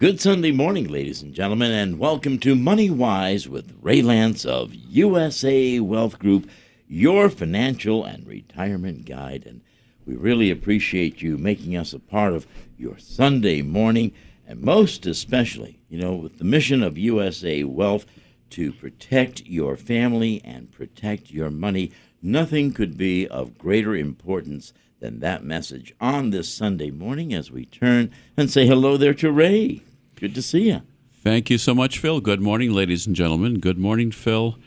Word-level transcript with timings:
Good 0.00 0.20
Sunday 0.20 0.52
morning, 0.52 0.86
ladies 0.86 1.22
and 1.22 1.34
gentlemen, 1.34 1.72
and 1.72 1.98
welcome 1.98 2.38
to 2.38 2.54
Money 2.54 2.88
Wise 2.88 3.48
with 3.48 3.76
Ray 3.82 4.00
Lance 4.00 4.44
of 4.44 4.72
USA 4.72 5.80
Wealth 5.80 6.20
Group, 6.20 6.48
your 6.86 7.28
financial 7.28 8.04
and 8.04 8.24
retirement 8.24 9.06
guide. 9.06 9.44
And 9.44 9.60
we 10.06 10.14
really 10.14 10.52
appreciate 10.52 11.20
you 11.20 11.36
making 11.36 11.76
us 11.76 11.92
a 11.92 11.98
part 11.98 12.32
of 12.32 12.46
your 12.78 12.96
Sunday 12.98 13.60
morning, 13.60 14.12
and 14.46 14.60
most 14.60 15.04
especially, 15.04 15.80
you 15.88 15.98
know, 15.98 16.14
with 16.14 16.38
the 16.38 16.44
mission 16.44 16.84
of 16.84 16.96
USA 16.96 17.64
Wealth 17.64 18.06
to 18.50 18.72
protect 18.72 19.46
your 19.46 19.76
family 19.76 20.40
and 20.44 20.70
protect 20.70 21.32
your 21.32 21.50
money. 21.50 21.90
Nothing 22.22 22.72
could 22.72 22.96
be 22.96 23.26
of 23.26 23.58
greater 23.58 23.96
importance 23.96 24.72
than 25.00 25.18
that 25.18 25.42
message 25.42 25.92
on 26.00 26.30
this 26.30 26.48
Sunday 26.48 26.92
morning 26.92 27.34
as 27.34 27.50
we 27.50 27.64
turn 27.64 28.12
and 28.36 28.48
say 28.48 28.64
hello 28.64 28.96
there 28.96 29.14
to 29.14 29.32
Ray. 29.32 29.82
Good 30.18 30.34
to 30.34 30.42
see 30.42 30.68
you. 30.70 30.82
Thank 31.22 31.48
you 31.48 31.58
so 31.58 31.74
much, 31.74 31.98
Phil. 31.98 32.20
Good 32.20 32.40
morning, 32.40 32.72
ladies 32.72 33.06
and 33.06 33.14
gentlemen. 33.14 33.60
Good 33.60 33.78
morning, 33.78 34.10
Phil. 34.10 34.58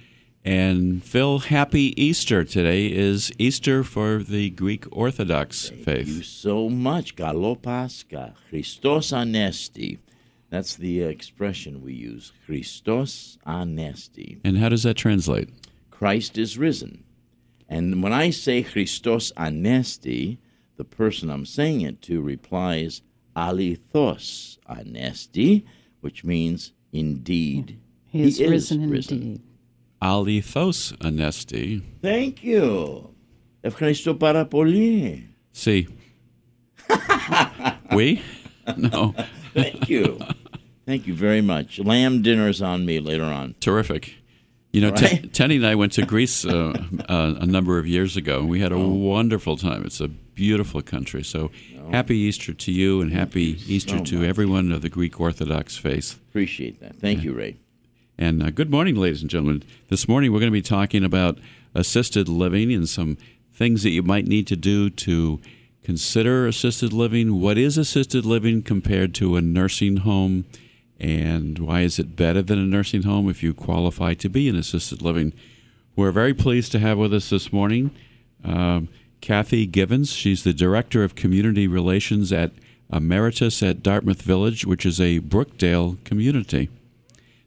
And 0.46 1.04
Phil, 1.04 1.40
happy 1.40 1.94
Easter. 2.02 2.46
Today 2.46 2.86
is 2.86 3.34
Easter 3.38 3.84
for 3.84 4.24
the 4.24 4.50
Greek 4.52 4.86
Orthodox 4.92 5.70
Thank 5.70 5.84
faith. 5.84 6.06
Thank 6.06 6.18
you 6.18 6.24
so 6.24 6.70
much. 6.70 7.18
Kalo 7.18 7.56
Pascha 7.56 8.34
Christos 8.50 9.12
Anesti. 9.12 10.00
That's 10.50 10.76
the 10.76 11.02
expression 11.02 11.82
we 11.82 11.94
use. 11.94 12.32
Christos 12.46 13.38
Anesti. 13.46 14.40
And 14.46 14.58
how 14.58 14.70
does 14.70 14.84
that 14.84 14.96
translate? 14.96 15.50
Christ 15.90 16.38
is 16.38 16.58
risen. 16.58 17.04
And 17.68 18.02
when 18.02 18.14
I 18.14 18.30
say 18.30 18.64
Christos 18.64 19.34
Anesti, 19.34 20.38
the 20.78 20.86
person 20.86 21.30
I'm 21.30 21.46
saying 21.46 21.82
it 21.82 22.02
to 22.04 22.22
replies, 22.22 23.02
Alithos 23.37 24.59
Anesti, 24.69 25.65
which 26.01 26.25
means 26.25 26.73
indeed. 26.93 27.79
He 28.11 28.23
is, 28.23 28.39
He 28.39 28.45
is 28.45 28.51
risen, 28.51 28.91
risen. 28.91 29.17
indeed. 29.23 29.41
Alithos 30.03 30.93
anesti. 31.01 31.83
Thank 32.03 32.43
you. 32.45 33.11
Ευχαριστώ 33.61 34.15
πάρα 34.15 34.47
πολύ. 34.47 35.29
See. 35.55 35.87
we? 37.95 38.21
No. 38.77 39.15
Thank 39.55 39.89
you. 39.89 40.19
Thank 40.87 41.07
you 41.07 41.15
very 41.15 41.41
much. 41.41 41.79
Lamb 41.81 42.23
dinner's 42.23 42.61
on 42.63 42.85
me 42.85 43.01
later 43.01 43.25
on. 43.25 43.55
Terrific. 43.61 44.15
You 44.72 44.82
know, 44.82 44.92
Right. 44.92 45.32
Tenny 45.34 45.58
and 45.58 45.66
I 45.68 45.76
went 45.76 45.92
to 45.94 46.06
Greece 46.14 46.46
uh, 46.46 46.74
uh, 47.10 47.36
a 47.40 47.46
number 47.46 47.78
of 47.78 47.86
years 47.88 48.16
ago, 48.16 48.40
and 48.40 48.50
we 48.50 48.62
had 48.62 48.72
a 48.72 48.76
Oh. 48.76 48.88
wonderful 48.88 49.58
time. 49.58 49.84
It's 49.86 50.00
a 50.00 50.08
beautiful 50.08 50.82
country. 50.82 51.24
So, 51.24 51.52
happy 51.92 52.16
Easter 52.18 52.54
to 52.54 52.72
you, 52.72 53.02
and 53.02 53.12
happy 53.12 53.58
Easter 53.68 53.98
so 53.98 54.04
to 54.06 54.20
much. 54.20 54.28
everyone 54.30 54.72
of 54.72 54.82
the 54.82 54.90
Greek 54.90 55.20
Orthodox 55.20 55.76
faith. 55.78 56.18
Appreciate 56.30 56.80
that. 56.80 56.96
Thank 56.96 57.24
you, 57.24 57.34
Ray. 57.34 57.58
And 58.18 58.42
uh, 58.42 58.50
good 58.52 58.70
morning, 58.72 58.96
ladies 58.96 59.22
and 59.22 59.30
gentlemen. 59.30 59.64
This 59.90 60.08
morning 60.08 60.32
we're 60.32 60.40
going 60.40 60.52
to 60.52 60.58
be 60.58 60.62
talking 60.62 61.04
about 61.04 61.38
assisted 61.76 62.30
living 62.30 62.72
and 62.72 62.88
some 62.88 63.18
things 63.54 63.84
that 63.84 63.90
you 63.90 64.04
might 64.04 64.26
need 64.28 64.48
to 64.48 64.56
do 64.56 64.90
to 64.90 65.42
consider 65.84 66.48
assisted 66.48 66.94
living. 66.94 67.42
What 67.42 67.58
is 67.58 67.78
assisted 67.78 68.26
living 68.26 68.62
compared 68.62 69.14
to 69.16 69.36
a 69.36 69.42
nursing 69.42 69.98
home? 69.98 70.46
And 71.02 71.58
why 71.58 71.82
is 71.82 71.98
it 71.98 72.16
better 72.16 72.44
than 72.44 72.60
a 72.60 72.64
nursing 72.64 73.02
home 73.02 73.28
if 73.28 73.42
you 73.42 73.56
qualify 73.56 74.14
to 74.14 74.30
be 74.30 74.48
in 74.48 74.56
assisted 74.56 75.02
living? 75.02 75.34
We're 75.96 76.12
very 76.12 76.36
pleased 76.36 76.72
to 76.74 76.80
have 76.80 77.00
with 77.00 77.12
us 77.12 77.32
this 77.32 77.52
morning 77.52 77.90
um, 78.44 78.88
Kathy 79.20 79.66
Givens. 79.66 80.12
She's 80.12 80.44
the 80.44 80.54
Director 80.54 81.04
of 81.04 81.16
Community 81.16 81.68
Relations 81.68 82.32
at 82.32 82.52
Emeritus 82.94 83.64
at 83.64 83.82
Dartmouth 83.82 84.22
Village, 84.22 84.64
which 84.64 84.86
is 84.86 85.02
a 85.02 85.22
Brookdale 85.22 86.04
community. 86.04 86.70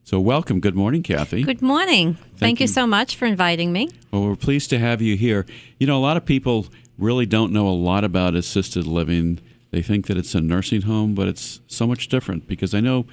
So, 0.03 0.19
welcome. 0.19 0.59
Good 0.59 0.75
morning, 0.75 1.05
Kathy. 1.05 1.45
Good 1.45 1.63
morning. 1.63 2.19
Thank, 2.37 2.59
you. 2.59 2.65
you. 2.65 2.69
so 2.69 2.89
much 2.89 3.15
for 3.15 3.27
inviting 3.27 3.73
me. 3.73 3.89
Well, 4.11 4.25
we're 4.25 4.37
pleased 4.37 4.69
to 4.71 4.81
have 4.81 5.01
you 5.01 5.17
here. 5.17 5.47
You 5.79 5.87
know, 5.87 5.97
a 5.97 6.03
lot 6.03 6.17
of 6.17 6.25
people 6.25 6.67
really 6.99 7.25
don't 7.25 7.53
know 7.53 7.69
a 7.69 7.71
lot 7.71 8.03
about 8.03 8.35
assisted 8.35 8.85
living. 8.85 9.39
They 9.71 9.81
think 9.81 10.09
that 10.09 10.17
it's 10.17 10.35
a 10.35 10.41
nursing 10.41 10.83
home, 10.83 11.15
but 11.15 11.29
it's 11.29 11.61
so 11.69 11.87
much 11.87 12.09
different 12.09 12.49
because 12.49 12.75
I 12.75 12.81
know 12.81 13.07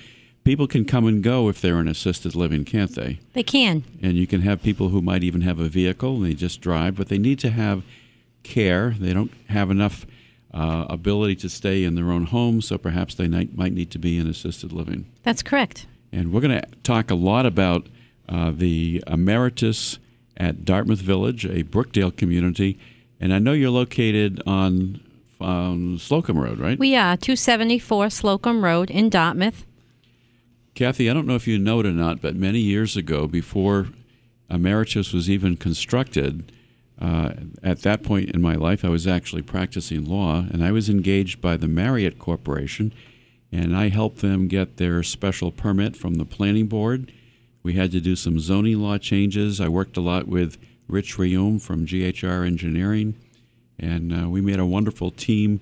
people 0.43 0.67
can 0.67 0.85
come 0.85 1.05
and 1.05 1.23
go 1.23 1.49
if 1.49 1.61
they're 1.61 1.79
in 1.79 1.87
assisted 1.87 2.35
living, 2.35 2.65
can't 2.65 2.95
they? 2.95 3.19
They 3.33 3.43
can. 3.43 3.83
And 4.01 4.13
you 4.13 4.27
can 4.27 4.41
have 4.41 4.61
people 4.63 4.89
who 4.89 5.01
might 5.01 5.23
even 5.23 5.41
have 5.41 5.59
a 5.59 5.67
vehicle 5.67 6.15
and 6.15 6.25
they 6.25 6.33
just 6.33 6.61
drive, 6.61 6.95
but 6.95 7.09
they 7.09 7.17
need 7.17 7.39
to 7.39 7.49
have 7.49 7.83
care. 8.43 8.95
They 8.99 9.13
don't 9.13 9.31
have 9.49 9.69
enough 9.69 10.05
uh, 10.53 10.85
ability 10.89 11.35
to 11.37 11.49
stay 11.49 11.83
in 11.83 11.95
their 11.95 12.11
own 12.11 12.25
home, 12.25 12.61
so 12.61 12.77
perhaps 12.77 13.15
they 13.15 13.27
might, 13.27 13.55
might 13.55 13.73
need 13.73 13.91
to 13.91 13.99
be 13.99 14.17
in 14.17 14.27
assisted 14.27 14.71
living. 14.71 15.09
That's 15.23 15.41
correct. 15.41 15.85
And 16.11 16.33
we're 16.33 16.41
going 16.41 16.59
to 16.59 16.67
talk 16.83 17.09
a 17.09 17.15
lot 17.15 17.45
about 17.45 17.87
uh, 18.27 18.51
the 18.53 19.03
Emeritus 19.07 19.97
at 20.37 20.65
Dartmouth 20.65 20.99
Village, 20.99 21.45
a 21.45 21.63
Brookdale 21.63 22.15
community. 22.15 22.77
And 23.19 23.33
I 23.33 23.39
know 23.39 23.53
you're 23.53 23.69
located 23.69 24.41
on, 24.45 24.99
on 25.39 25.99
Slocum 25.99 26.37
Road, 26.37 26.59
right? 26.59 26.77
We 26.77 26.95
are 26.95 27.15
274 27.15 28.09
Slocum 28.09 28.63
Road 28.63 28.89
in 28.89 29.09
Dartmouth. 29.09 29.65
Kathy, 30.73 31.09
I 31.09 31.13
don't 31.13 31.27
know 31.27 31.35
if 31.35 31.47
you 31.47 31.59
know 31.59 31.81
it 31.81 31.85
or 31.85 31.91
not, 31.91 32.21
but 32.21 32.35
many 32.35 32.59
years 32.59 32.95
ago, 32.95 33.27
before 33.27 33.89
Emeritus 34.49 35.13
was 35.13 35.29
even 35.29 35.57
constructed, 35.57 36.51
uh, 36.99 37.31
at 37.63 37.81
that 37.81 38.03
point 38.03 38.29
in 38.29 38.41
my 38.41 38.55
life, 38.55 38.85
I 38.85 38.89
was 38.89 39.07
actually 39.07 39.41
practicing 39.41 40.05
law, 40.05 40.45
and 40.51 40.63
I 40.63 40.71
was 40.71 40.89
engaged 40.89 41.41
by 41.41 41.57
the 41.57 41.67
Marriott 41.67 42.19
Corporation, 42.19 42.93
and 43.51 43.75
I 43.75 43.89
helped 43.89 44.19
them 44.19 44.47
get 44.47 44.77
their 44.77 45.03
special 45.03 45.51
permit 45.51 45.95
from 45.95 46.15
the 46.15 46.25
planning 46.25 46.67
board. 46.67 47.11
We 47.63 47.73
had 47.73 47.91
to 47.91 47.99
do 47.99 48.15
some 48.15 48.39
zoning 48.39 48.79
law 48.79 48.97
changes. 48.97 49.59
I 49.59 49.67
worked 49.67 49.97
a 49.97 50.01
lot 50.01 50.27
with 50.27 50.57
Rich 50.87 51.17
Riom 51.17 51.59
from 51.61 51.85
GHR 51.85 52.45
Engineering, 52.45 53.15
and 53.79 54.13
uh, 54.13 54.29
we 54.29 54.39
made 54.39 54.59
a 54.59 54.65
wonderful 54.65 55.11
team 55.11 55.59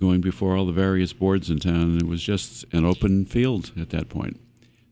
going 0.00 0.20
before 0.20 0.56
all 0.56 0.66
the 0.66 0.72
various 0.72 1.12
boards 1.12 1.50
in 1.50 1.58
town, 1.58 1.82
and 1.82 2.02
it 2.02 2.08
was 2.08 2.22
just 2.22 2.64
an 2.72 2.84
open 2.84 3.24
field 3.24 3.72
at 3.78 3.90
that 3.90 4.08
point. 4.08 4.40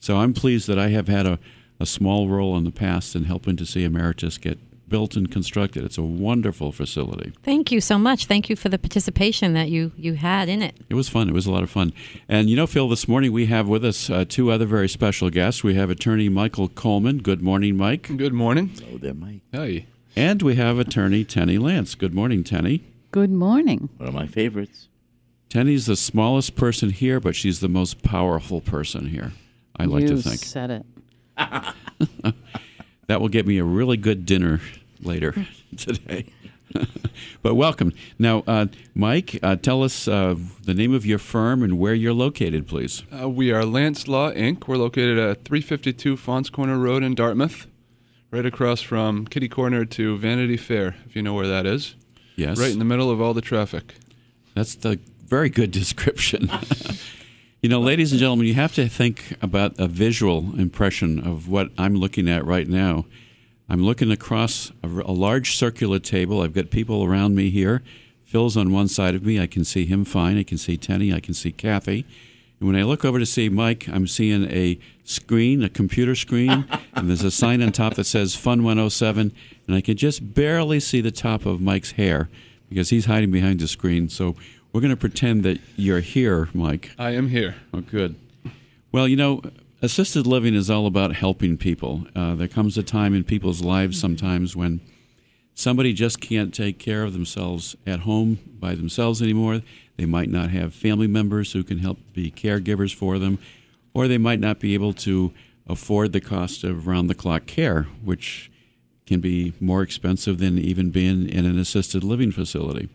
So 0.01 0.19
I'm 0.19 0.33
pleased 0.33 0.69
that 0.69 0.79
I 0.79 0.89
have 0.91 1.09
had 1.09 1.27
a, 1.27 1.39
a 1.81 1.87
small 1.87 2.29
role 2.29 2.57
in 2.57 2.65
the 2.65 2.71
past 2.71 3.17
in 3.17 3.25
helping 3.25 3.57
to 3.57 3.67
see 3.67 3.85
Emeritus 3.85 4.39
get 4.39 4.59
built 4.89 5.17
and 5.17 5.31
constructed. 5.31 5.85
It's 5.85 5.99
a 5.99 6.03
wonderful 6.03 6.73
facility. 6.73 7.33
Thank 7.43 7.71
you 7.71 7.81
so 7.81 7.99
much. 7.99 8.27
Thank 8.27 8.49
you 8.49 8.57
for 8.57 8.69
the 8.69 8.79
participation 8.79 9.53
that 9.55 9.69
you, 9.69 9.93
you 9.97 10.15
had 10.15 10.49
in 10.49 10.63
it. 10.63 10.77
It 10.89 10.95
was 10.95 11.09
fun. 11.09 11.29
It 11.29 11.35
was 11.35 11.47
a 11.47 11.51
lot 11.51 11.63
of 11.63 11.71
fun. 11.71 11.93
And 12.29 12.49
you 12.49 12.57
know, 12.57 12.67
Phil, 12.67 12.89
this 12.89 13.07
morning 13.07 13.33
we 13.33 13.47
have 13.47 13.69
with 13.69 13.85
us 13.85 14.09
uh, 14.09 14.25
two 14.27 14.51
other 14.51 14.67
very 14.67 14.89
special 14.89 15.31
guests. 15.31 15.63
We 15.63 15.75
have 15.75 15.91
attorney 15.91 16.29
Michael 16.29 16.69
Coleman. 16.69 17.19
Good 17.19 17.43
morning, 17.43 17.77
Mike. 17.77 18.17
Good 18.17 18.33
morning. 18.33 18.69
Hello 18.69 18.99
there, 18.99 19.15
Mike. 19.15 19.43
Hey. 19.53 19.87
And 20.17 20.43
we 20.43 20.57
have 20.57 20.79
attorney 20.79 21.25
Tenny 21.25 21.59
Lance. 21.59 21.95
Good 21.95 22.15
morning, 22.15 22.43
Tenny. 22.43 22.85
Good 23.11 23.31
morning. 23.31 23.89
One 23.99 24.09
of 24.09 24.15
my 24.15 24.27
favorites. 24.27 24.88
Tenny's 25.49 25.87
the 25.87 25.97
smallest 25.97 26.57
person 26.57 26.91
here, 26.91 27.21
but 27.21 27.35
she's 27.35 27.61
the 27.61 27.69
most 27.69 28.03
powerful 28.03 28.61
person 28.61 29.07
here. 29.09 29.33
I 29.77 29.85
like 29.85 30.03
you 30.03 30.09
to 30.09 30.17
think. 30.23 30.41
said 30.41 30.71
it. 30.71 30.87
That 33.09 33.23
will 33.23 33.31
get 33.31 33.47
me 33.47 33.57
a 33.57 33.65
really 33.65 33.97
good 33.97 34.27
dinner 34.27 34.61
later 35.01 35.35
today. 35.77 36.27
but 37.43 37.55
welcome. 37.55 37.95
Now, 38.19 38.45
uh, 38.47 38.67
Mike, 38.95 39.39
uh, 39.43 39.57
tell 39.57 39.83
us 39.83 40.07
uh, 40.07 40.37
the 40.63 40.75
name 40.75 40.93
of 40.93 41.07
your 41.07 41.19
firm 41.19 41.63
and 41.63 41.79
where 41.79 41.95
you're 41.95 42.13
located, 42.13 42.67
please. 42.69 43.03
Uh, 43.11 43.31
we 43.31 43.51
are 43.51 43.65
Lance 43.65 44.07
Law 44.09 44.31
Inc. 44.33 44.69
We're 44.69 44.77
located 44.77 45.19
at 45.19 45.47
352 45.47 46.19
Faunce 46.19 46.51
Corner 46.51 46.79
Road 46.79 47.03
in 47.03 47.15
Dartmouth, 47.15 47.67
right 48.31 48.45
across 48.45 48.83
from 48.83 49.27
Kitty 49.27 49.49
Corner 49.49 49.87
to 49.87 50.19
Vanity 50.19 50.59
Fair, 50.59 50.95
if 51.07 51.17
you 51.17 51.23
know 51.23 51.33
where 51.33 51.49
that 51.49 51.65
is. 51.65 51.97
Yes. 52.37 52.59
Right 52.59 52.71
in 52.71 52.79
the 52.79 52.85
middle 52.85 53.11
of 53.11 53.23
all 53.23 53.33
the 53.33 53.41
traffic. 53.41 53.95
That's 54.55 54.75
the 54.75 55.01
very 55.29 55.51
good 55.51 55.71
description. 55.83 56.51
you 57.63 57.69
know, 57.69 57.81
ladies 57.81 58.13
and 58.13 58.19
gentlemen, 58.19 58.47
you 58.47 58.55
have 58.55 58.75
to 58.75 58.89
think 58.89 59.37
about 59.43 59.79
a 59.79 59.87
visual 59.87 60.59
impression 60.59 61.19
of 61.19 61.49
what 61.49 61.71
I'm 61.77 61.95
looking 61.95 62.29
at 62.29 62.45
right 62.45 62.67
now. 62.67 63.05
I'm 63.69 63.83
looking 63.83 64.11
across 64.11 64.73
a, 64.83 64.89
a 64.89 65.13
large 65.13 65.57
circular 65.57 65.99
table. 65.99 66.41
I've 66.41 66.55
got 66.55 66.71
people 66.71 67.05
around 67.05 67.35
me 67.35 67.51
here. 67.51 67.83
Phil's 68.25 68.57
on 68.57 68.73
one 68.73 68.89
side 68.89 69.15
of 69.15 69.25
me. 69.25 69.39
I 69.41 69.47
can 69.47 69.65
see 69.65 69.85
him 69.85 70.05
fine. 70.05 70.39
I 70.39 70.43
can 70.43 70.59
see 70.59 70.77
Tenny. 70.77 71.13
I 71.13 71.21
can 71.21 71.35
see 71.35 71.53
Kathy. 71.53 72.07
And 72.61 72.67
when 72.67 72.77
I 72.77 72.83
look 72.83 73.05
over 73.05 73.19
to 73.19 73.27
see 73.27 73.49
Mike, 73.49 73.89
I'm 73.89 74.07
seeing 74.07 74.45
a 74.51 74.79
screen, 75.05 75.63
a 75.63 75.69
computer 75.69 76.15
screen, 76.15 76.67
and 76.95 77.09
there's 77.09 77.23
a 77.23 77.31
sign 77.31 77.63
on 77.63 77.71
top 77.73 77.95
that 77.95 78.05
says 78.05 78.35
Fun 78.35 78.65
107, 78.65 79.33
and 79.67 79.77
I 79.77 79.81
can 79.81 79.97
just 79.97 80.35
barely 80.35 80.81
see 80.81 81.01
the 81.01 81.13
top 81.13 81.47
of 81.47 81.61
Mike's 81.61 81.93
hair 81.93 82.29
because 82.69 82.91
he's 82.91 83.07
hiding 83.07 83.31
behind 83.31 83.61
the 83.61 83.69
screen. 83.69 84.09
So 84.09 84.35
we're 84.79 84.83
going 84.83 84.91
to 84.91 84.97
pretend 84.97 85.43
that 85.43 85.59
you're 85.75 85.99
here, 85.99 86.49
Mike. 86.55 86.93
I 87.01 87.11
am 87.11 87.31
here. 87.31 87.57
Oh, 87.75 87.81
good. 87.81 88.15
Well, 88.93 89.09
you 89.09 89.17
know, 89.17 89.43
assisted 89.83 90.25
living 90.25 90.55
is 90.55 90.71
all 90.71 90.87
about 90.87 91.17
helping 91.17 91.57
people. 91.57 92.07
Uh, 92.15 92.37
there 92.37 92.47
comes 92.47 92.79
a 92.79 92.85
time 92.85 93.13
in 93.13 93.25
people's 93.25 93.61
lives 93.61 93.99
sometimes 93.99 94.55
when 94.55 94.81
somebody 95.53 95.93
just 95.93 96.21
can't 96.21 96.55
take 96.55 96.79
care 96.79 97.03
of 97.03 97.13
themselves 97.13 97.75
at 97.89 98.01
home 98.01 98.39
by 98.61 98.77
themselves 98.77 99.21
anymore. 99.21 99.63
They 99.97 100.07
might 100.07 100.31
not 100.31 100.51
have 100.51 100.73
family 100.75 101.09
members 101.09 101.55
who 101.55 101.65
can 101.65 101.79
help 101.79 101.99
be 102.13 102.31
caregivers 102.31 102.95
for 102.95 103.19
them, 103.19 103.41
or 103.95 104.07
they 104.07 104.17
might 104.17 104.39
not 104.39 104.61
be 104.61 104.75
able 104.75 104.93
to 104.93 105.33
afford 105.67 106.13
the 106.13 106.21
cost 106.21 106.63
of 106.63 106.87
round 106.87 107.11
the 107.11 107.17
clock 107.17 107.47
care, 107.47 107.89
which 108.05 108.49
can 109.07 109.19
be 109.19 109.55
more 109.59 109.83
expensive 109.83 110.39
than 110.39 110.57
even 110.57 110.91
being 110.91 111.29
in 111.29 111.47
an 111.47 111.59
assisted 111.59 112.05
living 112.05 112.31
facility. 112.31 112.89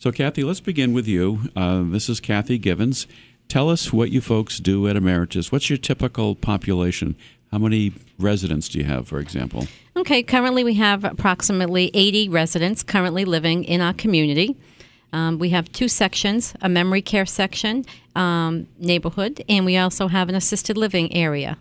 So, 0.00 0.12
Kathy, 0.12 0.44
let's 0.44 0.60
begin 0.60 0.92
with 0.92 1.08
you. 1.08 1.50
Uh, 1.56 1.82
this 1.84 2.08
is 2.08 2.20
Kathy 2.20 2.56
Givens. 2.56 3.08
Tell 3.48 3.68
us 3.68 3.92
what 3.92 4.12
you 4.12 4.20
folks 4.20 4.58
do 4.58 4.86
at 4.86 4.94
Emeritus. 4.94 5.50
What's 5.50 5.68
your 5.68 5.76
typical 5.76 6.36
population? 6.36 7.16
How 7.50 7.58
many 7.58 7.92
residents 8.16 8.68
do 8.68 8.78
you 8.78 8.84
have, 8.84 9.08
for 9.08 9.18
example? 9.18 9.66
Okay, 9.96 10.22
currently 10.22 10.62
we 10.62 10.74
have 10.74 11.02
approximately 11.02 11.90
80 11.94 12.28
residents 12.28 12.84
currently 12.84 13.24
living 13.24 13.64
in 13.64 13.80
our 13.80 13.92
community. 13.92 14.56
Um, 15.12 15.40
we 15.40 15.50
have 15.50 15.72
two 15.72 15.88
sections 15.88 16.54
a 16.62 16.68
memory 16.68 17.02
care 17.02 17.26
section, 17.26 17.84
um, 18.14 18.68
neighborhood, 18.78 19.42
and 19.48 19.64
we 19.64 19.76
also 19.76 20.06
have 20.06 20.28
an 20.28 20.36
assisted 20.36 20.76
living 20.76 21.12
area. 21.12 21.58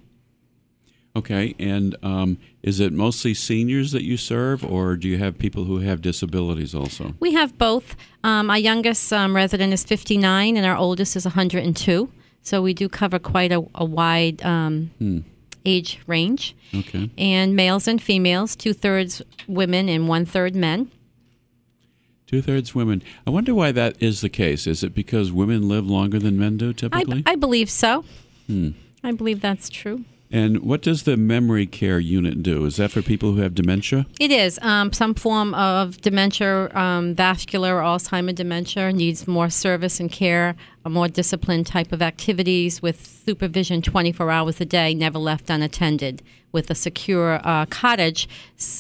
Okay, 1.18 1.56
and 1.58 1.96
um, 2.04 2.38
is 2.62 2.80
it 2.80 2.94
mostly 2.94 3.34
seniors 3.34 3.92
that 3.92 4.04
you 4.04 4.18
serve, 4.18 4.64
or 4.64 4.96
do 4.96 5.08
you 5.08 5.18
have 5.18 5.38
people 5.40 5.64
who 5.64 5.80
have 5.80 6.02
disabilities 6.02 6.76
also? 6.76 7.14
We 7.20 7.34
have 7.34 7.58
both. 7.58 7.96
Um, 8.24 8.50
our 8.50 8.58
youngest 8.60 9.12
um, 9.12 9.36
resident 9.36 9.74
is 9.74 9.84
59, 9.84 10.56
and 10.58 10.66
our 10.66 10.78
oldest 10.78 11.16
is 11.16 11.26
102. 11.26 12.10
So 12.44 12.62
we 12.62 12.74
do 12.74 12.88
cover 12.88 13.20
quite 13.20 13.52
a, 13.52 13.66
a 13.76 13.84
wide 13.86 14.44
um, 14.46 14.92
Hmm. 15.00 15.20
age 15.66 16.00
range. 16.08 16.56
Okay. 16.74 17.10
And 17.18 17.56
males 17.56 17.88
and 17.88 18.02
females, 18.02 18.56
two 18.56 18.74
thirds 18.74 19.22
women 19.48 19.90
and 19.90 20.08
one 20.08 20.26
third 20.26 20.56
men. 20.56 20.92
Two 22.28 22.42
thirds 22.42 22.76
women. 22.76 23.02
I 23.26 23.30
wonder 23.32 23.56
why 23.56 23.72
that 23.72 23.96
is 24.02 24.22
the 24.22 24.30
case. 24.30 24.68
Is 24.68 24.84
it 24.84 24.94
because 24.94 25.32
women 25.32 25.68
live 25.70 25.88
longer 25.88 26.20
than 26.20 26.38
men 26.38 26.58
do 26.58 26.70
I, 26.70 26.74
typically? 26.74 27.24
I 27.26 27.36
believe 27.36 27.70
so. 27.70 28.04
Hmm. 28.48 28.70
I 29.04 29.14
believe 29.14 29.40
that's 29.42 29.70
true. 29.70 30.04
And 30.30 30.60
what 30.60 30.82
does 30.82 31.04
the 31.04 31.16
memory 31.16 31.66
care 31.66 32.00
unit 32.00 32.44
do? 32.44 32.66
Is 32.66 32.76
that 32.78 32.92
for 32.92 33.02
people 33.02 33.32
who 33.32 33.42
have 33.42 33.56
dementia? 33.56 34.06
It 34.20 34.32
is 34.32 34.60
um, 34.62 34.92
some 34.92 35.14
form 35.14 35.54
of 35.54 36.02
dementia, 36.02 36.70
um, 36.76 37.16
vascular 37.16 37.78
or 37.78 37.82
Alzheimer 37.82 38.36
dementia 38.36 38.92
needs 38.92 39.28
more 39.28 39.50
service 39.50 40.00
and 40.00 40.12
care, 40.12 40.56
a 40.84 40.90
more 40.90 41.08
disciplined 41.08 41.68
type 41.68 41.94
of 41.94 42.02
activities 42.02 42.82
with 42.82 43.06
supervision 43.26 43.82
24 43.82 44.30
hours 44.30 44.60
a 44.60 44.66
day, 44.66 44.94
never 44.94 45.18
left 45.18 45.50
unattended, 45.50 46.22
with 46.52 46.70
a 46.70 46.76
secure 46.76 47.40
uh, 47.44 47.66
cottage 47.68 48.28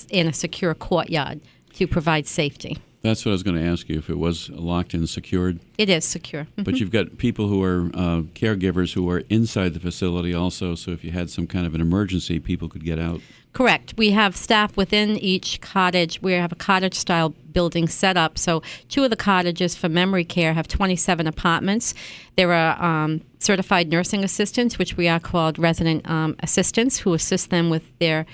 in 0.09 0.27
a 0.27 0.33
secure 0.33 0.73
courtyard 0.73 1.39
to 1.73 1.87
provide 1.87 2.27
safety. 2.27 2.77
That's 3.07 3.25
what 3.25 3.31
I 3.31 3.35
was 3.35 3.43
going 3.43 3.55
to 3.55 3.65
ask 3.65 3.87
you 3.87 3.97
if 3.97 4.09
it 4.09 4.17
was 4.17 4.49
locked 4.49 4.93
and 4.93 5.07
secured. 5.07 5.61
It 5.77 5.89
is 5.89 6.03
secure. 6.03 6.45
But 6.57 6.81
you've 6.81 6.91
got 6.91 7.17
people 7.17 7.47
who 7.47 7.63
are 7.63 7.89
uh, 7.93 8.23
caregivers 8.33 8.95
who 8.95 9.09
are 9.09 9.19
inside 9.29 9.73
the 9.73 9.79
facility 9.79 10.33
also. 10.33 10.75
So 10.75 10.91
if 10.91 11.05
you 11.05 11.11
had 11.11 11.29
some 11.29 11.47
kind 11.47 11.65
of 11.65 11.73
an 11.73 11.79
emergency, 11.79 12.41
people 12.41 12.67
could 12.67 12.83
get 12.83 12.99
out. 12.99 13.21
Correct. 13.53 13.93
We 13.97 14.11
have 14.11 14.35
staff 14.35 14.75
within 14.75 15.11
each 15.17 15.61
cottage. 15.61 16.21
We 16.21 16.33
have 16.33 16.51
a 16.51 16.55
cottage 16.55 16.95
style 16.95 17.29
building 17.29 17.87
set 17.87 18.17
up. 18.17 18.37
So, 18.37 18.61
two 18.87 19.03
of 19.03 19.09
the 19.09 19.15
cottages 19.15 19.75
for 19.75 19.89
memory 19.89 20.25
care 20.25 20.53
have 20.53 20.67
27 20.67 21.25
apartments. 21.25 21.95
There 22.35 22.53
are 22.53 22.79
um, 22.83 23.21
certified 23.39 23.89
nursing 23.89 24.23
assistants, 24.23 24.77
which 24.77 24.95
we 24.95 25.07
are 25.07 25.19
called 25.19 25.57
resident 25.57 26.07
um, 26.07 26.35
assistants, 26.41 26.99
who 26.99 27.15
assist 27.15 27.49
them 27.49 27.71
with 27.71 27.97
their 27.97 28.27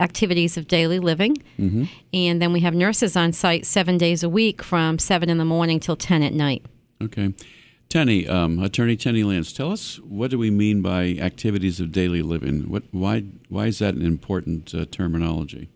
activities 0.00 0.56
of 0.56 0.66
daily 0.66 0.98
living. 0.98 1.36
And 2.12 2.42
then 2.42 2.52
we 2.52 2.60
have 2.60 2.74
nurses 2.74 3.16
on 3.16 3.32
site 3.32 3.66
seven 3.66 3.98
days 3.98 4.22
a 4.22 4.28
week 4.28 4.62
from 4.62 4.98
7 4.98 5.28
in 5.28 5.38
the 5.38 5.44
morning 5.44 5.78
till 5.78 5.96
10 5.96 6.22
at 6.22 6.32
night. 6.32 6.64
Okay. 7.02 7.34
Tenny, 7.88 8.26
um, 8.28 8.62
Attorney 8.62 8.96
Tenny 8.96 9.24
Lance, 9.24 9.52
tell 9.52 9.72
us 9.72 9.96
what 9.98 10.30
do 10.30 10.38
we 10.38 10.50
mean 10.50 10.80
by 10.80 11.16
activities 11.20 11.80
of 11.80 11.90
daily 11.90 12.22
living? 12.22 12.70
What, 12.70 12.84
why, 12.92 13.24
why 13.48 13.66
is 13.66 13.80
that 13.80 13.94
an 13.94 14.06
important 14.06 14.72
uh, 14.72 14.84
terminology? 14.90 15.68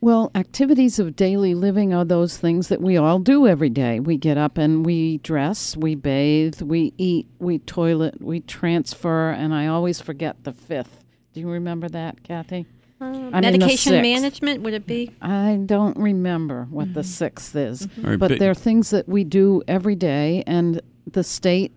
Well, 0.00 0.30
activities 0.34 0.98
of 0.98 1.16
daily 1.16 1.54
living 1.54 1.94
are 1.94 2.04
those 2.04 2.36
things 2.36 2.68
that 2.68 2.82
we 2.82 2.96
all 2.96 3.20
do 3.20 3.46
every 3.46 3.70
day. 3.70 4.00
We 4.00 4.18
get 4.18 4.36
up 4.36 4.58
and 4.58 4.84
we 4.84 5.18
dress, 5.18 5.78
we 5.78 5.94
bathe, 5.94 6.60
we 6.60 6.92
eat, 6.98 7.26
we 7.38 7.60
toilet, 7.60 8.20
we 8.20 8.40
transfer, 8.40 9.30
and 9.30 9.54
I 9.54 9.66
always 9.66 10.02
forget 10.02 10.44
the 10.44 10.52
fifth. 10.52 10.98
Do 11.32 11.40
you 11.40 11.48
remember 11.48 11.88
that, 11.88 12.22
Kathy? 12.22 12.66
I 13.04 13.12
mean, 13.12 13.52
the 13.52 13.58
Medication 13.58 13.92
sixth. 13.92 14.02
management, 14.02 14.62
would 14.62 14.74
it 14.74 14.86
be? 14.86 15.10
I 15.22 15.58
don't 15.66 15.96
remember 15.96 16.66
what 16.70 16.94
the 16.94 17.04
sixth 17.04 17.54
is, 17.56 17.88
All 18.04 18.10
right, 18.10 18.18
but 18.18 18.28
but- 18.30 18.38
there 18.38 18.50
are 18.50 18.54
things 18.54 18.90
that 18.90 19.08
we 19.08 19.24
do 19.24 19.62
every 19.68 19.96
day, 19.96 20.42
and 20.46 20.80
the 21.10 21.24
state, 21.24 21.72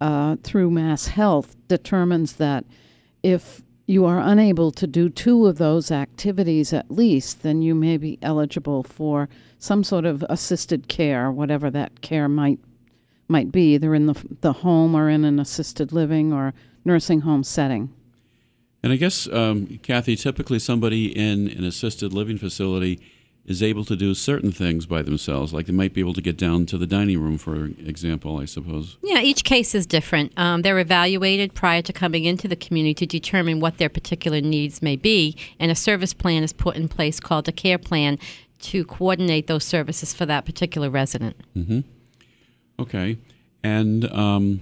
uh, 0.00 0.36
through 0.42 0.70
Mass 0.70 1.06
Health, 1.08 1.56
determines 1.68 2.34
that 2.34 2.64
if 3.22 3.62
you 3.86 4.04
are 4.04 4.20
unable 4.20 4.70
to 4.70 4.86
do 4.86 5.08
two 5.08 5.46
of 5.46 5.58
those 5.58 5.90
activities 5.90 6.72
at 6.72 6.90
least, 6.90 7.42
then 7.42 7.62
you 7.62 7.74
may 7.74 7.96
be 7.96 8.18
eligible 8.22 8.82
for 8.82 9.28
some 9.58 9.82
sort 9.84 10.04
of 10.04 10.24
assisted 10.30 10.88
care, 10.88 11.30
whatever 11.30 11.70
that 11.70 12.00
care 12.00 12.28
might 12.28 12.58
might 13.28 13.50
be, 13.52 13.74
either 13.74 13.94
in 13.94 14.06
the 14.06 14.14
the 14.40 14.52
home 14.52 14.94
or 14.94 15.08
in 15.08 15.24
an 15.24 15.38
assisted 15.38 15.92
living 15.92 16.32
or 16.32 16.52
nursing 16.84 17.20
home 17.22 17.42
setting. 17.44 17.90
And 18.82 18.92
I 18.92 18.96
guess, 18.96 19.28
um, 19.28 19.78
Kathy, 19.82 20.16
typically 20.16 20.58
somebody 20.58 21.16
in 21.16 21.48
an 21.48 21.64
assisted 21.64 22.12
living 22.12 22.36
facility 22.38 23.00
is 23.44 23.62
able 23.62 23.84
to 23.84 23.96
do 23.96 24.14
certain 24.14 24.52
things 24.52 24.86
by 24.86 25.02
themselves, 25.02 25.52
like 25.52 25.66
they 25.66 25.72
might 25.72 25.92
be 25.92 26.00
able 26.00 26.14
to 26.14 26.22
get 26.22 26.36
down 26.36 26.64
to 26.66 26.78
the 26.78 26.86
dining 26.86 27.20
room, 27.20 27.36
for 27.38 27.66
example, 27.84 28.38
I 28.38 28.44
suppose. 28.44 28.98
Yeah, 29.02 29.20
each 29.20 29.42
case 29.42 29.74
is 29.74 29.84
different. 29.84 30.32
Um, 30.36 30.62
they're 30.62 30.78
evaluated 30.78 31.52
prior 31.52 31.82
to 31.82 31.92
coming 31.92 32.24
into 32.24 32.46
the 32.46 32.54
community 32.54 32.94
to 32.94 33.06
determine 33.06 33.58
what 33.58 33.78
their 33.78 33.88
particular 33.88 34.40
needs 34.40 34.80
may 34.80 34.94
be, 34.94 35.36
and 35.58 35.72
a 35.72 35.74
service 35.74 36.14
plan 36.14 36.44
is 36.44 36.52
put 36.52 36.76
in 36.76 36.88
place 36.88 37.18
called 37.18 37.48
a 37.48 37.52
care 37.52 37.78
plan 37.78 38.18
to 38.60 38.84
coordinate 38.84 39.48
those 39.48 39.64
services 39.64 40.14
for 40.14 40.24
that 40.26 40.44
particular 40.44 40.88
resident. 40.88 41.36
Hmm. 41.54 41.80
Okay. 42.78 43.18
And 43.64 44.10
um, 44.12 44.60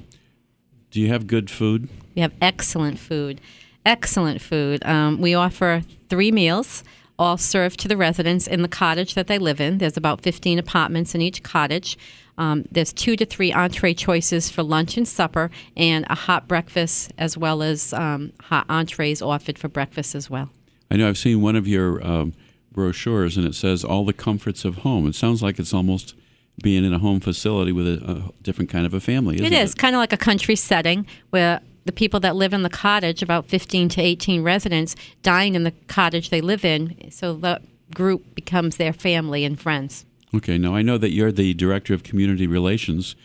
do 0.91 1.01
you 1.01 1.09
have 1.09 1.27
good 1.27 1.51
food? 1.51 1.89
We 2.15 2.23
have 2.23 2.33
excellent 2.41 2.99
food. 2.99 3.43
Excellent 3.91 4.41
food. 4.41 4.87
Um, 4.87 5.21
we 5.21 5.35
offer 5.35 5.83
three 6.09 6.31
meals, 6.31 6.85
all 7.19 7.37
served 7.37 7.81
to 7.81 7.89
the 7.89 7.97
residents 7.97 8.47
in 8.47 8.63
the 8.63 8.69
cottage 8.69 9.15
that 9.15 9.27
they 9.27 9.37
live 9.37 9.61
in. 9.61 9.79
There's 9.79 9.97
about 9.97 10.21
15 10.21 10.61
apartments 10.61 11.13
in 11.13 11.21
each 11.21 11.43
cottage. 11.43 11.99
Um, 12.39 12.67
there's 12.71 12.93
two 12.93 13.17
to 13.17 13.27
three 13.27 13.53
entree 13.53 13.93
choices 13.95 14.49
for 14.49 14.63
lunch 14.63 14.97
and 14.97 15.09
supper, 15.09 15.51
and 15.77 16.07
a 16.09 16.15
hot 16.15 16.47
breakfast, 16.47 17.13
as 17.19 17.37
well 17.37 17.65
as 17.65 17.93
um, 17.93 18.33
hot 18.43 18.65
entrees 18.69 19.21
offered 19.21 19.59
for 19.59 19.67
breakfast 19.67 20.15
as 20.15 20.31
well. 20.31 20.51
I 20.89 20.97
know 20.97 21.09
I've 21.09 21.19
seen 21.19 21.43
one 21.43 21.57
of 21.57 21.67
your 21.67 22.01
um, 22.07 22.33
brochures, 22.71 23.37
and 23.37 23.45
it 23.45 23.57
says 23.57 23.83
all 23.83 24.05
the 24.05 24.13
comforts 24.13 24.65
of 24.65 24.77
home. 24.77 25.09
It 25.09 25.17
sounds 25.17 25.43
like 25.43 25.59
it's 25.59 25.75
almost 25.75 26.15
being 26.63 26.85
in 26.85 26.93
a 26.93 27.01
home 27.01 27.19
facility 27.19 27.73
with 27.73 27.89
a, 27.89 28.09
a 28.09 28.43
different 28.43 28.71
kind 28.71 28.87
of 28.87 28.95
a 28.95 29.01
family. 29.01 29.35
Isn't 29.35 29.47
It 29.47 29.53
is 29.53 29.75
kind 29.75 29.97
of 29.97 29.99
like 29.99 30.13
a 30.13 30.17
country 30.17 30.55
setting 30.55 31.09
where 31.31 31.61
the 31.85 31.93
people 31.93 32.21
that 32.21 32.37
live 32.37 32.53
in 32.53 32.63
the 32.63 32.71
cottage, 32.71 33.23
about 33.23 33.47
15 33.47 33.89
to 33.91 34.01
18 34.01 34.43
residents, 34.43 34.95
dine 35.23 35.55
in 35.55 35.65
the 35.65 35.73
cottage 35.89 36.31
they 36.31 36.41
live 36.41 36.65
in. 36.65 37.11
So 37.11 37.35
the 37.35 37.61
group 37.95 38.35
becomes 38.35 38.77
their 38.77 38.93
family 38.93 39.45
and 39.45 39.59
friends. 39.59 40.05
Okay. 40.35 40.59
Now 40.59 40.75
I 40.75 40.83
know 40.83 40.99
that 40.99 41.11
you're 41.11 41.33
the 41.33 41.55
director 41.55 41.95
of 41.95 42.03
community 42.03 42.47
relations. 42.47 43.17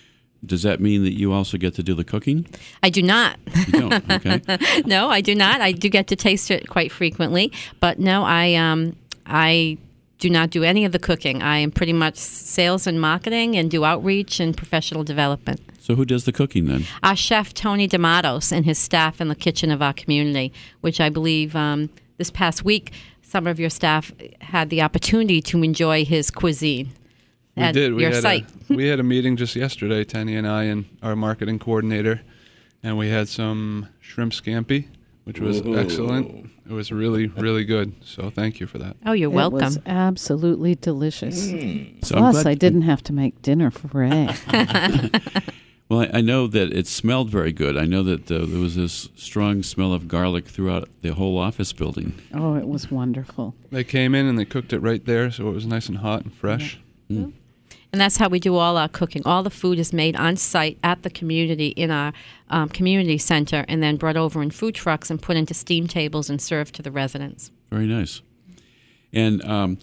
Does 0.46 0.64
that 0.64 0.80
mean 0.80 1.04
that 1.04 1.18
you 1.18 1.34
also 1.34 1.58
get 1.58 1.74
to 1.76 1.84
do 1.84 1.94
the 1.94 2.04
cooking? 2.04 2.46
I 2.84 2.90
do 2.90 3.02
not. 3.02 3.38
You 3.68 3.90
don't. 3.90 4.12
Okay. 4.12 4.42
no, 4.86 5.10
I 5.10 5.22
do 5.22 5.34
not. 5.34 5.62
I 5.62 5.72
do 5.72 5.90
get 5.90 6.08
to 6.08 6.16
taste 6.16 6.52
it 6.52 6.68
quite 6.68 6.92
frequently, 6.92 7.52
but 7.80 8.00
no, 8.00 8.24
I 8.24 8.54
um, 8.56 8.96
I 9.26 9.78
do 10.20 10.30
not 10.30 10.50
do 10.50 10.64
any 10.64 10.86
of 10.86 10.92
the 10.92 11.00
cooking. 11.00 11.42
I 11.42 11.58
am 11.58 11.72
pretty 11.72 11.94
much 11.94 12.18
sales 12.18 12.88
and 12.88 13.02
marketing 13.02 13.56
and 13.56 13.70
do 13.70 13.84
outreach 13.84 14.40
and 14.40 14.56
professional 14.56 15.04
development. 15.04 15.62
So 15.86 15.94
who 15.96 16.04
does 16.04 16.26
the 16.26 16.32
cooking 16.32 16.66
then? 16.66 16.86
Our 17.04 17.16
chef 17.16 17.54
Tony 17.54 17.86
D'Amatos 17.88 18.52
and 18.52 18.66
his 18.66 18.80
staff 18.80 19.22
in 19.22 19.28
the 19.28 19.36
kitchen 19.36 19.70
of 19.70 19.82
our 19.84 19.94
community, 19.94 20.52
which 20.82 21.00
I 21.00 21.10
believe 21.10 21.56
um, 21.56 21.90
this 22.18 22.32
past 22.32 22.66
week 22.66 22.92
some 23.22 23.46
of 23.46 23.60
your 23.60 23.70
staff 23.70 24.12
had 24.42 24.70
the 24.72 24.82
opportunity 24.82 25.42
to 25.42 25.62
enjoy 25.64 26.04
his 26.06 26.32
cuisine 26.32 26.90
We 27.56 27.64
at 27.64 27.74
did. 27.74 27.94
We 27.94 28.02
your 28.04 28.14
had 28.14 28.22
site. 28.24 28.46
A, 28.70 28.74
we 28.76 28.88
had 28.88 29.00
a 29.00 29.04
meeting 29.04 29.36
just 29.36 29.56
yesterday, 29.56 30.04
Tenny 30.04 30.36
and 30.36 30.48
I, 30.48 30.64
and 30.64 30.86
our 31.04 31.16
marketing 31.16 31.60
coordinator, 31.60 32.22
and 32.82 32.98
we 32.98 33.10
had 33.10 33.28
some 33.30 33.90
shrimp 34.00 34.32
scampi, 34.34 34.88
which 35.26 35.40
was 35.40 35.62
Ooh. 35.66 35.78
excellent. 35.78 36.50
It 36.68 36.74
was 36.74 36.92
really, 36.92 37.28
really 37.28 37.64
good. 37.64 37.94
So 38.04 38.32
thank 38.32 38.60
you 38.60 38.66
for 38.66 38.80
that. 38.80 38.96
oh, 39.06 39.12
you're 39.12 39.32
It 39.32 39.36
welcome. 39.36 39.60
was 39.60 39.80
absolutely 39.86 40.74
delicious. 40.74 41.50
So 42.02 42.16
Plus, 42.16 42.44
I 42.46 42.56
didn't 42.56 42.84
have 42.84 43.04
to 43.04 43.14
make 43.14 43.40
dinner 43.44 43.70
for 43.70 43.88
Ray. 43.96 44.30
Well, 45.88 46.00
I, 46.02 46.18
I 46.18 46.22
know 46.22 46.48
that 46.48 46.74
it 46.74 46.88
smelled 46.88 47.30
very 47.30 47.52
good. 47.52 47.78
I 47.78 47.86
know 47.86 48.02
that 48.04 48.32
uh, 48.32 48.46
there 48.46 48.60
was 48.60 48.76
this 48.76 49.10
strong 49.16 49.62
smell 49.62 49.94
of 49.94 50.08
garlic 50.08 50.48
throughout 50.48 50.90
the 51.02 51.14
whole 51.14 51.38
office 51.38 51.74
building. 51.74 52.20
oh, 52.34 52.56
it 52.56 52.68
was 52.68 52.90
wonderful. 52.90 53.54
They 53.72 53.84
came 53.84 54.16
in 54.16 54.26
and 54.26 54.38
they 54.40 54.46
cooked 54.46 54.74
it 54.74 54.80
right 54.80 55.06
there, 55.06 55.30
so 55.30 55.48
it 55.48 55.54
was 55.54 55.66
nice 55.66 55.88
and 55.88 56.00
hot 56.00 56.24
and 56.24 56.34
fresh. 56.34 56.80
And 57.08 57.34
And 57.92 58.02
that's 58.02 58.18
how 58.18 58.30
we 58.30 58.40
do 58.40 58.56
all 58.56 58.78
our 58.78 58.90
cooking. 58.90 59.22
All 59.26 59.44
the 59.44 59.52
food 59.52 59.78
is 59.78 59.94
made 59.94 60.16
on 60.16 60.38
site 60.38 60.80
at 60.84 61.04
the 61.04 61.10
community 61.10 61.68
in 61.68 61.92
our 61.92 62.14
um, 62.50 62.68
community 62.70 63.20
center 63.20 63.64
and 63.68 63.84
then 63.84 63.96
brought 63.96 64.18
over 64.18 64.42
in 64.42 64.50
food 64.50 64.74
trucks 64.74 65.12
and 65.12 65.22
put 65.22 65.38
into 65.38 65.54
steam 65.54 65.88
tables 65.88 66.30
and 66.30 66.42
served 66.42 66.74
to 66.76 66.82
the 66.82 66.92
residents. 66.92 67.52
Very 67.72 67.86
nice. 67.86 68.22
And 69.14 69.44
um, 69.46 69.78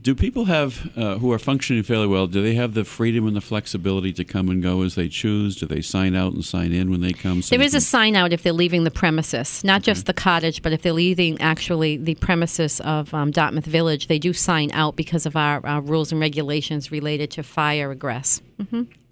do 0.00 0.14
people 0.14 0.46
have 0.46 0.90
uh, 0.96 1.18
who 1.18 1.30
are 1.32 1.38
functioning 1.38 1.82
fairly 1.82 2.06
well? 2.06 2.26
Do 2.26 2.42
they 2.42 2.54
have 2.54 2.74
the 2.74 2.84
freedom 2.84 3.26
and 3.26 3.36
the 3.36 3.40
flexibility 3.42 4.12
to 4.14 4.24
come 4.24 4.48
and 4.48 4.62
go 4.62 4.82
as 4.82 4.94
they 4.94 5.08
choose? 5.08 5.56
Do 5.56 5.66
they 5.66 5.82
sign 5.82 6.14
out 6.14 6.32
and 6.32 6.44
sign 6.44 6.72
in 6.72 6.90
when 6.90 7.02
they 7.02 7.12
come? 7.12 7.42
So 7.42 7.56
There 7.56 7.62
you 7.62 7.76
a 7.76 7.80
sign 7.80 8.16
out 8.16 8.32
if 8.32 8.42
they're 8.42 8.52
leaving 8.52 8.84
the 8.84 8.90
premises, 8.90 9.62
not 9.64 9.82
just 9.82 10.06
the 10.06 10.14
cottage, 10.14 10.62
but 10.62 10.72
if 10.72 10.80
they're 10.82 10.92
leaving 10.92 11.40
actually 11.40 11.98
the 11.98 12.14
premises 12.14 12.80
of 12.80 13.12
um, 13.12 13.30
Dartmouth 13.30 13.66
Village, 13.66 14.06
they 14.06 14.18
do 14.18 14.32
sign 14.32 14.70
out 14.72 14.96
because 14.96 15.26
of 15.26 15.36
our, 15.36 15.64
our 15.66 15.82
rules 15.82 16.10
and 16.10 16.20
regulations 16.20 16.90
related 16.90 17.30
to 17.32 17.42
fire 17.42 17.92
egress. 17.92 18.40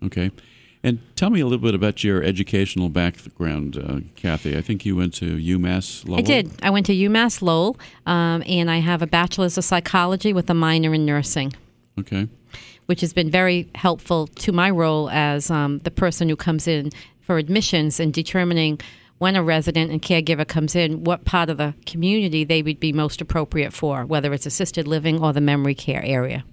Okay. 0.02 0.30
And 0.85 1.00
tell 1.17 1.31
me 1.31 1.41
a 1.41 1.47
little 1.47 1.64
bit 1.64 1.75
about 1.75 2.05
your 2.05 2.23
educational 2.23 2.91
background, 2.91 3.79
uh, 3.79 4.00
Kathy. 4.17 4.55
I 4.55 4.61
think 4.61 4.85
you 4.85 4.95
went 4.95 5.14
to 5.14 5.38
UMass 5.38 6.07
Lowell. 6.07 6.19
I 6.19 6.23
did. 6.23 6.53
I 6.62 6.69
went 6.69 6.85
to 6.87 6.95
UMass 6.95 7.41
Lowell, 7.41 7.79
um, 8.05 8.43
and 8.47 8.71
I 8.71 8.79
have 8.79 9.00
a 9.00 9.07
bachelor's 9.07 9.57
of 9.57 9.64
psychology 9.64 10.35
with 10.35 10.50
a 10.50 10.55
minor 10.55 10.93
in 10.93 11.07
nursing. 11.07 11.55
Okay. 11.99 12.29
which 12.87 13.00
has 13.00 13.12
been 13.12 13.31
very 13.31 13.69
helpful 13.75 14.26
to 14.26 14.53
my 14.53 14.69
role 14.69 15.09
as 15.11 15.50
um, 15.50 15.79
the 15.81 15.91
person 15.91 16.29
who 16.29 16.37
comes 16.37 16.69
in 16.69 16.91
for 17.21 17.38
admissions 17.38 17.99
and 17.99 18.12
determining 18.12 18.79
when 19.19 19.37
a 19.37 19.43
resident 19.43 19.91
and 19.91 20.03
caregiver 20.03 20.47
comes 20.47 20.75
in, 20.75 21.05
what 21.05 21.25
part 21.25 21.49
of 21.49 21.57
the 21.57 21.73
community 21.87 22.45
they 22.45 22.62
would 22.62 22.79
be 22.81 22.93
most 22.93 23.21
appropriate 23.23 23.73
for, 23.73 24.05
whether 24.05 24.35
it's 24.35 24.45
assisted 24.45 24.87
living 24.87 25.23
or 25.23 25.33
the 25.33 25.41
memory 25.41 25.75
care 25.75 26.05
area. 26.05 26.45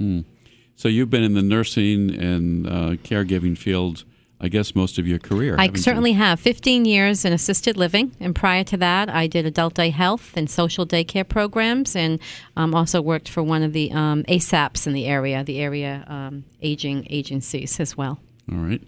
So 0.76 0.88
you've 0.88 1.10
been 1.10 1.24
in 1.24 1.34
the 1.34 1.42
nursing 1.42 2.12
and 2.12 2.68
uh, 2.68 2.96
caregiving 3.04 3.58
field, 3.58 4.06
I 4.44 4.48
guess, 4.48 4.74
most 4.74 4.98
of 4.98 5.08
your 5.08 5.20
career. 5.20 5.56
I 5.58 5.64
haven't 5.64 5.78
you? 5.78 5.84
certainly 5.84 6.14
have 6.14 6.40
15 6.40 6.86
years 6.86 7.26
in 7.26 7.32
assisted 7.32 7.78
living, 7.78 8.16
and 8.20 8.34
prior 8.36 8.64
to 8.66 8.78
that, 8.78 9.08
I 9.08 9.28
did 9.28 9.46
adult 9.46 9.76
day 9.76 9.92
health 9.92 10.36
and 10.36 10.50
social 10.50 10.86
daycare 10.86 11.28
programs, 11.28 11.96
and 11.96 12.20
um, 12.58 12.74
also 12.74 13.02
worked 13.02 13.30
for 13.30 13.44
one 13.44 13.62
of 13.62 13.72
the 13.74 13.92
um, 13.92 14.24
ASAPs 14.24 14.88
in 14.88 14.94
the 14.94 15.06
area, 15.06 15.44
the 15.44 15.60
area 15.60 16.04
um, 16.08 16.44
aging 16.60 17.06
agencies 17.12 17.80
as 17.80 17.96
well. 17.96 18.20
All 18.52 18.58
right. 18.58 18.82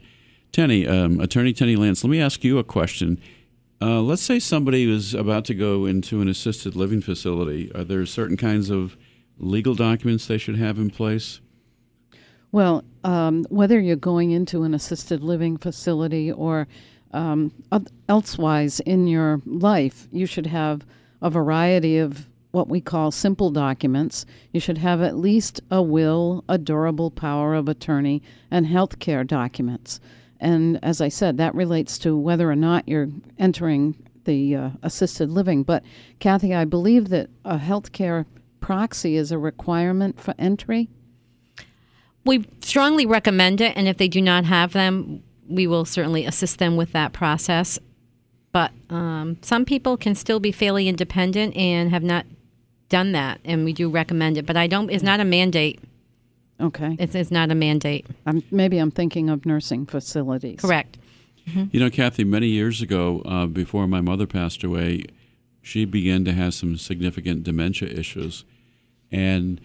Tenny, 0.52 0.88
um, 0.88 1.20
Attorney 1.20 1.54
Tenny 1.54 1.76
Lance, 1.76 2.04
let 2.04 2.10
me 2.10 2.20
ask 2.20 2.44
you 2.44 2.58
a 2.58 2.64
question. 2.64 3.22
Uh, 3.80 4.02
let's 4.02 4.24
say 4.24 4.40
somebody 4.40 4.90
is 4.90 5.14
about 5.14 5.46
to 5.46 5.54
go 5.54 5.86
into 5.86 6.20
an 6.20 6.28
assisted 6.28 6.76
living 6.76 7.02
facility. 7.02 7.72
Are 7.76 7.84
there 7.84 8.06
certain 8.08 8.38
kinds 8.38 8.72
of 8.72 8.98
legal 9.38 9.76
documents 9.76 10.26
they 10.26 10.38
should 10.40 10.58
have 10.58 10.80
in 10.80 10.90
place? 10.90 11.42
Well, 12.54 12.84
um, 13.04 13.46
whether 13.50 13.80
you're 13.80 13.96
going 13.96 14.30
into 14.30 14.62
an 14.62 14.76
assisted 14.76 15.24
living 15.24 15.58
facility 15.58 16.32
or 16.32 16.68
um, 17.12 17.52
elsewise 18.08 18.80
in 18.82 19.08
your 19.08 19.42
life, 19.44 20.08
you 20.12 20.28
should 20.28 20.46
have 20.46 20.86
a 21.20 21.32
variety 21.32 21.98
of 21.98 22.28
what 22.52 22.68
we 22.68 22.80
call 22.80 23.10
simple 23.10 23.50
documents. 23.50 24.28
You 24.52 24.60
should 24.60 24.78
have 24.78 25.02
at 25.02 25.18
least 25.18 25.62
a 25.72 25.82
will, 25.82 26.46
a 26.48 26.60
durable 26.60 27.10
power 27.10 27.56
of 27.56 27.68
attorney, 27.68 28.22
and 28.52 28.68
health 28.68 29.00
care 29.00 29.24
documents. 29.24 30.00
And 30.40 30.78
as 30.84 31.02
I 31.02 31.08
said, 31.08 31.38
that 31.38 31.56
relates 31.56 31.98
to 32.00 32.16
whether 32.16 32.52
or 32.52 32.56
not 32.56 32.88
you're 32.88 33.10
entering 33.40 33.96
the 34.26 34.56
uh, 34.56 34.70
assisted 34.84 35.32
living. 35.32 35.64
But 35.64 35.84
Kathy, 36.20 36.54
I 36.54 36.66
believe 36.66 37.10
that 37.10 37.32
a 37.44 37.58
health 37.58 37.92
care 37.94 38.28
proxy 38.60 39.16
is 39.16 39.32
a 39.32 39.40
requirement 39.40 40.20
for 40.20 40.36
entry. 40.38 40.90
We 42.25 42.48
strongly 42.62 43.06
recommend 43.06 43.62
it, 43.62 43.75
and 43.75 43.88
if 43.88 43.98
they 43.98 44.08
do 44.08 44.22
not 44.22 44.46
have 44.46 44.74
them, 44.74 45.24
we 45.48 45.68
will 45.68 45.86
certainly 45.86 46.25
assist 46.25 46.58
them 46.60 46.77
with 46.77 46.94
that 46.94 47.13
process. 47.13 47.80
But 48.51 48.72
um, 48.89 49.38
some 49.42 49.65
people 49.65 49.98
can 49.98 50.15
still 50.15 50.39
be 50.39 50.51
fairly 50.51 50.88
independent 50.88 51.56
and 51.58 51.89
have 51.89 52.03
not 52.03 52.25
done 52.89 53.12
that, 53.13 53.39
and 53.44 53.65
we 53.65 53.74
do 53.74 53.89
recommend 53.89 54.38
it. 54.38 54.46
But 54.46 54.56
I 54.56 54.68
don't. 54.68 54.89
It's 54.89 55.03
not 55.03 55.20
a 55.20 55.25
mandate. 55.25 55.80
Okay. 56.62 56.96
It's, 57.00 57.15
it's 57.15 57.32
not 57.32 57.51
a 57.51 57.56
mandate. 57.56 58.06
I'm, 58.25 58.44
maybe 58.51 58.77
I'm 58.77 58.92
thinking 58.92 59.30
of 59.30 59.46
nursing 59.46 59.86
facilities. 59.86 60.60
Correct. 60.60 60.98
You 61.46 61.80
know, 61.80 61.89
Kathy, 61.89 62.24
many 62.24 62.48
years 62.48 62.82
ago, 62.82 63.22
uh, 63.25 63.48
before 63.48 63.86
my 63.86 64.00
mother 64.00 64.25
passed 64.25 64.63
away, 64.63 65.03
she 65.62 65.84
began 65.84 66.24
to 66.24 66.32
have 66.32 66.53
some 66.53 66.77
significant 66.77 67.44
dementia 67.44 67.89
issues. 67.89 68.46
And 69.12 69.60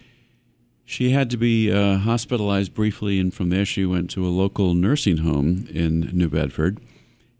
she 0.89 1.11
had 1.11 1.29
to 1.29 1.37
be 1.37 1.71
uh, 1.71 1.99
hospitalized 1.99 2.73
briefly, 2.73 3.19
and 3.19 3.31
from 3.31 3.49
there 3.49 3.63
she 3.63 3.85
went 3.85 4.09
to 4.09 4.25
a 4.25 4.33
local 4.33 4.73
nursing 4.73 5.17
home 5.17 5.67
in 5.69 6.09
New 6.13 6.29
Bedford. 6.29 6.79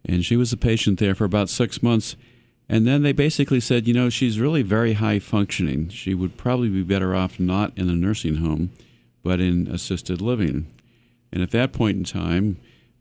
And 0.05 0.23
she 0.23 0.37
was 0.37 0.53
a 0.53 0.57
patient 0.57 0.99
there 0.99 1.15
for 1.15 1.25
about 1.25 1.49
six 1.49 1.81
months. 1.81 2.15
And 2.69 2.85
then 2.85 3.01
they 3.01 3.11
basically 3.11 3.59
said, 3.59 3.87
you 3.87 3.93
know, 3.95 4.07
she's 4.11 4.39
really 4.39 4.61
very 4.61 4.93
high 4.93 5.17
functioning. 5.17 5.89
She 5.89 6.13
would 6.13 6.37
probably 6.37 6.69
be 6.69 6.83
better 6.83 7.15
off 7.15 7.39
not 7.39 7.75
in 7.75 7.89
a 7.89 7.95
nursing 7.95 8.35
home, 8.35 8.69
but 9.23 9.41
in 9.41 9.67
assisted 9.67 10.21
living. 10.21 10.71
And 11.31 11.41
at 11.41 11.49
that 11.49 11.73
point 11.73 11.97
in 11.97 12.03
time, 12.03 12.57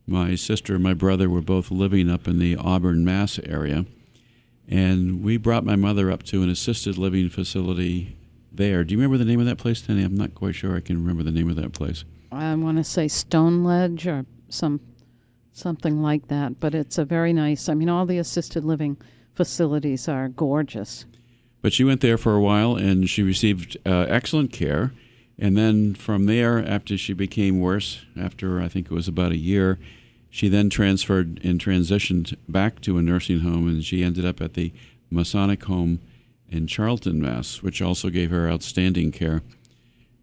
my 0.07 0.33
sister 0.33 0.73
and 0.73 0.83
my 0.83 0.95
brother 0.95 1.29
were 1.29 1.41
both 1.41 1.69
living 1.69 2.09
up 2.09 2.27
in 2.27 2.39
the 2.39 2.55
Auburn, 2.55 3.05
Mass 3.05 3.37
area. 3.45 3.85
And 4.67 5.23
we 5.23 5.37
brought 5.37 5.63
my 5.63 5.75
mother 5.75 6.09
up 6.09 6.23
to 6.23 6.41
an 6.41 6.49
assisted 6.49 6.97
living 6.97 7.29
facility 7.29 8.15
there. 8.51 8.83
Do 8.83 8.93
you 8.93 8.97
remember 8.99 9.17
the 9.17 9.29
name 9.29 9.39
of 9.39 9.45
that 9.45 9.57
place, 9.57 9.81
Tenny? 9.81 10.03
I'm 10.03 10.15
not 10.15 10.35
quite 10.35 10.55
sure 10.55 10.75
I 10.75 10.81
can 10.81 10.97
remember 10.97 11.23
the 11.23 11.31
name 11.31 11.49
of 11.49 11.55
that 11.55 11.73
place. 11.73 12.03
I 12.31 12.53
want 12.55 12.77
to 12.77 12.83
say 12.83 13.07
Stone 13.07 13.63
Ledge 13.63 14.05
or 14.07 14.25
some 14.49 14.81
something 15.51 16.01
like 16.01 16.27
that. 16.29 16.59
But 16.59 16.73
it's 16.73 16.97
a 16.97 17.05
very 17.05 17.33
nice. 17.33 17.69
I 17.69 17.73
mean, 17.73 17.89
all 17.89 18.05
the 18.05 18.17
assisted 18.17 18.63
living 18.63 18.97
facilities 19.35 20.07
are 20.07 20.29
gorgeous. 20.29 21.05
But 21.61 21.73
she 21.73 21.83
went 21.83 22.01
there 22.01 22.17
for 22.17 22.35
a 22.35 22.41
while 22.41 22.75
and 22.75 23.09
she 23.09 23.21
received 23.21 23.77
uh, 23.85 24.05
excellent 24.07 24.53
care. 24.53 24.93
And 25.37 25.57
then 25.57 25.93
from 25.95 26.25
there, 26.25 26.59
after 26.59 26.97
she 26.97 27.13
became 27.13 27.59
worse, 27.59 28.05
after 28.19 28.61
I 28.61 28.67
think 28.67 28.87
it 28.87 28.93
was 28.93 29.07
about 29.07 29.31
a 29.31 29.37
year, 29.37 29.79
she 30.29 30.49
then 30.49 30.69
transferred 30.69 31.39
and 31.43 31.59
transitioned 31.59 32.35
back 32.47 32.81
to 32.81 32.97
a 32.97 33.01
nursing 33.01 33.39
home, 33.39 33.67
and 33.67 33.83
she 33.83 34.03
ended 34.03 34.25
up 34.25 34.41
at 34.41 34.53
the 34.53 34.71
Masonic 35.09 35.63
Home 35.63 35.99
in 36.51 36.67
Charlton, 36.67 37.21
Mass., 37.21 37.61
which 37.61 37.81
also 37.81 38.09
gave 38.09 38.31
her 38.31 38.49
outstanding 38.49 39.11
care. 39.11 39.41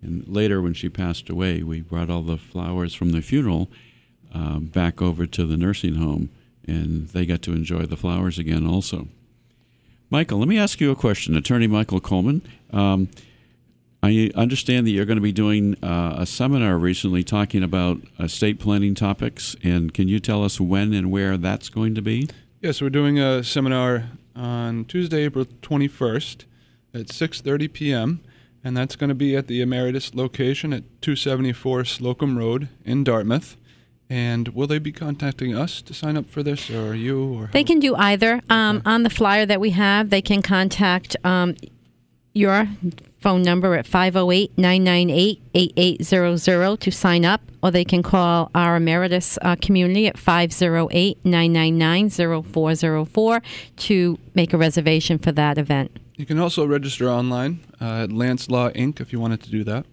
And 0.03 0.27
later, 0.29 0.61
when 0.61 0.75
she 0.75 0.89
passed 0.89 1.29
away, 1.29 1.63
we 1.63 1.81
brought 1.81 2.11
all 2.11 2.23
the 2.23 2.37
flowers 2.37 2.95
from 2.95 3.11
the 3.11 3.23
funeral 3.23 3.71
uh, 4.35 4.59
back 4.59 5.01
over 5.01 5.27
to 5.27 5.47
the 5.47 5.57
nursing 5.57 5.95
home, 5.95 6.31
and 6.67 7.09
they 7.09 7.27
got 7.27 7.43
to 7.43 7.53
enjoy 7.53 7.87
the 7.87 7.97
flowers 7.97 8.39
again 8.39 8.67
also. 8.67 9.09
Michael, 10.11 10.39
let 10.39 10.49
me 10.49 10.59
ask 10.59 10.81
you 10.81 10.91
a 10.91 10.97
question. 10.97 11.37
Attorney 11.37 11.67
Michael 11.67 12.01
Coleman, 12.01 12.43
um, 12.73 13.09
I 14.03 14.31
understand 14.37 14.87
that 14.87 14.91
you're 14.91 15.05
going 15.05 15.17
to 15.17 15.23
be 15.23 15.33
doing 15.33 15.83
uh, 15.83 16.17
a 16.19 16.27
seminar 16.27 16.79
recently 16.79 17.25
talking 17.25 17.63
about 17.63 17.99
estate 18.21 18.61
planning 18.61 18.95
topics, 18.95 19.57
and 19.65 19.93
can 19.93 20.07
you 20.07 20.21
tell 20.21 20.45
us 20.45 20.61
when 20.61 20.93
and 20.93 21.11
where 21.11 21.37
that's 21.37 21.69
going 21.69 21.95
to 21.97 22.03
be? 22.03 22.29
Yes, 22.61 22.81
we're 22.81 22.91
doing 22.91 23.19
a 23.19 23.43
seminar 23.43 24.05
on 24.37 24.85
Tuesday, 24.85 25.25
April 25.25 25.45
21st 25.45 26.45
at 26.95 27.07
6:30 27.09 27.73
p.m. 27.73 28.21
and 28.63 28.77
that's 28.77 28.97
going 28.97 29.09
to 29.09 29.15
be 29.15 29.37
at 29.37 29.47
the 29.47 29.61
Emeritus 29.61 30.15
location 30.15 30.73
at 30.73 30.83
274 31.03 31.85
Slocum 31.85 32.37
Road 32.39 32.69
in 32.85 33.05
Dartmouth. 33.05 33.57
And 34.09 34.49
will 34.49 34.69
they 34.69 34.79
be 34.79 34.93
contacting 34.93 35.57
us 35.57 35.83
to 35.83 35.93
sign 35.93 36.17
up 36.17 36.31
for 36.31 36.43
this, 36.45 36.71
or 36.71 36.95
you, 36.95 37.35
or 37.35 37.51
They 37.53 37.65
can 37.65 37.81
do 37.81 37.97
either. 37.97 38.41
Um, 38.49 38.81
on 38.85 39.03
the 39.03 39.11
flyer 39.11 39.47
that 39.47 39.61
we 39.61 39.71
have, 39.71 40.11
they 40.11 40.23
can 40.23 40.43
contact 40.43 41.17
um, 41.25 41.57
your 42.33 42.69
phone 43.19 43.43
number 43.43 43.75
at 43.75 43.87
508 43.87 44.57
998 44.57 45.43
8800 45.55 46.81
to 46.81 46.91
sign 46.93 47.25
up, 47.25 47.41
or 47.67 47.71
they 47.73 47.85
can 47.85 48.03
call 48.03 48.49
our 48.55 48.77
emeritus 48.77 49.39
uh, 49.43 49.57
community 49.61 50.07
at 50.07 50.17
508 50.17 51.19
999 51.25 52.11
0404 52.45 53.43
to 53.77 54.19
make 54.35 54.53
a 54.53 54.57
reservation 54.57 55.19
for 55.19 55.33
that 55.33 55.59
event. 55.59 55.99
You 56.15 56.27
can 56.27 56.39
also 56.39 56.65
register 56.65 57.11
online 57.11 57.61
uh, 57.81 58.05
at 58.05 58.13
Lance 58.13 58.49
Law 58.49 58.71
Inc. 58.71 59.01
if 59.01 59.13
you 59.13 59.19
wanted 59.19 59.43
to 59.43 59.51
do 59.51 59.65
that. 59.65 59.85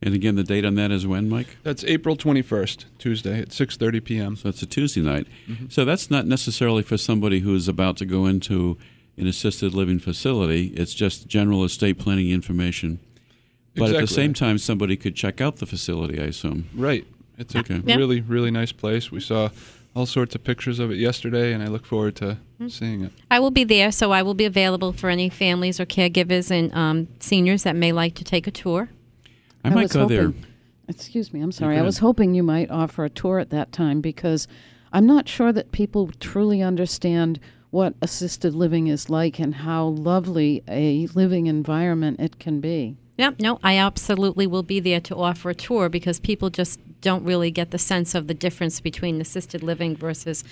And 0.00 0.14
again, 0.14 0.34
the 0.36 0.44
date 0.44 0.64
on 0.64 0.74
that 0.76 0.90
is 0.90 1.06
when, 1.06 1.28
Mike? 1.28 1.56
That's 1.62 1.84
April 1.84 2.16
21st, 2.16 2.84
Tuesday 2.98 3.40
at 3.40 3.48
6:30 3.48 4.04
p.m. 4.04 4.36
So 4.36 4.48
it's 4.48 4.62
a 4.62 4.66
Tuesday 4.66 5.00
night. 5.00 5.26
So 5.68 5.84
that's 5.84 6.10
not 6.10 6.26
necessarily 6.26 6.82
for 6.82 6.98
somebody 6.98 7.40
who's 7.40 7.68
about 7.68 7.96
to 7.98 8.06
go 8.06 8.26
into 8.26 8.76
an 9.16 9.26
assisted 9.26 9.72
living 9.74 9.98
facility. 9.98 10.68
It's 10.76 10.94
just 10.94 11.26
general 11.26 11.64
estate 11.64 11.98
planning 11.98 12.30
information. 12.30 12.98
But 13.76 13.92
at 13.94 14.00
the 14.00 14.06
same 14.06 14.34
time, 14.34 14.58
somebody 14.58 14.96
could 14.96 15.14
check 15.16 15.40
out 15.40 15.56
the 15.56 15.66
facility, 15.66 16.20
I 16.20 16.24
assume. 16.26 16.66
Right. 16.74 17.06
It's 17.38 17.54
a 17.54 17.58
Okay. 17.60 17.82
Yeah. 17.84 17.96
really, 17.96 18.20
really 18.20 18.50
nice 18.50 18.70
place. 18.72 19.10
We 19.10 19.20
saw 19.20 19.50
all 19.96 20.06
sorts 20.06 20.34
of 20.34 20.44
pictures 20.44 20.78
of 20.78 20.90
it 20.90 20.96
yesterday, 20.98 21.52
and 21.52 21.62
I 21.62 21.66
look 21.66 21.84
forward 21.86 22.14
to 22.16 22.38
Hmm. 22.58 22.68
seeing 22.68 23.02
it. 23.02 23.12
I 23.30 23.40
will 23.40 23.50
be 23.50 23.64
there, 23.64 23.90
so 23.90 24.12
I 24.12 24.22
will 24.22 24.34
be 24.34 24.44
available 24.44 24.92
for 24.92 25.10
any 25.10 25.28
families 25.28 25.80
or 25.80 25.86
caregivers 25.86 26.50
and 26.50 26.72
um, 26.74 27.08
seniors 27.18 27.64
that 27.64 27.74
may 27.76 27.90
like 27.92 28.14
to 28.14 28.24
take 28.24 28.46
a 28.46 28.50
tour. 28.52 28.90
I, 29.64 29.70
might 29.70 29.82
was 29.84 29.92
go 29.92 30.06
there. 30.06 30.32
Excuse 30.88 31.32
me, 31.32 31.40
I'm 31.40 31.50
sorry. 31.52 31.78
I 31.78 31.82
was 31.82 31.98
hoping 31.98 32.34
you 32.34 32.42
might 32.42 32.70
offer 32.70 33.04
a 33.04 33.10
tour 33.10 33.38
at 33.38 33.50
that 33.50 33.72
time 33.72 34.00
because 34.00 34.46
I'm 34.92 35.06
not 35.06 35.28
sure 35.28 35.52
that 35.52 35.72
people 35.72 36.10
truly 36.20 36.60
understand 36.62 37.40
what 37.70 37.94
assisted 38.02 38.54
living 38.54 38.86
is 38.86 39.08
like 39.10 39.40
and 39.40 39.54
how 39.56 39.86
lovely 39.86 40.62
a 40.68 41.06
living 41.14 41.46
environment 41.46 42.20
it 42.20 42.38
can 42.38 42.60
be. 42.60 42.96
Yep, 43.16 43.40
no, 43.40 43.60
I 43.62 43.78
absolutely 43.78 44.46
will 44.46 44.62
be 44.62 44.80
there 44.80 45.00
to 45.00 45.16
offer 45.16 45.50
a 45.50 45.54
tour 45.54 45.88
because 45.88 46.18
people 46.18 46.50
just 46.50 46.80
don't 47.00 47.24
really 47.24 47.50
get 47.50 47.70
the 47.70 47.78
sense 47.78 48.14
of 48.14 48.26
the 48.26 48.34
difference 48.34 48.80
between 48.80 49.20
assisted 49.20 49.62
living 49.62 49.96
versus 49.96 50.42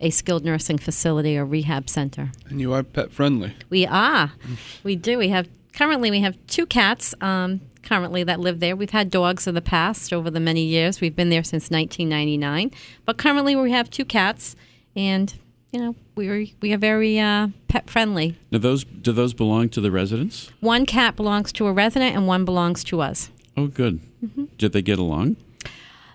a 0.00 0.10
skilled 0.10 0.44
nursing 0.44 0.78
facility 0.78 1.36
or 1.36 1.44
rehab 1.44 1.88
center. 1.88 2.30
And 2.48 2.60
you 2.60 2.72
are 2.74 2.82
pet 2.82 3.10
friendly. 3.12 3.54
We 3.70 3.86
are. 3.86 4.32
We 4.84 4.96
do. 4.96 5.18
We 5.18 5.28
have 5.28 5.48
currently 5.72 6.10
we 6.10 6.20
have 6.20 6.36
two 6.46 6.66
cats 6.66 7.14
um, 7.20 7.60
currently 7.82 8.24
that 8.24 8.40
live 8.40 8.60
there. 8.60 8.76
We've 8.76 8.90
had 8.90 9.10
dogs 9.10 9.46
in 9.46 9.54
the 9.54 9.62
past 9.62 10.12
over 10.12 10.30
the 10.30 10.40
many 10.40 10.62
years. 10.62 11.00
We've 11.00 11.14
been 11.14 11.30
there 11.30 11.44
since 11.44 11.70
1999, 11.70 12.72
but 13.04 13.16
currently 13.16 13.56
we 13.56 13.70
have 13.70 13.90
two 13.90 14.04
cats, 14.04 14.56
and 14.96 15.34
you 15.72 15.80
know 15.80 15.94
we 16.14 16.28
are 16.28 16.44
we 16.60 16.72
are 16.72 16.78
very 16.78 17.18
uh, 17.18 17.48
pet 17.68 17.90
friendly. 17.90 18.38
Do 18.50 18.58
those 18.58 18.84
do 18.84 19.12
those 19.12 19.34
belong 19.34 19.70
to 19.70 19.80
the 19.80 19.90
residents? 19.90 20.52
One 20.60 20.86
cat 20.86 21.16
belongs 21.16 21.52
to 21.52 21.66
a 21.66 21.72
resident, 21.72 22.14
and 22.14 22.26
one 22.26 22.44
belongs 22.44 22.84
to 22.84 23.00
us. 23.00 23.30
Oh, 23.56 23.66
good. 23.66 24.00
Mm-hmm. 24.24 24.44
Did 24.56 24.72
they 24.72 24.82
get 24.82 24.98
along? 24.98 25.36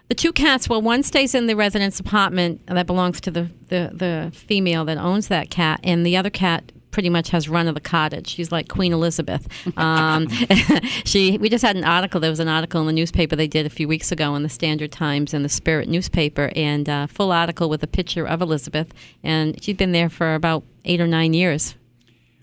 The 0.07 0.15
two 0.15 0.31
cats, 0.31 0.69
well, 0.69 0.81
one 0.81 1.03
stays 1.03 1.35
in 1.35 1.47
the 1.47 1.55
resident's 1.55 1.99
apartment 1.99 2.65
that 2.67 2.87
belongs 2.87 3.19
to 3.21 3.31
the, 3.31 3.51
the, 3.67 3.91
the 3.93 4.31
female 4.33 4.85
that 4.85 4.97
owns 4.97 5.27
that 5.27 5.49
cat, 5.49 5.81
and 5.83 6.05
the 6.05 6.15
other 6.15 6.29
cat 6.29 6.71
pretty 6.97 7.09
much 7.11 7.29
has 7.29 7.47
run 7.47 7.67
of 7.67 7.75
the 7.75 7.79
cottage. 7.79 8.27
She's 8.27 8.51
like 8.51 8.69
Queen 8.69 8.91
Elizabeth. 8.91 9.47
Um, 9.77 10.27
she, 11.05 11.37
we 11.37 11.47
just 11.47 11.63
had 11.63 11.75
an 11.75 11.83
article. 11.83 12.19
There 12.19 12.31
was 12.31 12.39
an 12.39 12.47
article 12.47 12.81
in 12.81 12.87
the 12.87 12.91
newspaper 12.93 13.35
they 13.35 13.45
did 13.45 13.67
a 13.67 13.69
few 13.69 13.87
weeks 13.87 14.11
ago 14.11 14.33
in 14.33 14.41
the 14.41 14.49
Standard 14.49 14.91
Times 14.91 15.31
and 15.31 15.45
the 15.45 15.49
Spirit 15.49 15.87
newspaper, 15.87 16.51
and 16.55 16.89
uh, 16.89 17.05
full 17.05 17.31
article 17.31 17.69
with 17.69 17.83
a 17.83 17.87
picture 17.87 18.25
of 18.25 18.41
Elizabeth, 18.41 18.95
and 19.23 19.61
she's 19.61 19.77
been 19.77 19.91
there 19.91 20.09
for 20.09 20.33
about 20.33 20.63
eight 20.85 20.99
or 20.99 21.05
nine 21.05 21.35
years. 21.35 21.75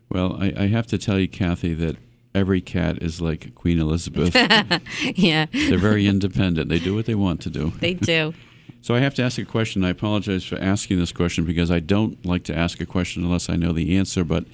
Well, 0.09 0.37
I, 0.41 0.53
I 0.57 0.67
have 0.69 0.87
to 0.87 0.99
tell 0.99 1.19
you, 1.19 1.27
Kathy, 1.27 1.75
that 1.75 1.97
every 2.33 2.61
cat 2.61 3.03
is 3.03 3.21
like 3.21 3.57
Queen 3.57 3.81
Elizabeth. 3.81 4.37
yeah, 5.17 5.47
They're 5.51 5.79
very 5.79 6.07
independent. 6.07 6.69
They 6.69 6.79
do 6.79 6.95
what 6.95 7.07
they 7.07 7.17
want 7.17 7.41
to 7.41 7.51
do. 7.51 7.73
they 7.81 7.95
do. 7.95 8.35
So 8.85 8.95
I 8.95 9.01
have 9.01 9.15
to 9.15 9.23
ask 9.23 9.39
a 9.39 9.47
question. 9.47 9.83
I 9.83 9.89
apologize 9.89 10.45
for 10.45 10.59
asking 10.59 10.99
this 10.99 11.11
question 11.11 11.47
because 11.47 11.71
I 11.71 11.81
don't 11.81 12.23
like 12.27 12.45
to 12.45 12.55
ask 12.55 12.83
a 12.83 12.85
question 12.85 13.25
unless 13.25 13.49
I 13.49 13.57
know 13.57 13.73
the 13.73 13.97
answer. 13.97 14.25
But 14.25 14.45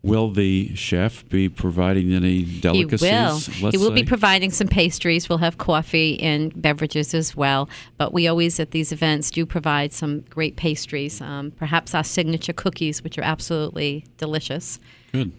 will 0.00 0.30
the 0.30 0.74
chef 0.74 1.28
be 1.28 1.50
providing 1.50 2.14
any 2.14 2.42
delicacies? 2.42 3.46
He 3.46 3.62
will. 3.62 3.70
he 3.72 3.76
will 3.76 3.90
be 3.90 4.02
providing 4.02 4.50
some 4.50 4.66
pastries. 4.66 5.28
We'll 5.28 5.44
have 5.44 5.58
coffee 5.58 6.18
and 6.22 6.58
beverages 6.62 7.12
as 7.12 7.36
well. 7.36 7.68
But 7.98 8.14
we 8.14 8.26
always 8.26 8.58
at 8.58 8.70
these 8.70 8.92
events 8.92 9.30
do 9.30 9.44
provide 9.44 9.92
some 9.92 10.20
great 10.30 10.56
pastries. 10.56 11.20
Um, 11.20 11.50
perhaps 11.50 11.94
our 11.94 12.02
signature 12.02 12.54
cookies, 12.54 13.04
which 13.04 13.18
are 13.18 13.24
absolutely 13.24 14.06
delicious. 14.16 14.80
Good. 15.12 15.32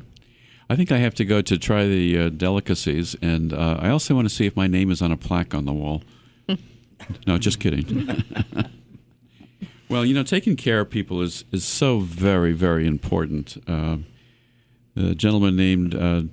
I 0.69 0.75
think 0.75 0.91
I 0.91 0.97
have 0.97 1.15
to 1.15 1.25
go 1.25 1.41
to 1.41 1.57
try 1.57 1.87
the 1.87 2.19
uh, 2.19 2.29
delicacies, 2.29 3.15
and 3.23 3.51
uh, 3.51 3.77
I 3.79 3.89
also 3.89 4.13
want 4.13 4.29
to 4.29 4.33
see 4.33 4.45
if 4.45 4.55
my 4.55 4.67
name 4.67 4.91
is 4.91 5.01
on 5.01 5.11
a 5.11 5.17
plaque 5.17 5.55
on 5.55 5.65
the 5.65 5.73
wall. 5.73 6.03
No, 7.27 7.37
just 7.37 7.59
kidding. 7.59 8.23
well, 9.89 10.05
you 10.05 10.13
know, 10.13 10.23
taking 10.23 10.55
care 10.55 10.81
of 10.81 10.89
people 10.89 11.21
is, 11.21 11.45
is 11.51 11.65
so 11.65 11.99
very, 11.99 12.53
very 12.53 12.87
important. 12.87 13.57
Uh, 13.67 13.97
a 14.95 15.15
gentleman 15.15 15.55
named 15.55 15.93
uh, 15.93 16.23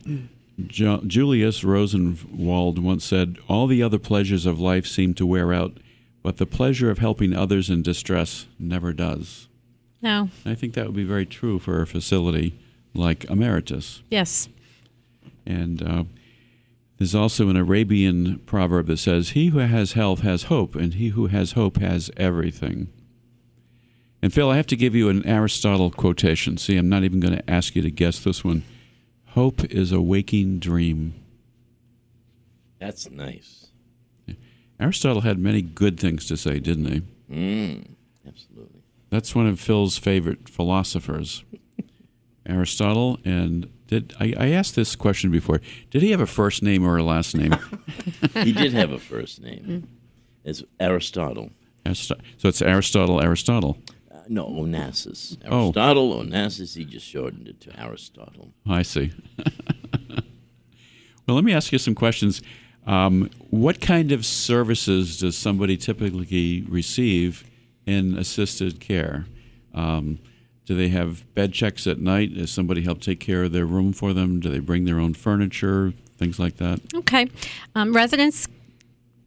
jo- 0.67 1.03
Julius 1.07 1.65
Rosenwald 1.65 2.79
once 2.79 3.05
said, 3.05 3.39
All 3.49 3.67
the 3.67 3.83
other 3.83 3.99
pleasures 3.99 4.47
of 4.47 4.61
life 4.61 4.87
seem 4.87 5.15
to 5.15 5.27
wear 5.27 5.53
out, 5.53 5.79
but 6.23 6.37
the 6.37 6.47
pleasure 6.47 6.91
of 6.91 6.99
helping 6.99 7.35
others 7.35 7.69
in 7.71 7.83
distress 7.83 8.47
never 8.59 8.93
does. 8.93 9.49
No. 10.01 10.31
I 10.45 10.55
think 10.55 10.75
that 10.75 10.87
would 10.87 10.97
be 10.97 11.05
very 11.05 11.27
true 11.27 11.59
for 11.59 11.81
a 11.81 11.87
facility 11.87 12.59
like 12.95 13.25
Emeritus. 13.25 14.03
Yes. 14.11 14.49
And 15.47 15.83
uh, 15.83 16.05
there's 17.03 17.17
also 17.17 17.49
an 17.49 17.57
Arabian 17.57 18.39
proverb 18.47 18.87
that 18.87 18.99
says, 18.99 19.31
He 19.31 19.49
who 19.49 19.59
has 19.59 19.95
health 19.95 20.21
has 20.21 20.45
hope, 20.45 20.77
and 20.77 20.95
he 20.95 21.09
who 21.09 21.27
has 21.27 21.53
hope 21.53 21.79
has 21.79 22.13
everything. 22.17 22.93
And 24.23 24.33
Phil, 24.33 24.49
I 24.49 24.57
have 24.57 24.69
to 24.69 24.77
give 24.77 24.95
you 24.95 25.09
an 25.09 25.27
Aristotle 25.27 25.91
quotation. 25.91 26.59
See, 26.59 26.77
I'm 26.77 26.89
not 26.89 27.03
even 27.03 27.19
going 27.19 27.35
to 27.35 27.51
ask 27.51 27.75
you 27.75 27.83
to 27.83 27.91
guess 27.91 28.21
this 28.21 28.45
one. 28.45 28.63
Hope 29.31 29.65
is 29.65 29.91
a 29.91 30.01
waking 30.01 30.61
dream. 30.61 31.15
That's 32.79 33.11
nice. 33.11 33.67
Aristotle 34.79 35.23
had 35.23 35.41
many 35.41 35.61
good 35.61 35.99
things 35.99 36.27
to 36.27 36.37
say, 36.37 36.61
didn't 36.61 36.87
he? 36.87 37.03
Mm, 37.35 37.97
absolutely. 38.29 38.83
That's 39.11 39.35
one 39.35 39.49
of 39.49 39.59
Phil's 39.59 39.99
favorite 39.99 40.49
philosophers, 40.49 41.43
Aristotle. 42.47 43.19
And 43.25 43.69
did 43.93 44.15
I, 44.19 44.35
I 44.39 44.49
asked 44.49 44.75
this 44.75 44.97
question 44.97 45.31
before? 45.31 45.61
Did 45.91 46.01
he 46.01 46.13
have 46.13 46.21
a 46.21 46.27
first 46.27 46.63
name 46.63 46.83
or 46.85 46.97
a 46.97 47.03
last 47.03 47.37
name? 47.37 47.55
He 48.43 48.53
did 48.53 48.73
have 48.73 48.91
a 48.93 48.99
first 48.99 49.43
name. 49.43 49.89
It's 50.45 50.63
Aristotle. 50.81 51.51
Arist- 51.85 52.13
so 52.39 52.49
it's 52.49 52.63
Aristotle, 52.63 53.21
Aristotle. 53.21 53.77
Uh, 54.11 54.21
no, 54.29 54.47
Onassis. 54.47 55.37
Oh. 55.45 55.65
Aristotle, 55.65 56.23
Onassis, 56.23 56.75
he 56.75 56.85
just 56.85 57.07
shortened 57.07 57.49
it 57.49 57.61
to 57.61 57.79
Aristotle. 57.79 58.55
I 58.67 58.83
see. 58.83 59.13
well, 61.27 61.37
let 61.37 61.45
me 61.45 61.53
ask 61.53 61.71
you 61.73 61.79
some 61.79 61.95
questions. 61.95 62.41
Um, 62.87 63.29
what 63.51 63.81
kind 63.81 64.11
of 64.13 64.25
services 64.25 65.19
does 65.19 65.37
somebody 65.37 65.77
typically 65.77 66.63
receive 66.63 67.45
in 67.85 68.17
assisted 68.17 68.81
care? 68.81 69.27
Um, 69.75 70.19
do 70.67 70.77
they 70.77 70.89
have 70.89 71.33
bed 71.35 71.53
checks 71.53 71.87
at 71.87 71.99
night? 71.99 72.35
Does 72.35 72.51
somebody 72.51 72.83
help 72.83 73.01
take 73.01 73.21
care 73.21 73.45
of 73.45 73.53
their 73.53 73.67
room 73.67 73.93
for 73.93 74.13
them? 74.13 74.41
Do 74.41 74.49
they 74.49 74.61
bring 74.61 74.85
their 74.85 74.99
own 75.01 75.15
furniture? 75.15 75.93
Things 76.17 76.39
like 76.39 76.57
that? 76.59 76.81
Okay. 76.95 77.29
Um, 77.75 77.93
residents 77.93 78.47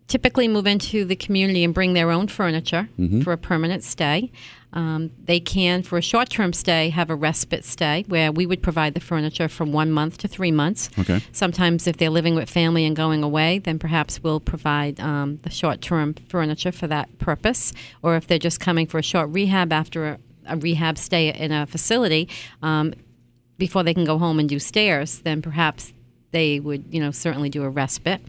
typically 0.07 0.47
move 0.47 0.67
into 0.67 1.03
the 1.03 1.15
community 1.15 1.63
and 1.63 1.73
bring 1.73 1.93
their 1.93 2.11
own 2.11 2.27
furniture 2.27 2.87
for 3.23 3.33
a 3.33 3.37
permanent 3.37 3.83
stay. 3.83 4.31
Um, 4.71 5.11
they 5.23 5.39
can, 5.39 5.83
for 5.83 5.97
a 5.97 6.01
short 6.01 6.29
term 6.29 6.51
stay, 6.51 6.89
have 6.89 7.09
a 7.09 7.15
respite 7.15 7.63
stay 7.63 8.03
where 8.07 8.31
we 8.31 8.45
would 8.45 8.61
provide 8.61 8.93
the 8.93 8.99
furniture 8.99 9.47
from 9.47 9.71
one 9.71 9.89
month 9.91 10.17
to 10.19 10.27
three 10.27 10.51
months. 10.51 10.89
Okay. 10.99 11.21
Sometimes, 11.31 11.87
if 11.87 11.97
they're 11.97 12.09
living 12.09 12.35
with 12.35 12.49
family 12.49 12.85
and 12.85 12.95
going 12.95 13.23
away, 13.23 13.59
then 13.59 13.79
perhaps 13.79 14.21
we'll 14.21 14.41
provide 14.41 14.99
um, 14.99 15.37
the 15.43 15.49
short 15.49 15.81
term 15.81 16.13
furniture 16.27 16.73
for 16.73 16.87
that 16.87 17.17
purpose. 17.19 17.73
Or 18.03 18.15
if 18.17 18.27
they're 18.27 18.37
just 18.37 18.59
coming 18.59 18.85
for 18.85 18.99
a 18.99 19.03
short 19.03 19.29
rehab 19.29 19.71
after 19.71 20.07
a, 20.07 20.19
a 20.47 20.57
rehab 20.57 20.97
stay 20.97 21.33
in 21.33 21.51
a 21.51 21.65
facility, 21.65 22.29
um, 22.61 22.93
before 23.57 23.83
they 23.83 23.93
can 23.93 24.05
go 24.05 24.17
home 24.17 24.39
and 24.39 24.49
do 24.49 24.59
stairs, 24.59 25.19
then 25.19 25.41
perhaps 25.41 25.93
they 26.31 26.59
would, 26.59 26.83
you 26.89 26.99
know, 26.99 27.11
certainly 27.11 27.49
do 27.49 27.63
a 27.63 27.69
respite. 27.69 28.21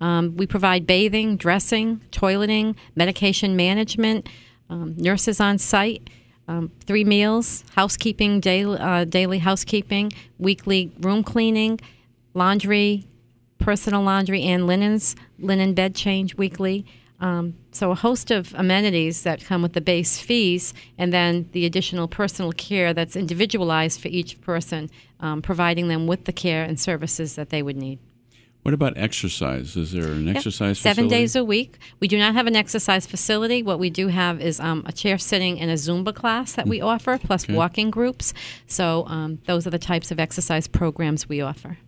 Um, 0.00 0.36
we 0.36 0.46
provide 0.46 0.86
bathing, 0.86 1.36
dressing, 1.36 2.00
toileting, 2.10 2.74
medication 2.96 3.54
management, 3.54 4.28
um, 4.68 4.96
nurses 4.96 5.38
on 5.40 5.58
site, 5.58 6.10
um, 6.48 6.72
three 6.80 7.04
meals, 7.04 7.62
housekeeping, 7.76 8.40
daily, 8.40 8.78
uh, 8.78 9.04
daily 9.04 9.38
housekeeping, 9.38 10.12
weekly 10.38 10.90
room 11.00 11.22
cleaning, 11.22 11.78
laundry, 12.34 13.06
personal 13.58 14.02
laundry 14.02 14.42
and 14.42 14.66
linens, 14.66 15.14
linen 15.38 15.72
bed 15.72 15.94
change 15.94 16.34
weekly. 16.34 16.84
Um, 17.22 17.54
so 17.70 17.92
a 17.92 17.94
host 17.94 18.30
of 18.30 18.52
amenities 18.54 19.22
that 19.22 19.44
come 19.44 19.62
with 19.62 19.72
the 19.74 19.80
base 19.80 20.18
fees, 20.18 20.74
and 20.98 21.12
then 21.12 21.48
the 21.52 21.64
additional 21.64 22.08
personal 22.08 22.52
care 22.52 22.92
that's 22.92 23.16
individualized 23.16 24.00
for 24.00 24.08
each 24.08 24.40
person, 24.40 24.90
um, 25.20 25.40
providing 25.40 25.86
them 25.88 26.06
with 26.06 26.24
the 26.24 26.32
care 26.32 26.64
and 26.64 26.78
services 26.78 27.36
that 27.36 27.48
they 27.50 27.62
would 27.62 27.76
need. 27.76 27.98
What 28.62 28.74
about 28.74 28.96
exercise? 28.96 29.76
Is 29.76 29.90
there 29.90 30.06
an 30.12 30.28
exercise 30.28 30.78
Seven 30.78 31.06
facility? 31.06 31.22
days 31.24 31.34
a 31.34 31.44
week. 31.44 31.78
We 31.98 32.06
do 32.06 32.16
not 32.16 32.34
have 32.34 32.46
an 32.46 32.54
exercise 32.54 33.06
facility. 33.06 33.60
What 33.60 33.80
we 33.80 33.90
do 33.90 34.06
have 34.06 34.40
is 34.40 34.60
um, 34.60 34.84
a 34.86 34.92
chair 34.92 35.18
sitting 35.18 35.58
and 35.60 35.68
a 35.68 35.74
Zumba 35.74 36.14
class 36.14 36.52
that 36.52 36.68
we 36.68 36.80
offer, 36.80 37.18
plus 37.18 37.44
Okay. 37.44 37.54
walking 37.54 37.90
groups. 37.90 38.32
So 38.68 39.04
um, 39.08 39.38
those 39.46 39.66
are 39.66 39.70
the 39.70 39.80
types 39.80 40.12
of 40.12 40.20
exercise 40.20 40.68
programs 40.68 41.28
we 41.28 41.40
offer. 41.40 41.78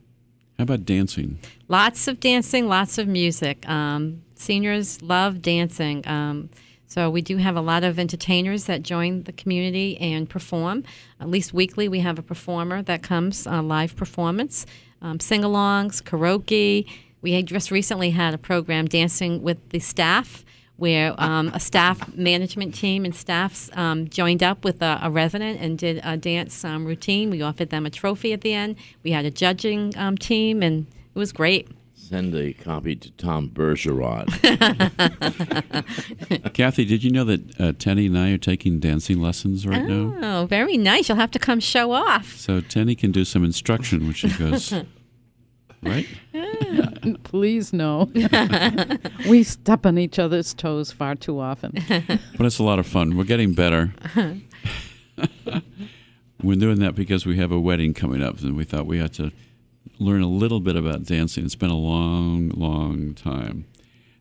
How 0.59 0.63
about 0.65 0.85
dancing? 0.85 1.39
Lots 1.69 2.09
of 2.09 2.19
dancing, 2.19 2.67
lots 2.67 2.99
of 2.99 3.07
music. 3.07 3.69
Um, 3.69 4.24
seniors 4.45 5.03
love 5.03 5.43
dancing. 5.43 6.07
Um, 6.07 6.51
so 6.87 7.11
we 7.11 7.23
do 7.23 7.39
have 7.39 7.57
a 7.57 7.61
lot 7.61 7.83
of 7.83 7.99
entertainers 7.99 8.65
that 8.65 8.83
join 8.83 9.25
the 9.25 9.33
community 9.33 9.97
and 9.99 10.29
perform. 10.29 10.85
At 11.19 11.29
least 11.29 11.53
weekly, 11.53 11.89
we 11.89 12.01
have 12.01 12.19
a 12.19 12.23
performer 12.23 12.83
that 12.83 13.03
comes, 13.03 13.47
uh, 13.47 13.63
live 13.63 13.97
performance, 13.97 14.67
um, 15.03 15.19
sing-alongs, 15.19 16.03
karaoke. 16.03 16.87
We 17.21 17.43
just 17.43 17.71
recently 17.71 18.11
had 18.11 18.35
a 18.35 18.39
program, 18.39 18.87
Dancing 18.87 19.43
with 19.43 19.71
the 19.71 19.81
Staff, 19.81 20.45
where 20.77 21.15
um, 21.19 21.49
a 21.49 21.61
staff 21.61 22.15
management 22.15 22.75
team 22.75 23.05
and 23.05 23.15
staffs 23.15 23.71
um, 23.75 24.09
joined 24.09 24.43
up 24.43 24.65
with 24.65 24.83
a, 24.83 25.01
a 25.03 25.11
resident 25.11 25.61
and 25.61 25.79
did 25.79 26.01
a 26.05 26.17
dance 26.17 26.65
um, 26.65 26.85
routine. 26.85 27.31
We 27.31 27.43
offered 27.43 27.71
them 27.71 27.87
a 27.87 27.91
trophy 27.91 28.33
at 28.33 28.43
the 28.43 28.53
end. 28.53 28.77
We 29.03 29.13
had 29.13 29.25
a 29.25 29.31
judging 29.31 29.97
um, 29.97 30.19
team, 30.19 30.63
and 30.63 30.87
it 31.15 31.19
was 31.19 31.33
great. 31.33 31.69
Send 32.15 32.33
a 32.37 32.53
copy 32.53 32.95
to 32.95 33.11
Tom 33.11 33.51
Bergeron. 33.51 34.29
Kathy, 36.55 36.85
did 36.85 37.03
you 37.03 37.11
know 37.11 37.25
that 37.25 37.61
uh, 37.61 37.73
Tenny 37.77 38.07
and 38.07 38.17
I 38.17 38.31
are 38.31 38.39
taking 38.39 38.79
dancing 38.79 39.21
lessons 39.21 39.67
right 39.67 39.83
now? 39.83 40.15
Oh, 40.23 40.47
very 40.47 40.77
nice. 40.77 41.09
You'll 41.09 41.19
have 41.19 41.33
to 41.33 41.41
come 41.41 41.59
show 41.59 41.91
off. 41.91 42.37
So 42.37 42.61
Tenny 42.61 42.95
can 42.95 43.11
do 43.11 43.25
some 43.25 43.43
instruction 43.43 44.05
when 44.05 44.13
she 44.13 44.29
goes. 44.29 44.73
right? 45.83 46.07
Please 47.25 47.73
no. 47.73 48.09
we 49.29 49.43
step 49.43 49.85
on 49.85 49.99
each 49.99 50.21
other's 50.21 50.55
toes 50.55 50.93
far 50.93 51.17
too 51.17 51.41
often. 51.41 51.73
But 51.89 52.47
it's 52.47 52.61
a 52.61 52.63
lot 52.63 52.79
of 52.79 52.87
fun. 52.87 53.17
We're 53.17 53.25
getting 53.25 53.55
better. 53.55 53.93
We're 56.41 56.55
doing 56.55 56.79
that 56.79 56.95
because 56.95 57.27
we 57.27 57.39
have 57.39 57.51
a 57.51 57.59
wedding 57.59 57.93
coming 57.93 58.23
up, 58.23 58.39
and 58.39 58.57
we 58.57 58.63
thought 58.63 58.87
we 58.87 58.99
had 58.99 59.13
to 59.15 59.33
learn 59.99 60.23
a 60.23 60.29
little 60.29 60.61
bit 60.61 60.77
about 60.77 61.05
dancing. 61.05 61.45
It's 61.45 61.55
been 61.55 61.71
a 61.71 61.77
long, 61.77 62.49
long 62.51 63.15
time. 63.15 63.67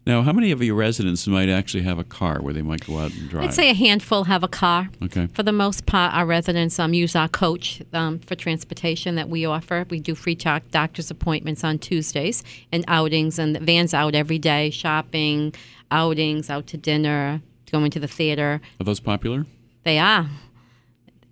Now, 0.06 0.21
how 0.21 0.34
many 0.34 0.52
of 0.52 0.62
your 0.62 0.76
residents 0.76 1.26
might 1.28 1.47
actually 1.47 1.84
have 1.84 1.97
a 1.97 2.04
car 2.04 2.41
where 2.41 2.54
they 2.54 2.62
might 2.62 2.86
go 2.86 2.99
out 2.99 3.13
and 3.13 3.30
drive? 3.30 3.45
I'd 3.45 3.54
say 3.54 3.69
a 3.69 3.73
handful 3.73 4.26
have 4.26 4.43
a 4.43 4.49
car. 4.49 4.89
Okay. 5.02 5.28
For 5.28 5.43
the 5.43 5.54
most 5.54 5.86
part, 5.86 6.13
our 6.13 6.26
residents 6.26 6.78
um, 6.78 6.93
use 6.93 7.15
our 7.15 7.30
coach 7.30 7.82
um, 7.93 8.19
for 8.19 8.36
transportation 8.36 9.15
that 9.15 9.30
we 9.30 9.45
offer. 9.45 9.86
We 9.89 10.02
do 10.02 10.13
free 10.13 10.36
talk 10.36 10.63
doctor's 10.71 11.10
appointments 11.10 11.63
on 11.63 11.80
Tuesdays 11.80 12.43
and 12.69 12.84
outings, 12.89 13.39
and 13.39 13.56
the 13.56 13.62
van's 13.62 13.93
out 13.93 14.13
every 14.13 14.39
day, 14.39 14.71
shopping, 14.71 15.54
outings, 15.89 16.49
out 16.49 16.67
to 16.67 16.78
dinner, 16.78 17.41
going 17.71 17.89
to 17.91 17.99
the 17.99 18.08
theater. 18.08 18.60
Are 18.82 18.84
those 18.84 18.99
popular? 18.99 19.45
They 19.84 19.99
are. 19.99 20.30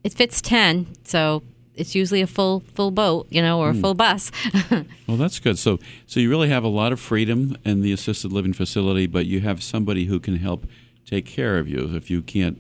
It 0.05 0.13
fits 0.13 0.41
10, 0.41 0.87
so 1.03 1.43
it's 1.75 1.95
usually 1.95 2.21
a 2.21 2.27
full 2.27 2.61
full 2.73 2.91
boat, 2.91 3.27
you 3.29 3.41
know, 3.41 3.59
or 3.59 3.69
a 3.69 3.73
full 3.73 3.93
bus. 3.93 4.31
Well, 5.07 5.17
that's 5.17 5.39
good. 5.39 5.59
So, 5.59 5.77
so 6.07 6.21
you 6.21 6.29
really 6.29 6.47
have 6.47 6.63
a 6.63 6.69
lot 6.69 6.93
of 6.93 6.99
freedom 6.99 7.57
in 7.65 7.81
the 7.81 7.91
assisted 7.91 8.31
living 8.31 8.53
facility, 8.53 9.07
but 9.07 9.25
you 9.25 9.41
have 9.41 9.61
somebody 9.61 10.05
who 10.05 10.21
can 10.21 10.37
help 10.37 10.65
take 11.05 11.25
care 11.25 11.59
of 11.59 11.67
you 11.67 11.93
if 11.97 12.09
you 12.09 12.21
can't 12.21 12.59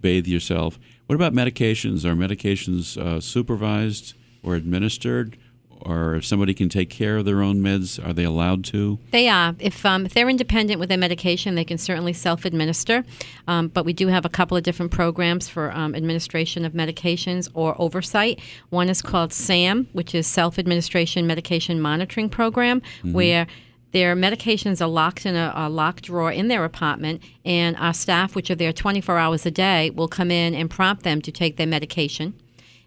bathe 0.00 0.26
yourself. 0.26 0.78
What 1.06 1.14
about 1.14 1.34
medications? 1.34 2.06
Are 2.06 2.14
medications 2.14 2.96
uh, 2.96 3.20
supervised 3.20 4.14
or 4.42 4.54
administered, 4.54 5.36
or 5.84 6.14
if 6.16 6.24
somebody 6.24 6.54
can 6.54 6.68
take 6.68 6.90
care 6.90 7.18
of 7.18 7.24
their 7.24 7.42
own 7.42 7.60
meds, 7.60 8.04
are 8.04 8.12
they 8.12 8.24
allowed 8.24 8.64
to? 8.66 8.98
They 9.10 9.28
are. 9.28 9.54
If, 9.58 9.84
um, 9.84 10.06
if 10.06 10.14
they're 10.14 10.28
independent 10.28 10.80
with 10.80 10.88
their 10.88 10.98
medication, 10.98 11.54
they 11.54 11.64
can 11.64 11.78
certainly 11.78 12.12
self 12.12 12.44
administer. 12.44 13.04
Um, 13.46 13.68
but 13.68 13.84
we 13.84 13.92
do 13.92 14.08
have 14.08 14.24
a 14.24 14.28
couple 14.28 14.56
of 14.56 14.62
different 14.62 14.92
programs 14.92 15.48
for 15.48 15.72
um, 15.72 15.94
administration 15.94 16.64
of 16.64 16.72
medications 16.72 17.48
or 17.54 17.80
oversight. 17.80 18.40
One 18.70 18.88
is 18.88 19.02
called 19.02 19.32
SAM, 19.32 19.88
which 19.92 20.14
is 20.14 20.26
Self 20.26 20.58
Administration 20.58 21.26
Medication 21.26 21.80
Monitoring 21.80 22.28
Program, 22.28 22.82
where 23.02 23.46
their 23.92 24.14
medications 24.14 24.80
are 24.80 24.88
locked 24.88 25.26
in 25.26 25.34
a, 25.34 25.52
a 25.54 25.68
locked 25.68 26.04
drawer 26.04 26.30
in 26.30 26.48
their 26.48 26.64
apartment, 26.64 27.22
and 27.44 27.76
our 27.76 27.94
staff, 27.94 28.34
which 28.34 28.50
are 28.50 28.54
there 28.54 28.72
24 28.72 29.18
hours 29.18 29.46
a 29.46 29.50
day, 29.50 29.90
will 29.90 30.08
come 30.08 30.30
in 30.30 30.54
and 30.54 30.70
prompt 30.70 31.02
them 31.02 31.20
to 31.22 31.32
take 31.32 31.56
their 31.56 31.66
medication. 31.66 32.34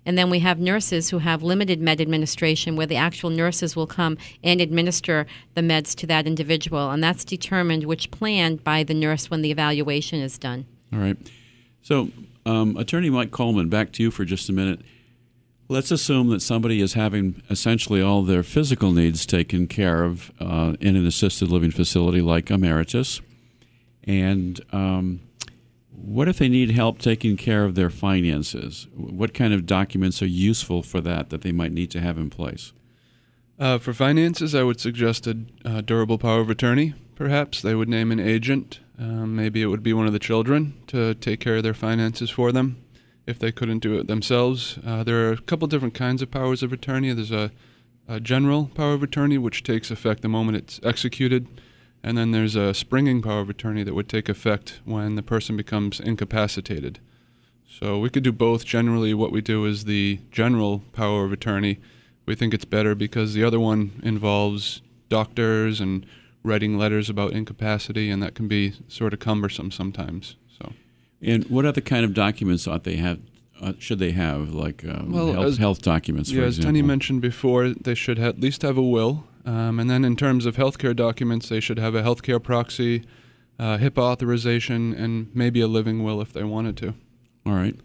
And 0.05 0.17
then 0.17 0.29
we 0.29 0.39
have 0.39 0.59
nurses 0.59 1.09
who 1.09 1.19
have 1.19 1.43
limited 1.43 1.79
med 1.79 2.01
administration, 2.01 2.75
where 2.75 2.87
the 2.87 2.95
actual 2.95 3.29
nurses 3.29 3.75
will 3.75 3.87
come 3.87 4.17
and 4.43 4.59
administer 4.59 5.25
the 5.55 5.61
meds 5.61 5.95
to 5.95 6.07
that 6.07 6.27
individual. 6.27 6.91
And 6.91 7.03
that's 7.03 7.23
determined 7.23 7.85
which 7.85 8.11
plan 8.11 8.57
by 8.57 8.83
the 8.83 8.93
nurse 8.93 9.29
when 9.29 9.41
the 9.41 9.51
evaluation 9.51 10.19
is 10.19 10.37
done. 10.37 10.65
All 10.91 10.99
right. 10.99 11.17
So, 11.81 12.09
um, 12.45 12.75
Attorney 12.77 13.09
Mike 13.09 13.31
Coleman, 13.31 13.69
back 13.69 13.91
to 13.93 14.03
you 14.03 14.11
for 14.11 14.25
just 14.25 14.49
a 14.49 14.53
minute. 14.53 14.81
Let's 15.69 15.91
assume 15.91 16.29
that 16.29 16.41
somebody 16.41 16.81
is 16.81 16.93
having 16.93 17.41
essentially 17.49 18.01
all 18.01 18.21
their 18.23 18.43
physical 18.43 18.91
needs 18.91 19.25
taken 19.25 19.67
care 19.67 20.03
of 20.03 20.31
uh, 20.39 20.75
in 20.81 20.95
an 20.95 21.07
assisted 21.07 21.49
living 21.49 21.71
facility 21.71 22.21
like 22.21 22.51
Emeritus. 22.51 23.21
And 24.03 24.59
um, 24.73 25.21
what 25.95 26.27
if 26.27 26.37
they 26.37 26.49
need 26.49 26.71
help 26.71 26.99
taking 26.99 27.37
care 27.37 27.65
of 27.65 27.75
their 27.75 27.89
finances? 27.89 28.87
What 28.95 29.33
kind 29.33 29.53
of 29.53 29.65
documents 29.65 30.21
are 30.21 30.27
useful 30.27 30.83
for 30.83 31.01
that 31.01 31.29
that 31.29 31.41
they 31.41 31.51
might 31.51 31.71
need 31.71 31.91
to 31.91 32.01
have 32.01 32.17
in 32.17 32.29
place? 32.29 32.73
Uh, 33.59 33.77
for 33.77 33.93
finances, 33.93 34.55
I 34.55 34.63
would 34.63 34.79
suggest 34.79 35.27
a 35.27 35.81
durable 35.81 36.17
power 36.17 36.41
of 36.41 36.49
attorney. 36.49 36.93
Perhaps 37.15 37.61
they 37.61 37.75
would 37.75 37.89
name 37.89 38.11
an 38.11 38.19
agent. 38.19 38.79
Um, 38.97 39.35
maybe 39.35 39.61
it 39.61 39.67
would 39.67 39.83
be 39.83 39.93
one 39.93 40.07
of 40.07 40.13
the 40.13 40.19
children 40.19 40.73
to 40.87 41.13
take 41.15 41.39
care 41.39 41.57
of 41.57 41.63
their 41.63 41.73
finances 41.73 42.29
for 42.29 42.51
them 42.51 42.83
if 43.25 43.39
they 43.39 43.51
couldn't 43.51 43.79
do 43.79 43.97
it 43.97 44.07
themselves. 44.07 44.77
Uh, 44.85 45.03
there 45.03 45.29
are 45.29 45.33
a 45.33 45.37
couple 45.37 45.67
different 45.67 45.93
kinds 45.93 46.21
of 46.21 46.31
powers 46.31 46.61
of 46.63 46.73
attorney. 46.73 47.13
There's 47.13 47.31
a, 47.31 47.51
a 48.07 48.19
general 48.19 48.67
power 48.75 48.93
of 48.93 49.03
attorney, 49.03 49.37
which 49.37 49.63
takes 49.63 49.91
effect 49.91 50.21
the 50.21 50.27
moment 50.27 50.57
it's 50.57 50.79
executed. 50.83 51.47
And 52.03 52.17
then 52.17 52.31
there's 52.31 52.55
a 52.55 52.73
springing 52.73 53.21
power 53.21 53.39
of 53.39 53.49
attorney 53.49 53.83
that 53.83 53.93
would 53.95 54.09
take 54.09 54.27
effect 54.27 54.81
when 54.83 55.15
the 55.15 55.23
person 55.23 55.55
becomes 55.55 55.99
incapacitated. 55.99 56.99
So 57.67 57.97
we 57.97 58.09
could 58.09 58.23
do 58.23 58.31
both. 58.33 58.65
Generally, 58.65 59.13
what 59.13 59.31
we 59.31 59.41
do 59.41 59.65
is 59.65 59.85
the 59.85 60.19
general 60.31 60.83
power 60.91 61.23
of 61.25 61.31
attorney. 61.31 61.79
We 62.25 62.35
think 62.35 62.53
it's 62.53 62.65
better 62.65 62.93
because 62.93 63.33
the 63.33 63.43
other 63.43 63.59
one 63.59 63.99
involves 64.03 64.81
doctors 65.09 65.79
and 65.79 66.05
writing 66.43 66.77
letters 66.77 67.09
about 67.09 67.31
incapacity, 67.31 68.09
and 68.09 68.21
that 68.21 68.35
can 68.35 68.47
be 68.47 68.73
sort 68.87 69.13
of 69.13 69.19
cumbersome 69.19 69.71
sometimes. 69.71 70.35
So, 70.59 70.73
And 71.21 71.45
what 71.49 71.65
other 71.65 71.81
kind 71.81 72.03
of 72.05 72.13
documents 72.13 72.67
ought 72.67 72.83
they 72.83 72.97
have? 72.97 73.19
Uh, 73.61 73.73
should 73.79 73.99
they 73.99 74.11
have 74.11 74.53
like 74.53 74.83
um, 74.85 75.11
Well, 75.13 75.31
health, 75.31 75.45
as- 75.45 75.57
health 75.57 75.81
documents? 75.81 76.31
For 76.31 76.39
yeah, 76.39 76.45
as? 76.47 76.59
Tenny 76.59 76.81
mentioned 76.81 77.21
before, 77.21 77.69
they 77.69 77.95
should 77.95 78.19
ha- 78.19 78.27
at 78.27 78.39
least 78.41 78.61
have 78.61 78.77
a 78.77 78.83
will. 78.83 79.25
Um, 79.45 79.79
and 79.79 79.89
then 79.89 80.05
in 80.05 80.15
terms 80.15 80.45
of 80.45 80.55
healthcare 80.55 80.95
documents, 80.95 81.49
they 81.49 81.59
should 81.59 81.77
have 81.77 81.95
a 81.95 82.01
healthcare 82.01 82.41
proxy, 82.41 83.03
uh, 83.59 83.77
HIPAA 83.77 83.99
authorization, 84.01 84.93
and 84.93 85.29
maybe 85.33 85.59
a 85.61 85.67
living 85.67 86.03
will 86.03 86.21
if 86.21 86.31
they 86.31 86.43
wanted 86.43 86.77
to. 86.77 86.93
All 87.45 87.53
right. 87.53 87.75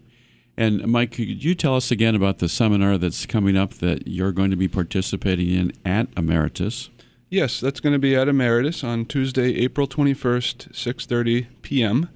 And 0.55 0.85
Mike, 0.87 1.11
could 1.11 1.43
you 1.43 1.55
tell 1.55 1.75
us 1.75 1.89
again 1.89 2.15
about 2.15 2.39
the 2.39 2.49
seminar 2.49 2.97
that's 2.97 3.25
coming 3.25 3.55
up 3.55 3.75
that 3.75 4.07
you're 4.07 4.33
going 4.33 4.51
to 4.51 4.57
be 4.57 4.67
participating 4.67 5.49
in 5.49 5.71
at 5.85 6.07
Emeritus? 6.17 6.89
Yes, 7.29 7.59
that's 7.59 7.79
going 7.79 7.93
to 7.93 7.99
be 7.99 8.15
at 8.15 8.27
Emeritus 8.27 8.83
on 8.83 9.05
Tuesday, 9.05 9.55
April 9.55 9.87
21st, 9.87 10.73
6:30 10.73 11.47
p.m. 11.61 12.09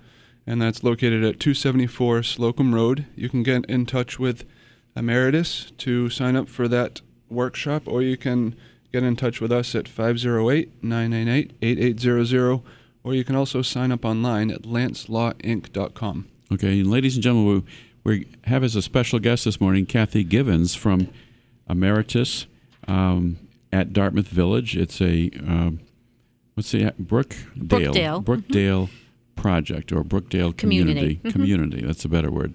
and 0.48 0.62
that's 0.62 0.84
located 0.84 1.24
at 1.24 1.40
274 1.40 2.24
Slocum 2.24 2.74
Road. 2.74 3.06
You 3.16 3.30
can 3.30 3.44
get 3.44 3.64
in 3.66 3.86
touch 3.86 4.20
with 4.20 4.44
Emeritus 4.96 5.72
to 5.78 6.10
sign 6.10 6.36
up 6.36 6.50
for 6.50 6.68
that 6.68 7.02
workshop 7.30 7.84
or 7.86 8.02
you 8.02 8.18
can 8.18 8.56
get 8.94 9.04
in 9.04 9.16
touch 9.16 9.42
with 9.42 9.52
us 9.52 9.74
at 9.74 9.86
508-998-8800 9.86 12.62
or 13.04 13.14
you 13.16 13.24
can 13.26 13.36
also 13.36 13.62
sign 13.64 13.92
up 13.92 14.06
online 14.06 14.50
at 14.52 14.62
lancelawinc.com. 14.62 16.28
Okay, 16.54 16.80
and 16.80 16.90
ladies 16.92 17.16
and 17.16 17.24
gentlemen, 17.24 17.66
we, 18.06 18.20
we 18.20 18.28
have 18.46 18.64
as 18.64 18.76
a 18.78 18.82
special 18.82 19.20
guest 19.20 19.44
this 19.46 19.60
morning 19.60 19.86
Kathy 19.88 20.24
Givens 20.24 20.76
from 20.76 21.10
Emeritus 21.68 22.46
um, 22.88 23.40
at 23.74 23.92
Dartmouth 23.94 24.28
Village. 24.28 24.78
It's 24.78 25.02
a 25.02 25.32
um, 25.40 25.80
what's 26.54 26.72
the 26.72 26.94
Brookdale 27.02 27.48
Brookdale. 27.58 28.24
Brookdale 28.24 28.90
project 29.36 29.92
or 29.92 30.04
Brookdale 30.04 30.56
community 30.56 31.16
Community. 31.16 31.32
community. 31.32 31.82
That's 31.82 32.06
a 32.06 32.10
better 32.10 32.30
word. 32.32 32.54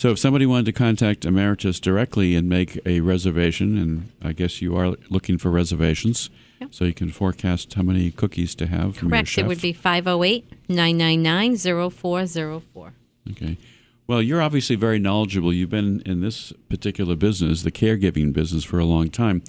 So 0.00 0.12
if 0.12 0.18
somebody 0.18 0.46
wanted 0.46 0.64
to 0.64 0.72
contact 0.72 1.26
Emeritus 1.26 1.78
directly 1.78 2.34
and 2.34 2.48
make 2.48 2.80
a 2.86 3.00
reservation, 3.00 3.76
and 3.76 4.10
I 4.22 4.32
guess 4.32 4.62
you 4.62 4.74
are 4.74 4.96
looking 5.10 5.36
for 5.36 5.50
reservations, 5.50 6.30
Yep. 6.58 6.74
so 6.74 6.86
you 6.86 6.94
can 6.94 7.10
forecast 7.10 7.74
how 7.74 7.82
many 7.82 8.10
cookies 8.10 8.54
to 8.54 8.66
have 8.66 8.96
Correct. 8.96 9.36
It 9.36 9.46
would 9.46 9.60
be 9.60 9.74
508 9.74 10.70
999 10.70 11.90
0404. 11.90 12.92
Okay. 13.32 13.58
Well, 14.06 14.22
you're 14.22 14.40
obviously 14.40 14.74
very 14.74 14.98
knowledgeable. 14.98 15.52
You've 15.52 15.68
been 15.68 16.00
in 16.06 16.22
this 16.22 16.54
particular 16.70 17.14
business, 17.14 17.62
the 17.62 17.70
caregiving 17.70 18.32
business, 18.32 18.64
for 18.64 18.78
a 18.78 18.86
long 18.86 19.10
time. 19.10 19.42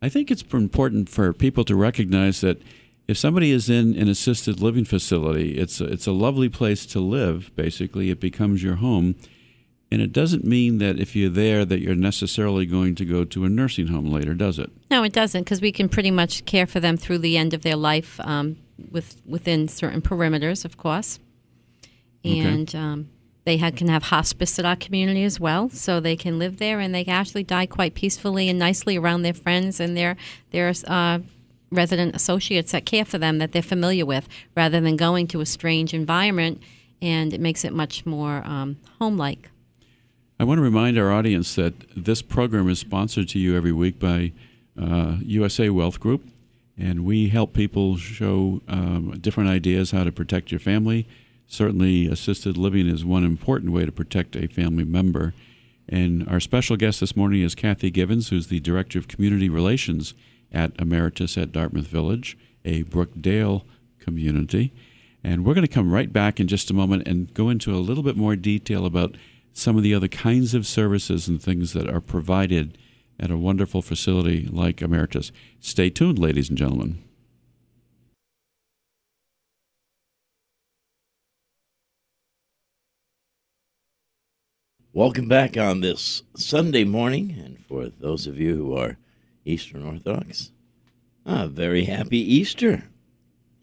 I 0.00 0.08
think 0.08 0.30
it's 0.30 0.44
important 0.52 1.08
for 1.08 1.32
people 1.32 1.64
to 1.64 1.74
recognize 1.74 2.40
that 2.42 2.62
if 3.08 3.18
somebody 3.18 3.50
is 3.50 3.68
in 3.68 3.98
an 3.98 4.06
assisted 4.06 4.60
living 4.60 4.84
facility, 4.84 5.58
it's 5.58 5.80
a, 5.80 5.86
it's 5.86 6.06
a 6.06 6.12
lovely 6.12 6.48
place 6.48 6.86
to 6.86 7.00
live. 7.00 7.50
Basically, 7.56 8.10
it 8.10 8.20
becomes 8.20 8.62
your 8.62 8.76
home, 8.76 9.16
and 9.92 10.00
it 10.00 10.12
doesn't 10.12 10.44
mean 10.44 10.78
that 10.78 10.98
if 10.98 11.14
you're 11.14 11.30
there 11.30 11.64
that 11.64 11.80
you're 11.80 11.94
necessarily 11.94 12.66
going 12.66 12.94
to 12.96 13.04
go 13.04 13.24
to 13.24 13.44
a 13.44 13.48
nursing 13.48 13.88
home 13.88 14.06
later, 14.06 14.34
does 14.34 14.58
it? 14.58 14.70
No, 14.90 15.04
it 15.04 15.12
doesn't, 15.12 15.42
because 15.42 15.60
we 15.60 15.72
can 15.72 15.88
pretty 15.88 16.10
much 16.10 16.44
care 16.46 16.66
for 16.66 16.80
them 16.80 16.96
through 16.96 17.18
the 17.18 17.36
end 17.36 17.52
of 17.54 17.62
their 17.62 17.76
life 17.76 18.18
um, 18.20 18.56
with 18.90 19.20
within 19.26 19.68
certain 19.68 20.00
perimeters, 20.00 20.64
of 20.64 20.76
course. 20.76 21.20
Okay. 22.24 22.40
And 22.40 22.74
um, 22.74 23.08
they 23.44 23.58
can 23.58 23.88
have 23.88 24.04
hospice 24.04 24.58
at 24.58 24.64
our 24.64 24.76
community 24.76 25.24
as 25.24 25.38
well, 25.38 25.68
so 25.68 26.00
they 26.00 26.16
can 26.16 26.38
live 26.38 26.56
there 26.56 26.80
and 26.80 26.94
they 26.94 27.04
can 27.04 27.14
actually 27.14 27.44
die 27.44 27.66
quite 27.66 27.94
peacefully 27.94 28.48
and 28.48 28.58
nicely 28.58 28.96
around 28.96 29.22
their 29.22 29.34
friends 29.34 29.80
and 29.80 29.96
their 29.96 30.16
their 30.50 30.72
uh, 30.86 31.18
resident 31.70 32.14
associates 32.14 32.72
that 32.72 32.86
care 32.86 33.04
for 33.04 33.18
them 33.18 33.38
that 33.38 33.52
they're 33.52 33.62
familiar 33.62 34.06
with, 34.06 34.28
rather 34.56 34.80
than 34.80 34.96
going 34.96 35.26
to 35.28 35.40
a 35.40 35.46
strange 35.46 35.92
environment. 35.92 36.60
And 37.00 37.34
it 37.34 37.40
makes 37.40 37.64
it 37.64 37.72
much 37.72 38.06
more 38.06 38.42
um, 38.46 38.76
home-like. 39.00 39.50
I 40.40 40.44
want 40.44 40.58
to 40.58 40.62
remind 40.62 40.98
our 40.98 41.12
audience 41.12 41.54
that 41.54 41.74
this 41.96 42.22
program 42.22 42.68
is 42.68 42.78
sponsored 42.78 43.28
to 43.30 43.38
you 43.38 43.56
every 43.56 43.72
week 43.72 43.98
by 43.98 44.32
uh, 44.80 45.16
USA 45.22 45.68
Wealth 45.68 46.00
Group. 46.00 46.24
and 46.76 47.04
we 47.04 47.28
help 47.28 47.52
people 47.52 47.96
show 47.96 48.62
um, 48.66 49.18
different 49.20 49.50
ideas 49.50 49.90
how 49.90 50.04
to 50.04 50.10
protect 50.10 50.50
your 50.50 50.58
family. 50.58 51.06
Certainly, 51.46 52.06
assisted 52.06 52.56
living 52.56 52.88
is 52.88 53.04
one 53.04 53.24
important 53.24 53.72
way 53.72 53.84
to 53.84 53.92
protect 53.92 54.34
a 54.36 54.48
family 54.48 54.84
member. 54.84 55.34
And 55.86 56.26
our 56.28 56.40
special 56.40 56.76
guest 56.76 57.00
this 57.00 57.14
morning 57.14 57.42
is 57.42 57.54
Kathy 57.54 57.90
Givens, 57.90 58.30
who's 58.30 58.46
the 58.46 58.60
Director 58.60 58.98
of 58.98 59.06
Community 59.06 59.50
Relations 59.50 60.14
at 60.50 60.72
Emeritus 60.80 61.36
at 61.36 61.52
Dartmouth 61.52 61.86
Village, 61.86 62.38
a 62.64 62.84
Brookdale 62.84 63.64
community. 64.00 64.72
And 65.22 65.44
we're 65.44 65.54
going 65.54 65.66
to 65.66 65.72
come 65.72 65.92
right 65.92 66.12
back 66.12 66.40
in 66.40 66.48
just 66.48 66.70
a 66.70 66.74
moment 66.74 67.06
and 67.06 67.32
go 67.34 67.50
into 67.50 67.74
a 67.74 67.78
little 67.78 68.02
bit 68.02 68.16
more 68.16 68.34
detail 68.34 68.86
about 68.86 69.16
some 69.52 69.76
of 69.76 69.82
the 69.82 69.94
other 69.94 70.08
kinds 70.08 70.54
of 70.54 70.66
services 70.66 71.28
and 71.28 71.40
things 71.42 71.72
that 71.72 71.88
are 71.88 72.00
provided 72.00 72.78
at 73.20 73.30
a 73.30 73.36
wonderful 73.36 73.82
facility 73.82 74.48
like 74.50 74.82
Emeritus. 74.82 75.30
Stay 75.60 75.90
tuned, 75.90 76.18
ladies 76.18 76.48
and 76.48 76.58
gentlemen. 76.58 77.02
Welcome 84.94 85.26
back 85.26 85.56
on 85.56 85.80
this 85.80 86.22
Sunday 86.36 86.84
morning, 86.84 87.34
and 87.42 87.64
for 87.66 87.88
those 87.88 88.26
of 88.26 88.38
you 88.38 88.56
who 88.56 88.76
are 88.76 88.98
Eastern 89.42 89.86
Orthodox, 89.86 90.52
a 91.24 91.48
very 91.48 91.84
happy 91.84 92.18
Easter. 92.18 92.84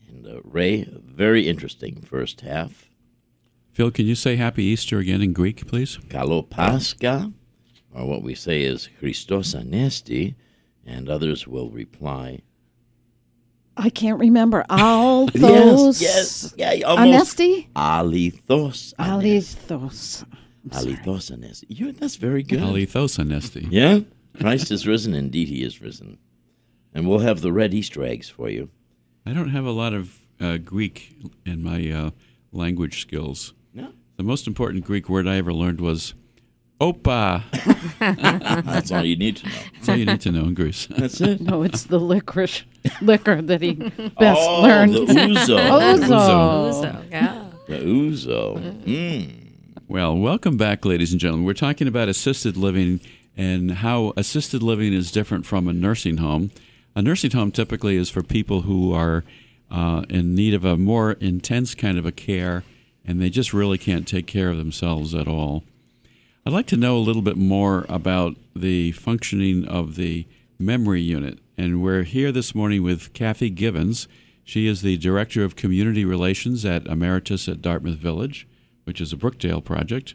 And 0.08 0.26
uh, 0.26 0.42
Ray, 0.44 0.88
very 0.92 1.48
interesting 1.48 2.02
first 2.02 2.42
half. 2.42 2.89
Phil, 3.72 3.92
can 3.92 4.06
you 4.06 4.16
say 4.16 4.36
Happy 4.36 4.64
Easter 4.64 5.00
again 5.00 5.22
in 5.22 5.34
Greek, 5.34 5.68
please? 5.68 5.98
Kalo 6.10 6.42
Pascha, 6.42 7.32
or 7.94 8.06
what 8.06 8.24
we 8.24 8.36
say 8.36 8.64
is 8.64 8.90
Christos 9.00 9.54
Anesti, 9.54 10.36
and 10.86 11.10
others 11.10 11.48
will 11.48 11.70
reply. 11.70 12.42
I 13.78 13.90
can't 13.90 14.20
remember. 14.20 14.66
All 14.70 15.26
those. 15.34 16.02
Yes, 16.02 16.54
yes, 16.58 16.78
yeah, 16.80 16.86
almost. 16.86 17.38
Anesti? 17.38 17.68
Alithos. 17.76 18.94
Anesti. 18.96 19.56
Alithos. 19.68 20.26
I'm 20.66 20.72
sorry. 20.72 20.96
Alithos 20.98 21.32
Anesti. 21.32 21.66
You, 21.70 21.92
that's 21.94 22.18
very 22.18 22.44
good. 22.44 22.60
Alithos 22.60 23.18
anesti. 23.18 23.68
Yeah, 23.72 24.00
Christ 24.38 24.72
is 24.72 24.86
risen. 24.86 25.14
Indeed, 25.14 25.48
he 25.48 25.64
is 25.64 25.82
risen. 25.82 26.18
And 26.94 27.08
we'll 27.08 27.20
have 27.20 27.40
the 27.42 27.54
red 27.54 27.74
Easter 27.74 28.04
eggs 28.04 28.30
for 28.30 28.50
you. 28.50 28.70
I 29.26 29.32
don't 29.32 29.50
have 29.50 29.66
a 29.66 29.72
lot 29.72 29.94
of 29.94 30.20
uh, 30.42 30.58
Greek 30.58 31.16
in 31.46 31.64
my 31.64 31.90
uh, 31.92 32.10
language 32.52 33.00
skills. 33.02 33.54
No, 34.20 34.24
The 34.24 34.28
most 34.28 34.48
important 34.48 34.84
Greek 34.84 35.08
word 35.08 35.30
I 35.30 35.38
ever 35.38 35.54
learned 35.54 35.80
was 35.80 36.14
opa. 36.82 37.44
that's 38.66 38.92
all 38.92 39.06
you 39.06 39.16
need 39.16 39.38
to 39.38 39.48
know. 39.48 39.56
That's 39.74 39.90
all 39.90 39.96
you 39.96 40.06
need 40.06 40.22
to 40.22 40.32
know 40.32 40.42
in 40.42 40.56
Greece. 40.56 40.88
That's 40.98 41.22
it. 41.22 41.40
No, 41.40 41.64
it's 41.64 41.84
the 41.84 42.00
licorice 42.00 42.64
liquor 43.02 43.42
that 43.42 43.62
he 43.62 43.76
best 43.76 44.20
oh, 44.20 44.62
learned. 44.62 44.94
the 44.94 45.14
ouzo. 45.14 45.58
Ouzo. 45.70 46.82
So, 46.82 47.02
yeah. 47.10 47.50
The 47.68 47.78
ouzo. 47.78 48.84
Mm. 48.84 49.54
Well, 49.88 50.18
welcome 50.18 50.58
back, 50.58 50.84
ladies 50.84 51.14
and 51.14 51.22
gentlemen. 51.22 51.46
We're 51.46 51.54
talking 51.54 51.88
about 51.88 52.10
assisted 52.10 52.58
living 52.58 53.00
and 53.38 53.72
how 53.72 54.12
assisted 54.18 54.62
living 54.62 54.92
is 54.92 55.14
different 55.14 55.46
from 55.46 55.70
a 55.70 55.74
nursing 55.74 56.18
home. 56.18 56.52
A 56.94 57.02
nursing 57.02 57.32
home 57.32 57.52
typically 57.54 57.96
is 57.96 58.10
for 58.10 58.22
people 58.22 58.64
who 58.64 58.94
are 58.94 59.24
uh, 59.72 60.04
in 60.10 60.36
need 60.36 60.54
of 60.54 60.66
a 60.66 60.76
more 60.76 61.14
intense 61.14 61.74
kind 61.74 61.98
of 61.98 62.06
a 62.06 62.12
care 62.12 62.66
and 63.10 63.20
they 63.20 63.32
just 63.32 63.56
really 63.56 63.80
can't 63.80 64.08
take 64.08 64.28
care 64.28 64.52
of 64.52 64.58
themselves 64.58 65.16
at 65.16 65.28
all. 65.28 65.64
I'd 66.46 66.54
like 66.54 66.68
to 66.68 66.78
know 66.78 66.96
a 66.96 67.00
little 67.00 67.24
bit 67.24 67.38
more 67.38 67.88
about 67.90 68.36
the 68.56 68.92
functioning 68.92 69.66
of 69.66 69.96
the 69.96 70.28
memory 70.60 71.02
unit. 71.02 71.40
And 71.58 71.82
we're 71.82 72.04
here 72.04 72.32
this 72.32 72.54
morning 72.54 72.84
with 72.84 73.12
Kathy 73.14 73.50
Givens. 73.50 74.08
She 74.44 74.68
is 74.68 74.84
the 74.84 74.96
Director 74.96 75.44
of 75.44 75.56
Community 75.56 76.06
Relations 76.06 76.64
at 76.66 76.86
Emeritus 76.86 77.50
at 77.50 77.64
Dartmouth 77.64 77.98
Village, 77.98 78.48
which 78.84 79.02
is 79.02 79.12
a 79.12 79.18
Brookdale 79.18 79.66
project. 79.66 80.14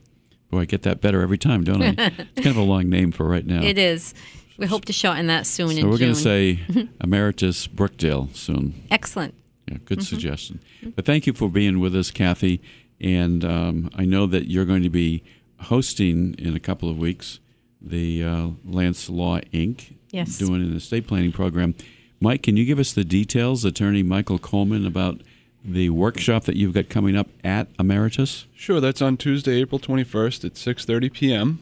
Boy, 0.52 0.60
I 0.60 0.64
get 0.64 0.82
that 0.82 1.00
better 1.00 1.20
every 1.20 1.38
time, 1.38 1.64
don't 1.64 1.82
I? 1.82 1.88
it's 1.98 2.34
kind 2.36 2.46
of 2.46 2.58
a 2.58 2.62
long 2.62 2.88
name 2.88 3.10
for 3.10 3.26
right 3.26 3.44
now. 3.44 3.64
It 3.64 3.76
is. 3.76 4.14
We 4.56 4.66
hope 4.68 4.84
to 4.84 4.92
shorten 4.92 5.26
that 5.26 5.48
soon 5.48 5.70
so 5.70 5.76
in 5.78 5.90
we're 5.90 5.98
June. 5.98 6.12
going 6.12 6.14
to 6.14 6.20
say 6.20 6.88
Emeritus 7.02 7.66
Brookdale 7.66 8.32
soon. 8.36 8.84
Excellent. 8.88 9.34
Yeah, 9.68 9.78
good 9.84 9.98
mm-hmm. 9.98 10.04
suggestion. 10.04 10.60
But 10.94 11.06
thank 11.06 11.26
you 11.26 11.32
for 11.32 11.48
being 11.48 11.80
with 11.80 11.96
us, 11.96 12.12
Kathy. 12.12 12.60
And 13.04 13.44
um, 13.44 13.90
I 13.94 14.04
know 14.06 14.26
that 14.26 14.50
you're 14.50 14.64
going 14.64 14.82
to 14.82 14.90
be 14.90 15.22
hosting 15.60 16.34
in 16.38 16.56
a 16.56 16.60
couple 16.60 16.88
of 16.88 16.98
weeks 16.98 17.38
the 17.80 18.24
uh, 18.24 18.48
Lance 18.64 19.08
Law 19.10 19.38
Inc. 19.52 19.94
Yes. 20.10 20.38
doing 20.38 20.62
an 20.62 20.74
estate 20.76 21.06
planning 21.06 21.32
program. 21.32 21.74
Mike, 22.20 22.42
can 22.44 22.56
you 22.56 22.64
give 22.64 22.78
us 22.78 22.92
the 22.92 23.04
details, 23.04 23.64
Attorney 23.64 24.02
Michael 24.02 24.38
Coleman, 24.38 24.86
about 24.86 25.20
the 25.62 25.90
workshop 25.90 26.44
that 26.44 26.56
you've 26.56 26.72
got 26.72 26.88
coming 26.88 27.16
up 27.16 27.28
at 27.42 27.68
Emeritus? 27.78 28.46
Sure, 28.54 28.80
that's 28.80 29.02
on 29.02 29.16
Tuesday, 29.16 29.60
April 29.60 29.80
21st 29.80 30.44
at 30.44 30.54
6:30 30.54 31.12
p.m. 31.12 31.58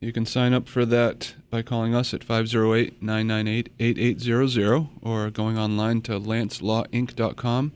You 0.00 0.12
can 0.12 0.26
sign 0.26 0.52
up 0.52 0.68
for 0.68 0.84
that 0.86 1.34
by 1.50 1.62
calling 1.62 1.94
us 1.94 2.12
at 2.12 2.26
508-998-8800 2.26 4.88
or 5.00 5.30
going 5.30 5.56
online 5.56 6.02
to 6.02 6.18
lancelawinc.com. 6.18 7.72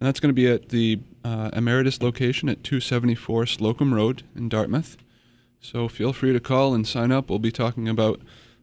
And 0.00 0.06
that's 0.06 0.18
going 0.18 0.30
to 0.30 0.34
be 0.34 0.50
at 0.50 0.70
the 0.70 0.98
uh, 1.24 1.50
Emeritus 1.52 2.02
location 2.02 2.48
at 2.48 2.64
274 2.64 3.46
Slocum 3.46 3.94
Road 3.94 4.22
in 4.34 4.48
Dartmouth. 4.48 4.96
So 5.60 5.88
feel 5.88 6.12
free 6.12 6.32
to 6.32 6.40
call 6.40 6.74
and 6.74 6.86
sign 6.86 7.12
up. 7.12 7.28
We'll 7.28 7.38
be 7.38 7.52
talking 7.52 7.88
about 7.88 8.20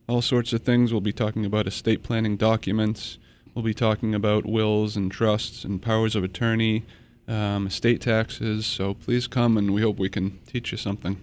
all 0.07 0.21
sorts 0.21 0.53
of 0.53 0.63
things. 0.63 0.91
We'll 0.91 1.01
be 1.01 1.13
talking 1.13 1.45
about 1.45 1.67
estate 1.67 2.01
planning 2.01 2.37
documents. 2.37 3.19
We'll 3.53 3.63
be 3.63 3.73
talking 3.73 4.15
about 4.15 4.45
wills 4.45 4.95
and 4.95 5.11
trusts 5.11 5.63
and 5.63 5.81
powers 5.81 6.15
of 6.15 6.23
attorney, 6.23 6.85
um, 7.27 7.67
estate 7.67 8.01
taxes. 8.01 8.65
So 8.65 8.93
please 8.93 9.27
come, 9.27 9.57
and 9.57 9.73
we 9.73 9.81
hope 9.81 9.97
we 9.97 10.09
can 10.09 10.39
teach 10.47 10.71
you 10.71 10.77
something. 10.77 11.21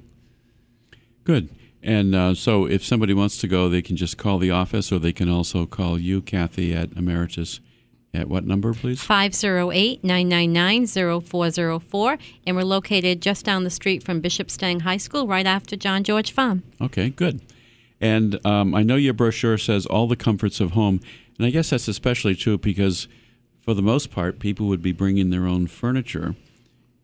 Good. 1.25 1.49
And 1.83 2.15
uh, 2.15 2.35
so 2.35 2.67
if 2.67 2.85
somebody 2.85 3.13
wants 3.13 3.37
to 3.39 3.49
go, 3.49 3.69
they 3.69 3.83
can 3.83 3.97
just 3.97 4.17
call 4.17 4.39
the 4.39 4.51
office 4.51 4.91
or 4.91 4.99
they 4.99 5.13
can 5.13 5.29
also 5.29 5.67
call 5.67 5.99
you, 5.99 6.23
Kathy, 6.23 6.75
at 6.75 6.93
Emeritus. 6.93 7.61
At 8.15 8.29
what 8.29 8.47
number, 8.47 8.73
please? 8.73 9.03
508 9.03 10.05
999 10.05 10.87
0404. 11.21 12.19
And 12.47 12.57
we're 12.57 12.63
located 12.63 13.21
just 13.21 13.45
down 13.45 13.65
the 13.65 13.71
street 13.71 14.05
from 14.05 14.21
Bishop 14.21 14.53
Stang 14.53 14.81
High 14.81 14.99
School, 14.99 15.27
right 15.27 15.47
after 15.47 15.75
John 15.75 16.05
George 16.05 16.31
Farm. 16.31 16.63
Okay, 16.81 17.11
good. 17.11 17.41
And 18.01 18.45
um, 18.47 18.73
I 18.73 18.85
know 18.85 18.95
your 18.95 19.15
brochure 19.15 19.59
says 19.59 19.85
all 19.87 20.07
the 20.07 20.15
comforts 20.17 20.61
of 20.61 20.73
home, 20.73 21.01
and 21.39 21.47
I 21.47 21.51
guess 21.51 21.71
that's 21.71 21.89
especially 21.89 22.37
true 22.37 22.57
because, 22.57 23.09
for 23.61 23.75
the 23.75 23.83
most 23.83 24.13
part, 24.13 24.39
people 24.39 24.67
would 24.69 24.83
be 24.83 24.93
bringing 24.93 25.31
their 25.31 25.47
own 25.47 25.67
furniture 25.67 26.37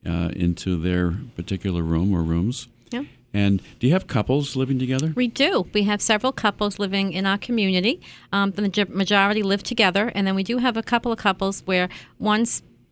uh, 0.06 0.30
into 0.36 0.80
their 0.80 1.16
particular 1.34 1.82
room 1.82 2.14
or 2.14 2.22
rooms. 2.22 2.68
Yeah. 2.90 3.04
And 3.32 3.62
do 3.78 3.86
you 3.86 3.92
have 3.92 4.06
couples 4.06 4.56
living 4.56 4.78
together? 4.78 5.12
We 5.14 5.28
do. 5.28 5.68
We 5.72 5.84
have 5.84 6.02
several 6.02 6.32
couples 6.32 6.78
living 6.78 7.12
in 7.12 7.26
our 7.26 7.38
community. 7.38 8.00
Um, 8.32 8.50
the 8.52 8.86
majority 8.90 9.42
live 9.42 9.62
together, 9.62 10.10
and 10.14 10.26
then 10.26 10.34
we 10.34 10.42
do 10.42 10.58
have 10.58 10.76
a 10.76 10.82
couple 10.82 11.12
of 11.12 11.18
couples 11.18 11.62
where 11.64 11.88
one 12.18 12.44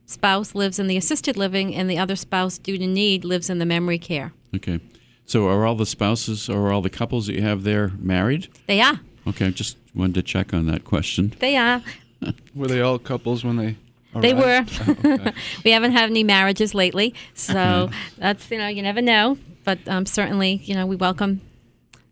spouse 0.07 0.55
lives 0.55 0.79
in 0.79 0.87
the 0.87 0.97
assisted 0.97 1.37
living 1.37 1.75
and 1.75 1.91
the 1.91 1.99
other 1.99 2.17
spouse, 2.17 2.59
due 2.59 2.79
to 2.79 2.87
need, 2.87 3.25
lives 3.25 3.51
in 3.51 3.59
the 3.59 3.67
memory 3.67 3.99
care. 3.99 4.33
Okay. 4.55 4.81
So 5.27 5.49
are 5.49 5.67
all 5.67 5.75
the 5.75 5.87
spouses 5.87 6.49
or 6.49 6.73
all 6.73 6.81
the 6.81 6.91
couples 6.91 7.27
that 7.27 7.35
you 7.35 7.43
have 7.43 7.63
there 7.63 7.93
married? 7.99 8.49
They 8.67 8.81
are. 8.81 9.01
Okay, 9.27 9.51
just 9.51 9.77
wanted 9.95 10.15
to 10.15 10.23
check 10.23 10.55
on 10.55 10.67
that 10.67 10.85
question. 10.85 11.35
They 11.39 11.57
are. 11.57 11.83
Were 12.55 12.67
they 12.67 12.81
all 12.81 12.99
couples 12.99 13.45
when 13.45 13.57
they? 13.57 13.77
They 14.15 14.33
were. 14.33 14.65
Oh, 14.67 14.97
okay. 15.05 15.33
we 15.65 15.71
haven't 15.71 15.93
had 15.93 16.09
any 16.09 16.25
marriages 16.25 16.75
lately, 16.75 17.15
so 17.35 17.91
that's 18.17 18.51
you 18.51 18.57
know 18.57 18.67
you 18.67 18.83
never 18.83 19.03
know. 19.03 19.37
But 19.69 19.87
um, 19.87 20.07
certainly, 20.07 20.63
you 20.65 20.75
know, 20.75 20.87
we 20.87 20.97
welcome 20.97 21.43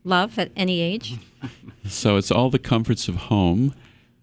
love 0.03 0.37
at 0.37 0.51
any 0.55 0.79
age. 0.79 1.15
So 1.87 2.17
it's 2.17 2.31
all 2.31 2.49
the 2.49 2.59
comforts 2.59 3.07
of 3.07 3.15
home. 3.15 3.73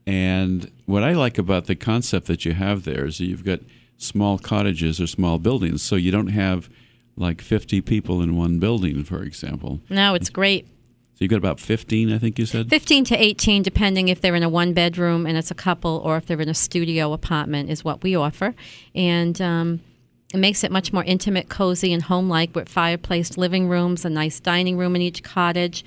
And 0.06 0.70
what 0.84 1.02
I 1.02 1.12
like 1.12 1.38
about 1.38 1.64
the 1.64 1.74
concept 1.74 2.26
that 2.26 2.44
you 2.44 2.52
have 2.52 2.84
there 2.84 3.06
is 3.06 3.16
that 3.18 3.24
you've 3.24 3.44
got 3.44 3.60
small 3.96 4.38
cottages 4.38 5.00
or 5.00 5.06
small 5.06 5.38
buildings. 5.38 5.82
So 5.82 5.96
you 5.96 6.10
don't 6.12 6.28
have 6.28 6.68
like 7.16 7.40
50 7.40 7.80
people 7.80 8.20
in 8.20 8.36
one 8.36 8.58
building, 8.58 9.02
for 9.02 9.22
example. 9.22 9.80
No, 9.88 10.14
it's 10.14 10.28
great. 10.28 10.66
So 10.66 11.20
you've 11.20 11.30
got 11.30 11.38
about 11.38 11.58
15, 11.58 12.12
I 12.12 12.18
think 12.18 12.38
you 12.38 12.44
said? 12.44 12.68
15 12.68 13.04
to 13.06 13.16
18, 13.16 13.62
depending 13.62 14.08
if 14.08 14.20
they're 14.20 14.34
in 14.34 14.42
a 14.42 14.48
one 14.50 14.74
bedroom 14.74 15.24
and 15.26 15.38
it's 15.38 15.50
a 15.50 15.54
couple 15.54 16.02
or 16.04 16.18
if 16.18 16.26
they're 16.26 16.40
in 16.40 16.50
a 16.50 16.54
studio 16.54 17.14
apartment, 17.14 17.70
is 17.70 17.82
what 17.82 18.02
we 18.02 18.14
offer. 18.14 18.54
And 18.94 19.40
um, 19.40 19.80
it 20.34 20.38
makes 20.38 20.64
it 20.64 20.72
much 20.72 20.92
more 20.92 21.04
intimate, 21.04 21.48
cozy, 21.48 21.92
and 21.92 22.02
home 22.02 22.28
like 22.28 22.56
with 22.56 22.68
fireplace 22.68 23.38
living 23.38 23.68
rooms, 23.68 24.04
a 24.04 24.10
nice 24.10 24.40
dining 24.40 24.76
room 24.76 24.96
in 24.96 25.02
each 25.02 25.22
cottage. 25.22 25.84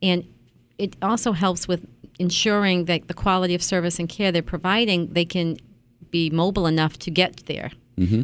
And 0.00 0.24
it 0.78 0.94
also 1.02 1.32
helps 1.32 1.66
with 1.66 1.84
ensuring 2.20 2.84
that 2.84 3.08
the 3.08 3.14
quality 3.14 3.56
of 3.56 3.62
service 3.62 3.98
and 3.98 4.08
care 4.08 4.30
they're 4.30 4.40
providing, 4.40 5.12
they 5.14 5.24
can 5.24 5.56
be 6.10 6.30
mobile 6.30 6.68
enough 6.68 6.96
to 7.00 7.10
get 7.10 7.46
there 7.46 7.72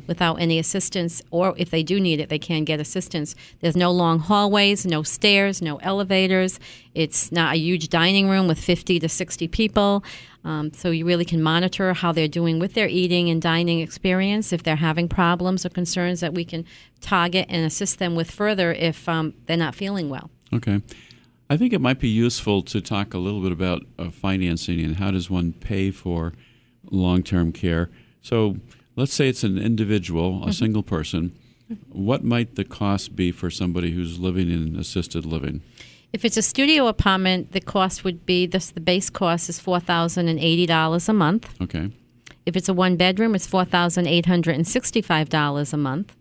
without 0.07 0.37
any 0.37 0.59
assistance, 0.59 1.23
or 1.31 1.55
if 1.57 1.71
they 1.71 1.83
do 1.83 2.01
need 2.01 2.21
it, 2.21 2.29
they 2.29 2.39
can 2.39 2.65
get 2.65 2.81
assistance. 2.81 3.35
There's 3.61 3.77
no 3.77 3.91
long 3.91 4.19
hallways, 4.19 4.87
no 4.87 5.03
stairs, 5.03 5.61
no 5.61 5.77
elevators. 5.77 6.61
It's 6.95 7.33
not 7.33 7.55
a 7.55 7.59
huge 7.59 7.89
dining 7.89 8.29
room 8.29 8.47
with 8.47 8.59
50 8.59 8.99
to 9.01 9.09
60 9.09 9.49
people. 9.49 10.05
Um, 10.45 10.73
so 10.75 10.91
you 10.91 11.07
really 11.07 11.25
can 11.25 11.43
monitor 11.43 11.95
how 11.95 12.13
they're 12.13 12.29
doing 12.29 12.59
with 12.59 12.75
their 12.75 12.87
eating 12.89 13.31
and 13.31 13.41
dining 13.41 13.81
experience. 13.81 14.53
If 14.53 14.63
they're 14.63 14.77
having 14.77 15.09
problems 15.09 15.65
or 15.65 15.71
concerns, 15.71 16.21
that 16.21 16.35
we 16.35 16.45
can 16.45 16.67
target 17.01 17.47
and 17.49 17.65
assist 17.65 17.99
them 17.99 18.15
with 18.15 18.31
further 18.31 18.73
if 18.73 19.09
um, 19.09 19.35
they're 19.47 19.57
not 19.57 19.75
feeling 19.75 20.11
well. 20.11 20.31
Okay. 20.53 20.83
I 21.49 21.57
think 21.57 21.73
it 21.73 21.81
might 21.81 21.99
be 21.99 22.09
useful 22.09 22.63
to 22.63 22.81
talk 22.81 23.15
a 23.15 23.19
little 23.19 23.41
bit 23.41 23.53
about 23.53 23.83
uh, 23.99 24.11
financing 24.11 24.81
and 24.81 24.97
how 24.97 25.11
does 25.11 25.31
one 25.31 25.53
pay 25.53 25.91
for 25.91 26.33
long 26.91 27.23
term 27.23 27.53
care. 27.53 27.91
So 28.21 28.57
let's 28.97 29.15
say 29.15 29.29
it's 29.29 29.45
an 29.45 29.59
individual, 29.59 30.47
a 30.47 30.53
single 30.53 30.83
person. 30.83 31.37
What 31.89 32.23
might 32.23 32.57
the 32.57 32.65
cost 32.65 33.17
be 33.17 33.33
for 33.33 33.51
somebody 33.51 33.93
who's 33.93 34.19
living 34.19 34.51
in 34.51 34.77
assisted 34.77 35.25
living? 35.25 35.63
If 36.13 36.25
it's 36.25 36.37
a 36.37 36.43
studio 36.43 36.87
apartment, 36.87 37.53
the 37.53 37.61
cost 37.61 38.05
would 38.05 38.25
be 38.27 38.47
this. 38.47 38.71
The 38.71 38.81
base 38.81 39.11
cost 39.11 39.49
is 39.49 39.59
four 39.59 39.81
thousand 39.81 40.29
and 40.29 40.39
eighty 40.39 40.67
dollars 40.67 41.09
a 41.09 41.13
month. 41.13 41.53
Okay. 41.61 41.91
If 42.47 42.57
it's 42.57 42.69
a 42.69 42.75
one 42.75 42.97
bedroom, 42.97 43.35
it's 43.35 43.47
four 43.47 43.65
thousand 43.65 44.07
eight 44.07 44.27
hundred 44.27 44.55
and 44.55 44.69
sixty-five 44.69 45.29
dollars 45.31 45.73
a 45.73 45.77
month, 45.77 46.15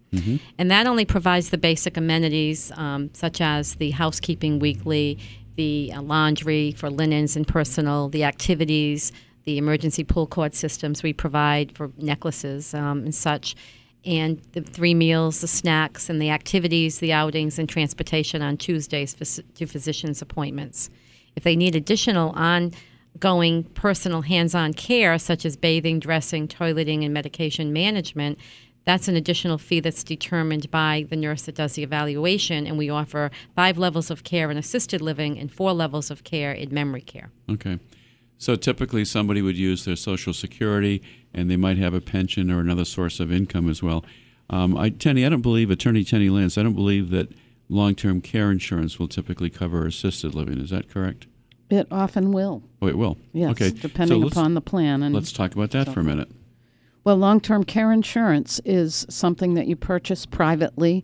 and 0.58 0.72
that 0.72 0.88
only 0.88 1.06
provides 1.06 1.50
the 1.50 1.58
basic 1.58 1.98
amenities 1.98 2.72
um, 2.78 3.10
such 3.14 3.42
as 3.42 3.76
the 3.76 3.92
housekeeping 3.92 4.60
weekly, 4.60 5.20
the 5.58 5.92
uh, 5.94 6.02
laundry 6.02 6.72
for 6.72 6.90
linens 6.90 7.36
and 7.36 7.46
personal, 7.48 8.10
the 8.10 8.24
activities, 8.24 9.12
the 9.45 9.58
emergency 9.58 10.03
pull 10.03 10.27
cord 10.27 10.53
systems 10.53 11.03
we 11.03 11.13
provide 11.13 11.75
for 11.75 11.91
necklaces 11.97 12.73
um, 12.73 12.99
and 12.99 13.15
such, 13.15 13.56
and 14.06 14.41
the 14.51 14.62
three 14.62 14.93
meals, 14.93 15.41
the 15.41 15.47
snacks, 15.47 16.10
and 16.10 16.21
the 16.21 16.29
activities, 16.29 16.99
the 16.99 17.13
outings, 17.13 17.58
and 17.58 17.69
transportation 17.69 18.41
on 18.41 18.58
Tuesdays 18.58 19.15
phys- 19.15 19.43
to 19.56 19.65
physicians' 19.65 20.21
appointments. 20.21 20.89
If 21.36 21.43
they 21.43 21.56
need 21.56 21.75
additional 21.75 22.32
ongoing 22.32 23.63
personal 23.73 24.21
hands 24.21 24.53
on 24.53 24.73
care, 24.73 25.17
such 25.17 25.45
as 25.45 25.56
bathing, 25.56 25.99
dressing, 25.99 26.47
toileting, 26.47 27.03
and 27.03 27.13
medication 27.13 27.73
management, 27.73 28.39
that's 28.86 29.08
an 29.08 29.15
additional 29.15 29.58
fee 29.58 29.79
that's 29.79 30.03
determined 30.03 30.69
by 30.69 31.06
the 31.10 31.15
nurse 31.15 31.43
that 31.43 31.56
does 31.56 31.73
the 31.73 31.84
evaluation, 31.84 32.67
and 32.67 32.77
we 32.77 32.89
offer 32.89 33.32
five 33.56 33.77
levels 33.77 34.12
of 34.12 34.23
care 34.23 34.51
in 34.51 34.58
assisted 34.58 35.01
living 35.01 35.39
and 35.39 35.51
four 35.51 35.71
levels 35.71 36.12
of 36.12 36.23
care 36.23 36.51
in 36.51 36.73
memory 36.73 37.01
care. 37.01 37.29
Okay. 37.49 37.79
So 38.38 38.56
typically 38.56 39.06
somebody 39.06 39.41
would 39.41 39.58
use 39.58 39.86
their 39.86 39.96
Social 39.96 40.34
Security 40.34 41.02
and 41.34 41.50
they 41.50 41.58
might 41.58 41.78
have 41.78 41.93
a 41.93 42.02
pension 42.02 42.52
or 42.52 42.60
another 42.60 42.86
source 42.86 43.19
of 43.19 43.32
income 43.32 43.69
as 43.69 43.82
well. 43.82 44.04
Um, 44.50 44.78
I, 44.78 44.89
Tenny, 44.89 45.26
I 45.26 45.30
don't 45.30 45.41
believe, 45.41 45.72
Attorney 45.72 46.04
Tenny 46.04 46.30
Lance, 46.30 46.58
I 46.58 46.63
don't 46.63 46.76
believe 46.76 47.10
that 47.12 47.30
long 47.69 47.96
term 47.96 48.22
care 48.22 48.52
insurance 48.52 49.00
will 49.00 49.08
typically 49.08 49.50
cover 49.50 49.86
assisted 49.86 50.36
living. 50.36 50.60
Is 50.60 50.69
that 50.72 50.89
correct? 50.89 51.28
It 51.69 51.88
often 51.89 52.32
will. 52.32 52.63
Oh, 52.82 52.88
it 52.88 52.98
will. 52.98 53.17
Yes, 53.32 53.52
Okay. 53.52 53.72
depending 53.72 54.22
so 54.22 54.28
upon 54.28 54.54
the 54.54 54.62
plan. 54.62 55.02
And 55.02 55.15
let's 55.15 55.32
talk 55.32 55.54
about 55.54 55.72
that 55.72 55.91
for 55.91 56.02
a 56.02 56.04
minute. 56.04 56.30
Well, 57.04 57.17
long 57.17 57.39
term 57.41 57.63
care 57.63 57.91
insurance 57.91 58.62
is 58.65 59.06
something 59.10 59.56
that 59.56 59.67
you 59.67 59.76
purchase 59.76 60.26
privately. 60.26 61.04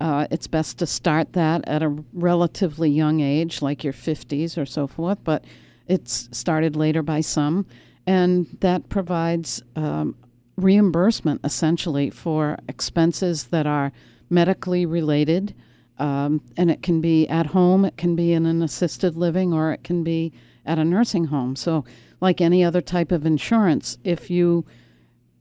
Uh, 0.00 0.26
it's 0.30 0.46
best 0.46 0.78
to 0.78 0.86
start 0.86 1.32
that 1.34 1.66
at 1.66 1.82
a 1.82 2.02
relatively 2.12 2.90
young 2.90 3.20
age, 3.20 3.60
like 3.62 3.84
your 3.84 3.92
50s 3.92 4.56
or 4.56 4.64
so 4.66 4.86
forth, 4.86 5.18
but 5.24 5.44
it's 5.90 6.28
started 6.30 6.76
later 6.76 7.02
by 7.02 7.20
some. 7.20 7.66
And 8.06 8.46
that 8.60 8.88
provides 8.88 9.62
um, 9.76 10.14
reimbursement 10.56 11.40
essentially 11.44 12.10
for 12.10 12.58
expenses 12.68 13.44
that 13.44 13.66
are 13.66 13.92
medically 14.30 14.86
related. 14.86 15.54
Um, 15.98 16.40
and 16.56 16.70
it 16.70 16.82
can 16.82 17.00
be 17.00 17.28
at 17.28 17.46
home, 17.46 17.84
it 17.84 17.96
can 17.96 18.16
be 18.16 18.32
in 18.32 18.46
an 18.46 18.62
assisted 18.62 19.16
living, 19.16 19.52
or 19.52 19.72
it 19.72 19.84
can 19.84 20.02
be 20.02 20.32
at 20.64 20.78
a 20.78 20.84
nursing 20.84 21.26
home. 21.26 21.56
So, 21.56 21.84
like 22.20 22.40
any 22.40 22.62
other 22.62 22.80
type 22.80 23.12
of 23.12 23.26
insurance, 23.26 23.98
if 24.04 24.30
you 24.30 24.64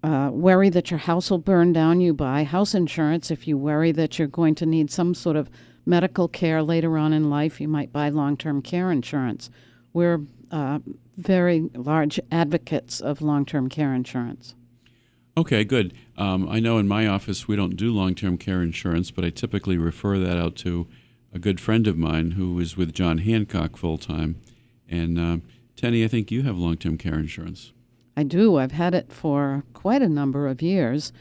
uh, 0.01 0.29
worry 0.31 0.69
that 0.69 0.89
your 0.91 0.97
house 0.97 1.29
will 1.29 1.37
burn 1.39 1.73
down, 1.73 2.01
you 2.01 2.13
buy 2.13 2.43
house 2.43 2.73
insurance. 2.73 3.31
If 3.31 3.47
you 3.47 3.57
worry 3.57 3.91
that 3.93 4.17
you're 4.17 4.27
going 4.29 4.55
to 4.55 4.65
need 4.65 4.89
some 4.89 5.13
sort 5.13 5.35
of 5.35 5.49
medical 5.85 6.27
care 6.27 6.63
later 6.63 6.97
on 6.97 7.13
in 7.13 7.29
life, 7.29 7.61
you 7.61 7.67
might 7.67 7.93
buy 7.93 8.09
long 8.09 8.35
term 8.37 8.61
care 8.61 8.91
insurance. 8.91 9.49
We're 9.93 10.21
uh, 10.51 10.79
very 11.17 11.69
large 11.73 12.19
advocates 12.31 13.01
of 13.01 13.21
long 13.21 13.45
term 13.45 13.69
care 13.69 13.93
insurance. 13.93 14.55
Okay, 15.37 15.63
good. 15.63 15.93
Um, 16.17 16.49
I 16.49 16.59
know 16.59 16.77
in 16.77 16.87
my 16.87 17.07
office 17.07 17.47
we 17.47 17.55
don't 17.55 17.77
do 17.77 17.91
long 17.93 18.15
term 18.15 18.37
care 18.37 18.61
insurance, 18.61 19.11
but 19.11 19.23
I 19.23 19.29
typically 19.29 19.77
refer 19.77 20.17
that 20.19 20.37
out 20.37 20.55
to 20.57 20.87
a 21.33 21.39
good 21.39 21.59
friend 21.59 21.87
of 21.87 21.97
mine 21.97 22.31
who 22.31 22.59
is 22.59 22.75
with 22.75 22.93
John 22.93 23.19
Hancock 23.19 23.77
full 23.77 23.97
time. 23.97 24.41
And 24.87 25.19
uh, 25.19 25.37
Tenny, 25.75 26.03
I 26.03 26.07
think 26.07 26.31
you 26.31 26.43
have 26.43 26.57
long 26.57 26.77
term 26.77 26.97
care 26.97 27.15
insurance. 27.15 27.71
I 28.17 28.23
do. 28.23 28.57
I've 28.57 28.73
had 28.73 28.93
it 28.93 29.13
for 29.13 29.63
quite 29.73 30.01
a 30.01 30.09
number 30.09 30.47
of 30.47 30.61
years. 30.61 31.13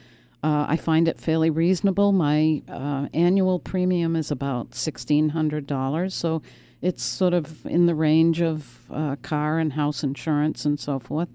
Uh, 0.43 0.67
I 0.69 0.77
find 0.77 1.09
it 1.09 1.21
fairly 1.21 1.51
reasonable. 1.51 2.13
My 2.13 2.63
uh, 2.69 3.09
annual 3.13 3.59
premium 3.59 4.17
is 4.17 4.31
about 4.31 4.71
$1,600, 4.71 6.13
so 6.13 6.43
it's 6.81 7.03
sort 7.03 7.35
of 7.35 7.65
in 7.67 7.87
the 7.87 7.95
range 7.95 8.41
of 8.41 8.79
uh, 8.91 9.17
car 9.23 9.59
and 9.59 9.73
house 9.73 10.03
insurance 10.03 10.65
and 10.65 10.79
so 10.79 10.99
forth. 10.99 11.29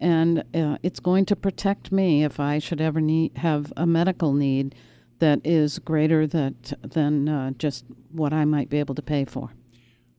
And 0.00 0.44
uh, 0.54 0.78
it's 0.82 1.00
going 1.00 1.24
to 1.26 1.36
protect 1.36 1.90
me 1.92 2.24
if 2.24 2.38
I 2.38 2.58
should 2.58 2.80
ever 2.80 3.00
need, 3.00 3.36
have 3.38 3.72
a 3.76 3.86
medical 3.86 4.32
need 4.32 4.74
that 5.20 5.40
is 5.44 5.78
greater 5.78 6.26
that, 6.26 6.72
than 6.82 7.28
uh, 7.28 7.50
just 7.52 7.84
what 8.10 8.32
I 8.32 8.44
might 8.44 8.68
be 8.68 8.78
able 8.78 8.94
to 8.96 9.02
pay 9.02 9.24
for. 9.24 9.50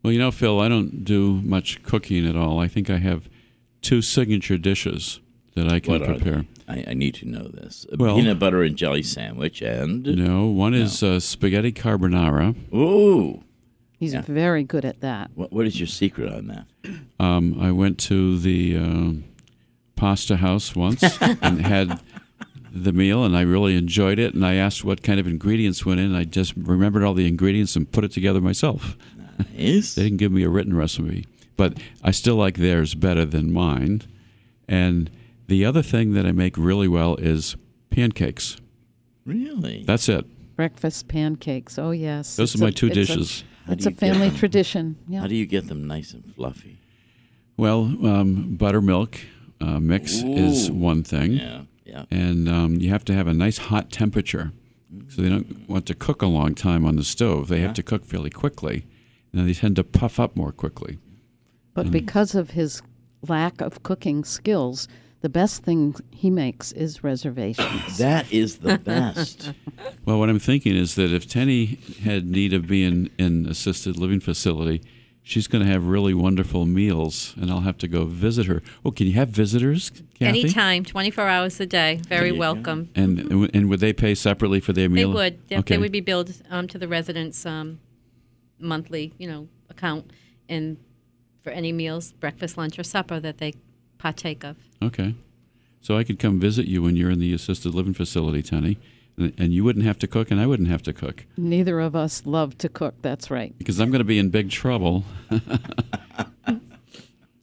Well, 0.03 0.13
you 0.13 0.19
know, 0.19 0.31
Phil, 0.31 0.59
I 0.59 0.69
don't 0.69 1.03
do 1.03 1.41
much 1.43 1.83
cooking 1.83 2.27
at 2.27 2.35
all. 2.35 2.59
I 2.59 2.67
think 2.67 2.89
I 2.89 2.97
have 2.97 3.29
two 3.81 4.01
signature 4.01 4.57
dishes 4.57 5.19
that 5.55 5.71
I 5.71 5.79
can 5.79 5.93
What 5.99 6.03
prepare. 6.05 6.45
I, 6.67 6.83
I 6.87 6.93
need 6.93 7.13
to 7.15 7.27
know 7.27 7.47
this. 7.47 7.85
A 7.91 7.97
Well- 7.97 8.15
peanut 8.15 8.39
butter 8.39 8.63
and 8.63 8.75
jelly 8.75 9.03
sandwich 9.03 9.61
and 9.61 10.03
No, 10.03 10.47
one 10.47 10.73
is 10.73 11.01
uh, 11.03 11.19
spaghetti 11.19 11.71
carbonara. 11.71 12.55
ooh, 12.73 13.43
He's 14.05 14.13
Yeah. 14.13 14.21
very 14.21 14.63
good 14.63 14.85
at 14.85 15.01
that. 15.01 15.31
what, 15.35 15.51
what 15.51 15.65
is 15.65 15.79
your 15.79 15.87
secret 15.87 16.31
on 16.31 16.47
that? 16.47 16.65
Um, 17.19 17.57
I 17.59 17.71
went 17.71 17.97
to 18.01 18.37
the 18.39 18.77
uh, 18.77 19.11
pasta 19.95 20.37
house 20.37 20.75
once 20.75 21.01
and 21.21 21.61
had 21.65 21.99
the 22.71 22.91
meal, 22.93 23.23
and 23.23 23.35
I 23.35 23.41
really 23.41 23.75
enjoyed 23.75 24.19
it. 24.19 24.33
And 24.33 24.45
I 24.45 24.55
asked 24.55 24.83
what 24.83 25.01
kind 25.01 25.19
of 25.19 25.27
ingredients 25.27 25.85
went 25.85 25.99
in. 25.99 26.07
And 26.07 26.17
I 26.17 26.23
just 26.25 26.53
remembered 26.55 27.03
all 27.03 27.13
the 27.13 27.27
ingredients 27.27 27.75
and 27.75 27.91
put 27.91 28.03
it 28.03 28.11
together 28.11 28.41
myself. 28.41 28.97
Nice. 29.57 29.95
They 29.95 30.03
didn't 30.03 30.17
give 30.17 30.31
me 30.31 30.43
a 30.43 30.49
written 30.49 30.75
recipe, 30.75 31.25
but 31.57 31.77
I 32.03 32.11
still 32.11 32.35
like 32.35 32.57
theirs 32.57 32.93
better 32.95 33.25
than 33.25 33.51
mine. 33.51 34.03
And 34.67 35.09
the 35.47 35.65
other 35.65 35.81
thing 35.81 36.13
that 36.13 36.25
I 36.25 36.31
make 36.31 36.57
really 36.57 36.87
well 36.87 37.15
is 37.15 37.55
pancakes. 37.89 38.57
Really? 39.25 39.83
That's 39.85 40.07
it. 40.09 40.25
Breakfast 40.55 41.07
pancakes. 41.07 41.77
Oh, 41.77 41.91
yes. 41.91 42.35
Those 42.35 42.53
It's 42.53 42.61
are 42.61 42.65
my 42.65 42.69
a- 42.69 42.73
two 42.73 42.87
it's 42.87 42.95
a- 42.97 42.99
dishes. 43.01 43.43
How 43.65 43.73
It's 43.73 43.85
a 43.85 43.91
family 43.91 44.29
them? 44.29 44.37
tradition. 44.37 44.97
Yeah. 45.07 45.21
How 45.21 45.27
do 45.27 45.35
you 45.35 45.45
get 45.45 45.67
them 45.67 45.87
nice 45.87 46.13
and 46.13 46.33
fluffy? 46.35 46.77
Well, 47.57 47.83
um, 48.05 48.55
buttermilk 48.55 49.17
uh, 49.61 49.79
mix 49.79 50.21
is 50.23 50.69
one 50.69 51.03
thing. 51.03 51.33
Yeah, 51.33 51.61
yeah. 51.85 52.05
and 52.11 52.49
um, 52.49 52.75
you 52.75 52.89
have 52.89 53.05
to 53.05 53.13
have 53.13 53.27
a 53.27 53.33
nice 53.33 53.57
hot 53.57 53.91
temperature. 53.91 54.51
So 55.09 55.21
they 55.21 55.29
don't 55.29 55.67
want 55.67 55.85
to 55.87 55.95
cook 55.95 56.21
a 56.21 56.27
long 56.27 56.53
time 56.55 56.85
on 56.85 56.95
the 56.95 57.03
stove. 57.03 57.47
They 57.47 57.59
have 57.61 57.73
to 57.73 57.83
cook 57.83 58.05
fairly 58.05 58.29
quickly, 58.29 58.85
and 59.33 59.47
they 59.47 59.53
tend 59.53 59.75
to 59.77 59.83
puff 59.83 60.19
up 60.19 60.35
more 60.35 60.51
quickly. 60.51 60.99
But 61.73 61.91
because 61.91 62.35
of 62.35 62.51
his 62.51 62.81
lack 63.27 63.59
of 63.61 63.83
cooking 63.83 64.23
skills, 64.23 64.87
the 65.25 65.29
best 65.29 65.63
thing 65.63 65.95
he 66.11 66.29
makes 66.29 66.71
is 66.71 67.03
reservations. 67.03 67.97
That 67.97 68.31
is 68.31 68.57
the 68.59 68.77
best. 68.77 69.51
Well, 70.05 70.19
what 70.19 70.29
I'm 70.29 70.37
thinking 70.39 70.75
is 70.75 70.93
that 70.95 71.11
if 71.11 71.27
Tenny 71.27 71.79
had 72.03 72.27
need 72.27 72.53
of 72.53 72.67
being 72.67 73.09
in 73.17 73.47
assisted 73.47 73.97
living 73.97 74.19
facility, 74.19 74.83
she's 75.23 75.47
going 75.47 75.65
to 75.65 75.71
have 75.71 75.87
really 75.87 76.13
wonderful 76.13 76.65
meals, 76.67 77.33
and 77.41 77.49
I'll 77.49 77.61
have 77.61 77.79
to 77.79 77.87
go 77.87 78.05
visit 78.05 78.45
her. 78.45 78.61
Oh, 78.85 78.91
can 78.91 79.07
you 79.07 79.13
have 79.13 79.29
visitors, 79.29 79.89
Kathy? 80.19 80.41
Anytime, 80.41 80.83
24 80.85 81.27
hours 81.27 81.59
a 81.59 81.65
day. 81.65 82.01
Very 82.07 82.27
you 82.27 82.33
go. 82.33 82.39
welcome. 82.39 82.89
And 82.95 83.19
and 83.55 83.67
would 83.69 83.79
they 83.79 83.93
pay 83.93 84.13
separately 84.13 84.59
for 84.59 84.73
their 84.73 84.87
They 84.87 84.93
meal? 85.05 85.13
would. 85.13 85.47
They, 85.49 85.57
Okay. 85.57 85.73
they 85.75 85.79
would 85.81 85.91
be 85.91 86.01
billed 86.01 86.31
um, 86.51 86.67
to 86.67 86.77
the 86.77 86.87
residents' 86.87 87.43
um, 87.47 87.79
monthly, 88.59 89.13
you 89.17 89.27
know, 89.27 89.47
account, 89.71 90.11
and 90.47 90.77
for 91.43 91.49
any 91.49 91.71
meals, 91.71 92.11
breakfast, 92.13 92.57
lunch, 92.57 92.77
or 92.77 92.83
supper 92.83 93.19
that 93.19 93.39
they 93.39 93.53
partake 94.05 94.43
of. 94.43 94.55
Okay. 94.83 95.15
So 95.81 95.97
I 95.97 96.03
could 96.03 96.19
come 96.19 96.39
visit 96.39 96.67
you 96.67 96.83
when 96.83 96.95
you're 96.95 97.09
in 97.09 97.19
the 97.19 97.33
assisted 97.33 97.73
living 97.73 97.95
facility, 97.95 98.43
Tenny, 98.43 98.77
and 99.17 99.33
and 99.35 99.51
you 99.51 99.63
wouldn't 99.63 99.85
have 99.85 99.97
to 99.99 100.07
cook, 100.07 100.29
and 100.29 100.39
I 100.39 100.45
wouldn't 100.45 100.69
have 100.69 100.83
to 100.83 100.93
cook 100.93 101.25
Neither 101.37 101.79
of 101.79 101.95
us 101.95 102.23
love 102.25 102.55
to 102.59 102.69
cook. 102.69 102.93
That's 103.01 103.31
right. 103.31 103.57
because 103.57 103.79
I'm 103.79 103.89
going 103.89 103.99
to 103.99 104.11
be 104.15 104.19
in 104.19 104.29
big 104.29 104.51
trouble. 104.51 105.05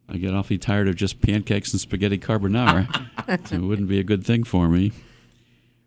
I 0.09 0.19
get 0.19 0.35
awfully 0.35 0.59
tired 0.59 0.89
of 0.89 0.95
just 0.95 1.21
pancakes 1.21 1.73
and 1.73 1.81
spaghetti 1.81 2.19
carbonara. 2.19 2.87
so 3.49 3.57
it 3.57 3.63
wouldn't 3.63 3.89
be 3.89 3.99
a 3.99 4.05
good 4.05 4.25
thing 4.25 4.45
for 4.45 4.69
me. 4.69 4.93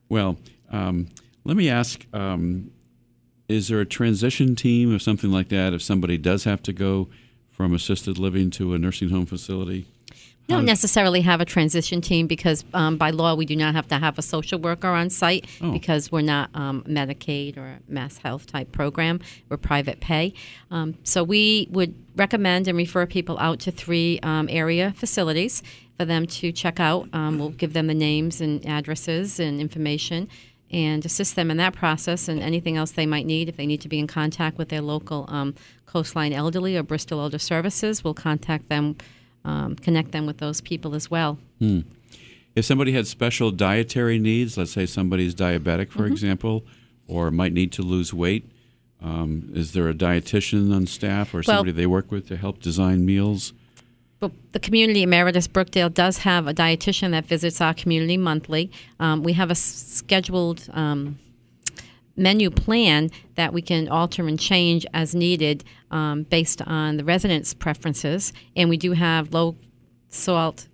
Well, 0.10 0.38
um, 0.72 1.08
let 1.46 1.56
me 1.56 1.70
ask 1.70 2.06
um, 2.12 2.72
is 3.48 3.70
there 3.70 3.80
a 3.80 3.86
transition 3.86 4.56
team 4.56 4.94
or 4.94 5.00
something 5.00 5.32
like 5.32 5.50
that 5.50 5.74
if 5.74 5.82
somebody 5.82 6.18
does 6.18 6.44
have 6.44 6.62
to 6.64 6.74
go 6.74 7.08
from 7.50 7.74
assisted 7.74 8.18
living 8.18 8.50
to 8.52 8.74
a 8.74 8.78
nursing 8.78 9.10
home 9.10 9.26
facility? 9.26 9.86
We 10.48 10.54
don't 10.54 10.66
necessarily 10.66 11.22
have 11.22 11.42
a 11.42 11.46
transition 11.46 12.02
team 12.02 12.28
because 12.28 12.64
um, 12.74 12.98
by 12.98 13.10
law 13.10 13.34
we 13.34 13.46
do 13.48 13.56
not 13.56 13.74
have 13.74 13.88
to 13.88 13.98
have 13.98 14.20
a 14.20 14.22
social 14.22 14.60
worker 14.60 14.90
on 14.90 15.10
site 15.10 15.48
Oh. 15.62 15.72
because 15.72 16.12
we're 16.12 16.22
not 16.22 16.52
um, 16.54 16.84
Medicaid 16.88 17.58
or 17.58 17.80
Mass 17.88 18.20
Health 18.20 18.46
type 18.46 18.72
program. 18.72 19.20
We're 19.50 19.58
private 19.58 20.02
pay. 20.02 20.34
Um, 20.70 20.96
so 21.04 21.24
we 21.24 21.68
would 21.72 21.96
recommend 22.16 22.68
and 22.68 22.78
refer 22.78 23.08
people 23.08 23.40
out 23.40 23.60
to 23.62 23.72
three 23.72 24.20
um, 24.22 24.48
area 24.52 24.94
facilities 24.96 25.64
for 25.98 26.06
them 26.06 26.28
to 26.28 26.52
check 26.52 26.80
out. 26.80 27.10
Um, 27.12 27.40
we'll 27.40 27.50
give 27.50 27.74
them 27.74 27.88
the 27.88 27.96
names 27.96 28.40
and 28.40 28.64
addresses 28.68 29.40
and 29.40 29.60
information 29.60 30.28
and 30.72 31.04
assist 31.06 31.36
them 31.36 31.50
in 31.50 31.58
that 31.58 31.74
process 31.74 32.28
and 32.28 32.42
anything 32.42 32.78
else 32.78 32.92
they 32.92 33.06
might 33.08 33.26
need. 33.26 33.50
If 33.50 33.58
they 33.58 33.66
need 33.66 33.82
to 33.82 33.90
be 33.90 33.98
in 33.98 34.06
contact 34.08 34.58
with 34.60 34.70
their 34.70 34.82
local 34.82 35.26
um, 35.28 35.56
Coastline 35.88 36.34
Elderly 36.34 36.76
or 36.78 36.84
Bristol 36.84 37.20
Elder 37.22 37.40
Services, 37.40 38.04
we'll 38.04 38.14
contact 38.14 38.68
them 38.70 38.96
um, 39.46 39.76
connect 39.76 40.12
them 40.12 40.26
with 40.26 40.38
those 40.40 40.60
people 40.62 40.96
as 40.96 41.10
well. 41.10 41.38
If 42.56 42.66
somebody 42.66 42.92
had 42.94 43.08
special 43.08 43.52
dietary 43.52 44.18
needs, 44.20 44.58
let's 44.58 44.72
say 44.72 44.86
somebody's 44.86 45.34
diabetic, 45.36 45.88
Mm-hmm. 45.88 46.00
for 46.00 46.06
example, 46.08 46.66
or 47.08 47.32
might 47.32 47.54
need 47.54 47.72
to 47.74 47.82
lose 47.82 48.14
weight, 48.14 48.50
um, 49.02 49.50
is 49.54 49.74
there 49.74 49.88
a 49.90 49.94
dietitian 49.94 50.74
on 50.76 50.88
staff 50.88 51.34
or 51.34 51.38
Well- 51.38 51.44
somebody 51.58 51.72
they 51.72 51.86
work 51.86 52.12
with 52.12 52.28
to 52.30 52.38
help 52.38 52.62
design 52.62 53.06
meals? 53.06 53.54
But 54.22 54.32
the 54.54 54.60
community 54.60 55.04
emeritus 55.04 55.48
Brookdale 55.48 55.94
does 55.94 56.20
have 56.20 56.48
a 56.48 56.54
dietitian 56.54 57.12
that 57.12 57.26
visits 57.28 57.60
our 57.60 57.74
community 57.74 58.16
monthly. 58.18 58.72
Um, 59.00 59.22
we 59.24 59.34
have 59.34 59.52
a 59.52 59.56
scheduled 59.56 60.68
um, 60.74 61.20
menu 62.16 62.50
plan 62.50 63.12
that 63.36 63.54
we 63.54 63.62
can 63.62 63.88
alter 63.88 64.28
and 64.28 64.40
change 64.40 64.86
as 64.94 65.14
needed 65.14 65.64
um, 65.92 66.24
based 66.24 66.62
on 66.62 66.98
the 66.98 67.04
residents' 67.04 67.54
preferences, 67.54 68.34
and 68.56 68.70
we 68.70 68.78
do 68.78 68.94
have 68.94 69.34
low 69.34 69.56
salt, 70.10 70.68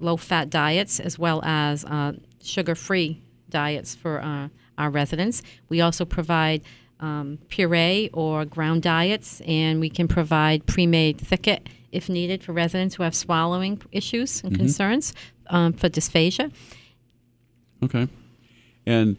low 0.00 0.16
fat 0.16 0.50
diets 0.50 0.98
as 1.00 1.18
well 1.18 1.42
as 1.44 1.84
uh, 1.84 2.12
sugar 2.42 2.74
free 2.74 3.22
diets 3.50 3.94
for 3.94 4.20
uh, 4.20 4.48
our 4.78 4.90
residents. 4.90 5.42
We 5.68 5.80
also 5.80 6.04
provide 6.04 6.62
um, 7.00 7.38
puree 7.48 8.10
or 8.12 8.44
ground 8.44 8.82
diets, 8.82 9.42
and 9.46 9.80
we 9.80 9.90
can 9.90 10.08
provide 10.08 10.66
pre 10.66 10.86
made 10.86 11.18
Thick-It 11.18 11.68
if 11.90 12.08
needed 12.08 12.42
for 12.42 12.52
residents 12.52 12.94
who 12.94 13.02
have 13.02 13.14
swallowing 13.14 13.82
issues 13.92 14.42
and 14.42 14.56
concerns 14.56 15.12
um, 15.48 15.74
for 15.74 15.90
dysphagia. 15.90 16.50
Okay. 17.82 18.08
And 18.86 19.16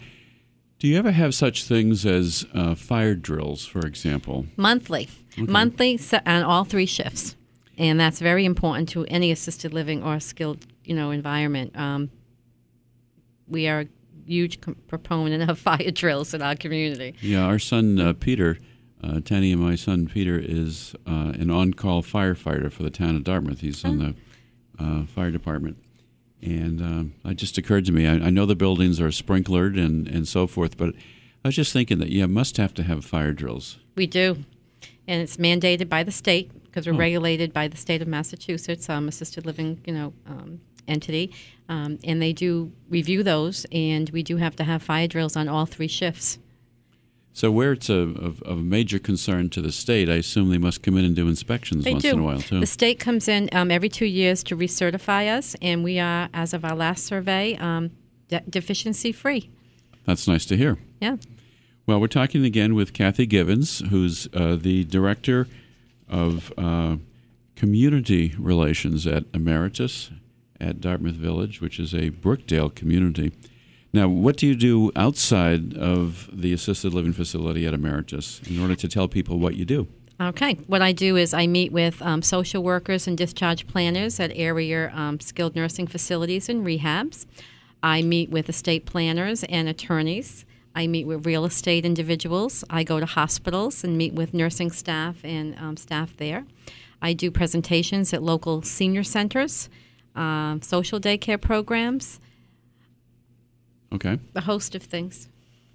do 0.84 0.90
you 0.90 0.98
ever 0.98 1.12
have 1.12 1.34
such 1.34 1.64
things 1.64 2.06
as 2.06 2.46
uh, 2.54 2.76
fire 2.76 3.16
drills, 3.16 3.66
for 3.66 3.88
example? 3.88 4.48
monthly, 4.58 5.08
monthly 5.38 5.98
on 6.26 6.44
all 6.44 6.66
three 6.66 6.86
shifts, 6.86 7.38
and 7.78 7.98
that's 7.98 8.20
very 8.20 8.44
important 8.44 8.90
to 8.90 9.06
any 9.06 9.32
assisted 9.32 9.74
living 9.74 10.04
or 10.04 10.20
skilled, 10.20 10.68
you 10.84 10.94
know, 10.94 11.12
environment. 11.12 11.72
Um, 11.80 12.12
we 13.48 13.70
are 13.70 13.80
a 13.80 13.88
huge 14.26 14.60
proponent 14.88 15.50
of 15.50 15.58
fire 15.70 15.90
drills 15.90 16.34
in 16.34 16.42
our 16.42 16.58
community. 16.58 17.16
Yeah, 17.22 17.44
our 17.44 17.60
son 17.60 17.98
uh, 17.98 18.12
Peter, 18.12 18.58
uh, 19.02 19.22
Tenny 19.22 19.54
and 19.54 19.62
my 19.62 19.76
son 19.76 20.08
Peter, 20.08 20.38
is 20.38 20.96
uh, 21.08 21.32
an 21.40 21.50
on 21.50 21.76
call 21.76 22.04
firefighter 22.04 22.70
for 22.70 22.84
the 22.84 22.92
town 22.92 23.16
of 23.16 23.24
Dartmouth. 23.24 23.62
He's 23.62 23.86
on 23.86 24.00
the 24.00 24.16
uh, 24.78 25.06
fire 25.06 25.32
department. 25.32 25.78
And 26.44 26.82
um, 26.82 27.14
it 27.24 27.36
just 27.36 27.58
occurred 27.58 27.86
to 27.86 27.92
me 27.92 28.06
I, 28.06 28.16
I 28.16 28.30
know 28.30 28.46
the 28.46 28.56
buildings 28.56 29.00
are 29.00 29.08
sprinklered 29.10 29.80
and, 29.84 30.08
and 30.08 30.28
so 30.28 30.46
forth, 30.46 30.78
but 30.78 30.94
I 31.44 31.48
was 31.48 31.56
just 31.56 31.72
thinking 31.74 32.00
that 32.00 32.10
you 32.10 32.28
must 32.28 32.58
have 32.58 32.74
to 32.76 32.84
have 32.84 33.06
fire 33.06 33.32
drills. 33.34 33.78
We 33.96 34.08
do, 34.08 34.44
and 35.08 35.22
it's 35.22 35.38
mandated 35.38 35.88
by 35.90 36.04
the 36.04 36.12
state 36.12 36.52
because 36.64 36.88
we're 36.88 36.94
Oh. 36.94 36.98
regulated 36.98 37.54
by 37.54 37.68
the 37.68 37.78
state 37.78 38.02
of 38.02 38.08
Massachusetts, 38.08 38.90
um, 38.90 39.08
assisted 39.08 39.46
living, 39.46 39.80
you 39.86 39.94
know, 39.94 40.14
um, 40.28 40.60
entity, 40.88 41.32
um, 41.70 41.98
and 42.04 42.22
they 42.22 42.34
do 42.34 42.72
review 42.90 43.24
those, 43.24 43.66
and 43.72 44.10
we 44.10 44.24
do 44.24 44.38
have 44.38 44.56
to 44.58 44.64
have 44.64 44.82
fire 44.84 45.08
drills 45.08 45.36
on 45.38 45.48
all 45.48 45.66
three 45.66 45.88
shifts. 45.88 46.40
So, 47.36 47.50
where 47.50 47.72
it's 47.72 47.90
a, 47.90 47.96
of, 47.96 48.44
of 48.44 48.64
major 48.64 49.00
concern 49.00 49.50
to 49.52 49.62
the 49.62 49.72
state, 49.72 50.08
I 50.08 50.16
assume 50.16 50.52
they 50.52 50.60
must 50.60 50.84
come 50.84 50.96
in 50.98 51.04
and 51.04 51.16
do 51.16 51.28
inspections 51.28 51.84
They 51.84 51.94
once 51.94 52.04
do. 52.04 52.12
in 52.12 52.20
a 52.20 52.24
while, 52.24 52.40
too. 52.40 52.60
The 52.60 52.68
state 52.68 53.00
comes 53.00 53.28
in 53.28 53.50
um, 53.52 53.72
every 53.72 53.90
two 53.90 54.06
years 54.06 54.44
to 54.44 54.56
recertify 54.56 55.36
us, 55.36 55.56
and 55.60 55.84
we 55.84 56.00
are, 56.00 56.30
as 56.32 56.54
of 56.54 56.64
our 56.64 56.76
last 56.76 57.06
survey, 57.06 57.56
um, 57.56 57.90
de- 58.28 58.44
deficiency 58.48 59.12
free. 59.12 59.50
That's 60.06 60.28
nice 60.28 60.46
to 60.46 60.58
hear. 60.58 60.78
Yeah. 61.02 61.18
Well, 61.88 62.00
we're 62.00 62.08
talking 62.08 62.46
again 62.46 62.76
with 62.76 62.94
Kathy 62.94 63.26
Givens, 63.26 63.80
who's 63.90 64.28
uh, 64.34 64.56
the 64.56 64.84
director 64.84 65.48
of 66.08 66.54
uh, 66.56 66.98
community 67.56 68.36
relations 68.38 69.08
at 69.08 69.24
Emeritus 69.34 70.12
at 70.60 70.80
Dartmouth 70.80 71.16
Village, 71.16 71.62
which 71.62 71.80
is 71.80 71.94
a 71.94 72.12
Brookdale 72.12 72.74
community. 72.74 73.34
Now, 73.94 74.08
what 74.08 74.38
do 74.38 74.48
you 74.48 74.56
do 74.56 74.92
outside 74.96 75.78
of 75.78 76.28
the 76.34 76.52
assisted 76.52 76.96
living 76.96 77.14
facility 77.14 77.68
at 77.68 77.76
Emeritus 77.76 78.42
in 78.50 78.60
order 78.60 78.76
to 78.76 78.88
tell 78.88 79.08
people 79.08 79.38
what 79.38 79.56
you 79.56 79.66
do? 79.66 79.88
Okay. 80.20 80.56
What 80.68 80.82
I 80.82 80.94
do 80.94 81.16
is 81.16 81.34
I 81.34 81.46
meet 81.46 81.72
with 81.72 82.02
um, 82.02 82.24
social 82.24 82.64
workers 82.64 83.08
and 83.08 83.18
discharge 83.18 83.68
planners 83.68 84.20
at 84.20 84.32
area 84.36 84.92
um, 84.96 85.20
skilled 85.20 85.56
nursing 85.56 85.86
facilities 85.86 86.50
and 86.50 86.66
rehabs. 86.66 87.26
I 87.84 88.02
meet 88.02 88.30
with 88.30 88.50
estate 88.50 88.86
planners 88.86 89.44
and 89.44 89.68
attorneys. 89.68 90.46
I 90.74 90.88
meet 90.88 91.06
with 91.06 91.26
real 91.26 91.46
estate 91.46 91.86
individuals. 91.86 92.64
I 92.70 92.84
go 92.84 93.00
to 93.00 93.06
hospitals 93.06 93.84
and 93.84 93.96
meet 93.96 94.14
with 94.14 94.34
nursing 94.34 94.72
staff 94.72 95.18
and 95.24 95.56
um, 95.60 95.78
staff 95.78 96.18
there. 96.18 96.46
I 97.02 97.14
do 97.14 97.30
presentations 97.30 98.14
at 98.14 98.24
local 98.24 98.62
senior 98.64 99.04
centers, 99.04 99.70
um, 100.16 100.62
social 100.62 101.00
daycare 101.00 101.40
programs, 101.40 102.20
Okay, 103.94 104.20
a 104.36 104.42
host 104.42 104.76
of 104.76 104.84
things. 104.84 105.30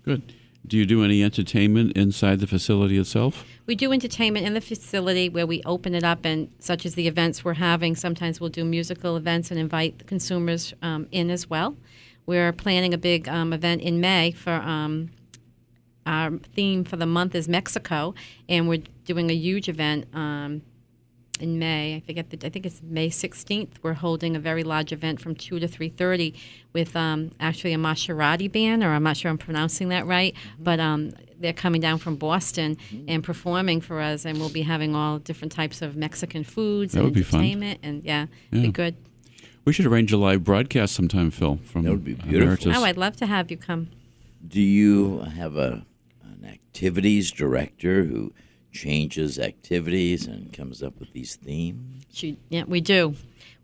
good. 0.04 0.34
Do 0.66 0.76
you 0.76 0.84
do 0.84 1.02
any 1.02 1.22
entertainment 1.22 1.96
inside 1.96 2.40
the 2.40 2.46
facility 2.46 2.98
itself? 2.98 3.44
We 3.64 3.74
do 3.74 3.90
entertainment 3.90 4.44
in 4.44 4.52
the 4.52 4.60
facility 4.60 5.28
where 5.30 5.46
we 5.46 5.62
open 5.64 5.94
it 5.94 6.04
up, 6.04 6.24
and 6.24 6.50
such 6.58 6.84
as 6.84 6.94
the 6.94 7.08
events 7.08 7.44
we're 7.44 7.54
having, 7.54 7.96
sometimes 7.96 8.38
we'll 8.38 8.50
do 8.50 8.64
musical 8.64 9.16
events 9.16 9.50
and 9.50 9.58
invite 9.58 9.98
the 9.98 10.04
consumers 10.04 10.74
um, 10.82 11.06
in 11.10 11.30
as 11.30 11.48
well. 11.48 11.76
We're 12.26 12.52
planning 12.52 12.92
a 12.92 12.98
big 12.98 13.28
um, 13.28 13.54
event 13.54 13.80
in 13.80 14.00
May 14.00 14.32
for 14.32 14.52
um, 14.52 15.10
our 16.04 16.32
theme 16.54 16.84
for 16.84 16.96
the 16.96 17.06
month 17.06 17.34
is 17.34 17.48
Mexico, 17.48 18.14
and 18.48 18.68
we're 18.68 18.82
doing 19.04 19.30
a 19.30 19.34
huge 19.34 19.68
event 19.68 20.06
um, 20.12 20.62
in 21.43 21.59
May. 21.59 21.97
I 21.97 22.01
forget 22.01 22.30
the. 22.30 22.47
I 22.47 22.51
think 22.51 22.66
it's 22.66 22.80
May 22.82 23.09
16th. 23.09 23.70
We're 23.82 23.95
holding 23.95 24.36
a 24.36 24.39
very 24.41 24.62
large 24.64 24.93
event 24.93 25.20
from 25.20 25.34
two 25.34 25.59
to 25.59 25.66
3:30 25.68 26.34
with 26.72 26.95
um, 26.97 27.30
actually 27.41 27.72
a 27.72 27.78
Maserati 27.78 28.51
band, 28.51 28.82
or 28.82 28.89
I'm 28.89 29.03
not 29.03 29.16
sure 29.16 29.30
I'm 29.30 29.39
pronouncing 29.39 29.89
that 29.91 30.07
right, 30.07 30.34
but 30.59 30.78
um, 30.80 31.12
they're 31.41 31.53
coming 31.53 31.80
down 31.80 31.99
from 31.99 32.16
Boston 32.16 32.76
and 33.07 33.22
performing 33.24 33.80
for 33.80 34.01
us, 34.01 34.24
and 34.24 34.39
we'll 34.39 34.51
be 34.51 34.62
having 34.62 34.95
all 34.95 35.18
different 35.18 35.53
types 35.53 35.82
of 35.82 35.97
Mexican 35.97 36.45
foods 36.45 36.93
That 36.93 36.99
and 37.01 37.05
would 37.07 37.14
be 37.14 37.22
fun. 37.22 37.41
entertainment, 37.41 37.80
and 37.82 38.05
yeah, 38.05 38.26
Yeah. 38.53 38.62
be 38.62 38.68
good. 38.72 38.97
We 39.64 39.72
should 39.72 39.86
arrange 39.86 40.12
a 40.12 40.16
live 40.16 40.45
broadcast 40.45 40.95
sometime, 40.95 41.30
Phil. 41.30 41.59
From 41.62 41.82
That 41.82 41.91
would 41.91 42.05
be 42.05 42.14
beautiful. 42.14 42.43
Emeritus. 42.43 42.76
Oh, 42.76 42.84
I'd 42.84 42.97
love 42.97 43.16
to 43.16 43.26
have 43.26 43.51
you 43.51 43.57
come. 43.59 43.89
Do 44.47 44.61
you 44.62 45.20
have 45.36 45.57
a 45.57 45.84
an 46.24 46.45
activities 46.47 47.30
director 47.30 48.05
who 48.05 48.32
changes 48.72 49.38
activities 49.38 50.26
and 50.26 50.52
comes 50.52 50.82
up 50.82 50.98
with 51.00 51.12
these 51.12 51.36
themes? 51.36 52.04
She, 52.12 52.38
yeah, 52.48 52.64
we 52.66 52.80
do. 52.80 53.14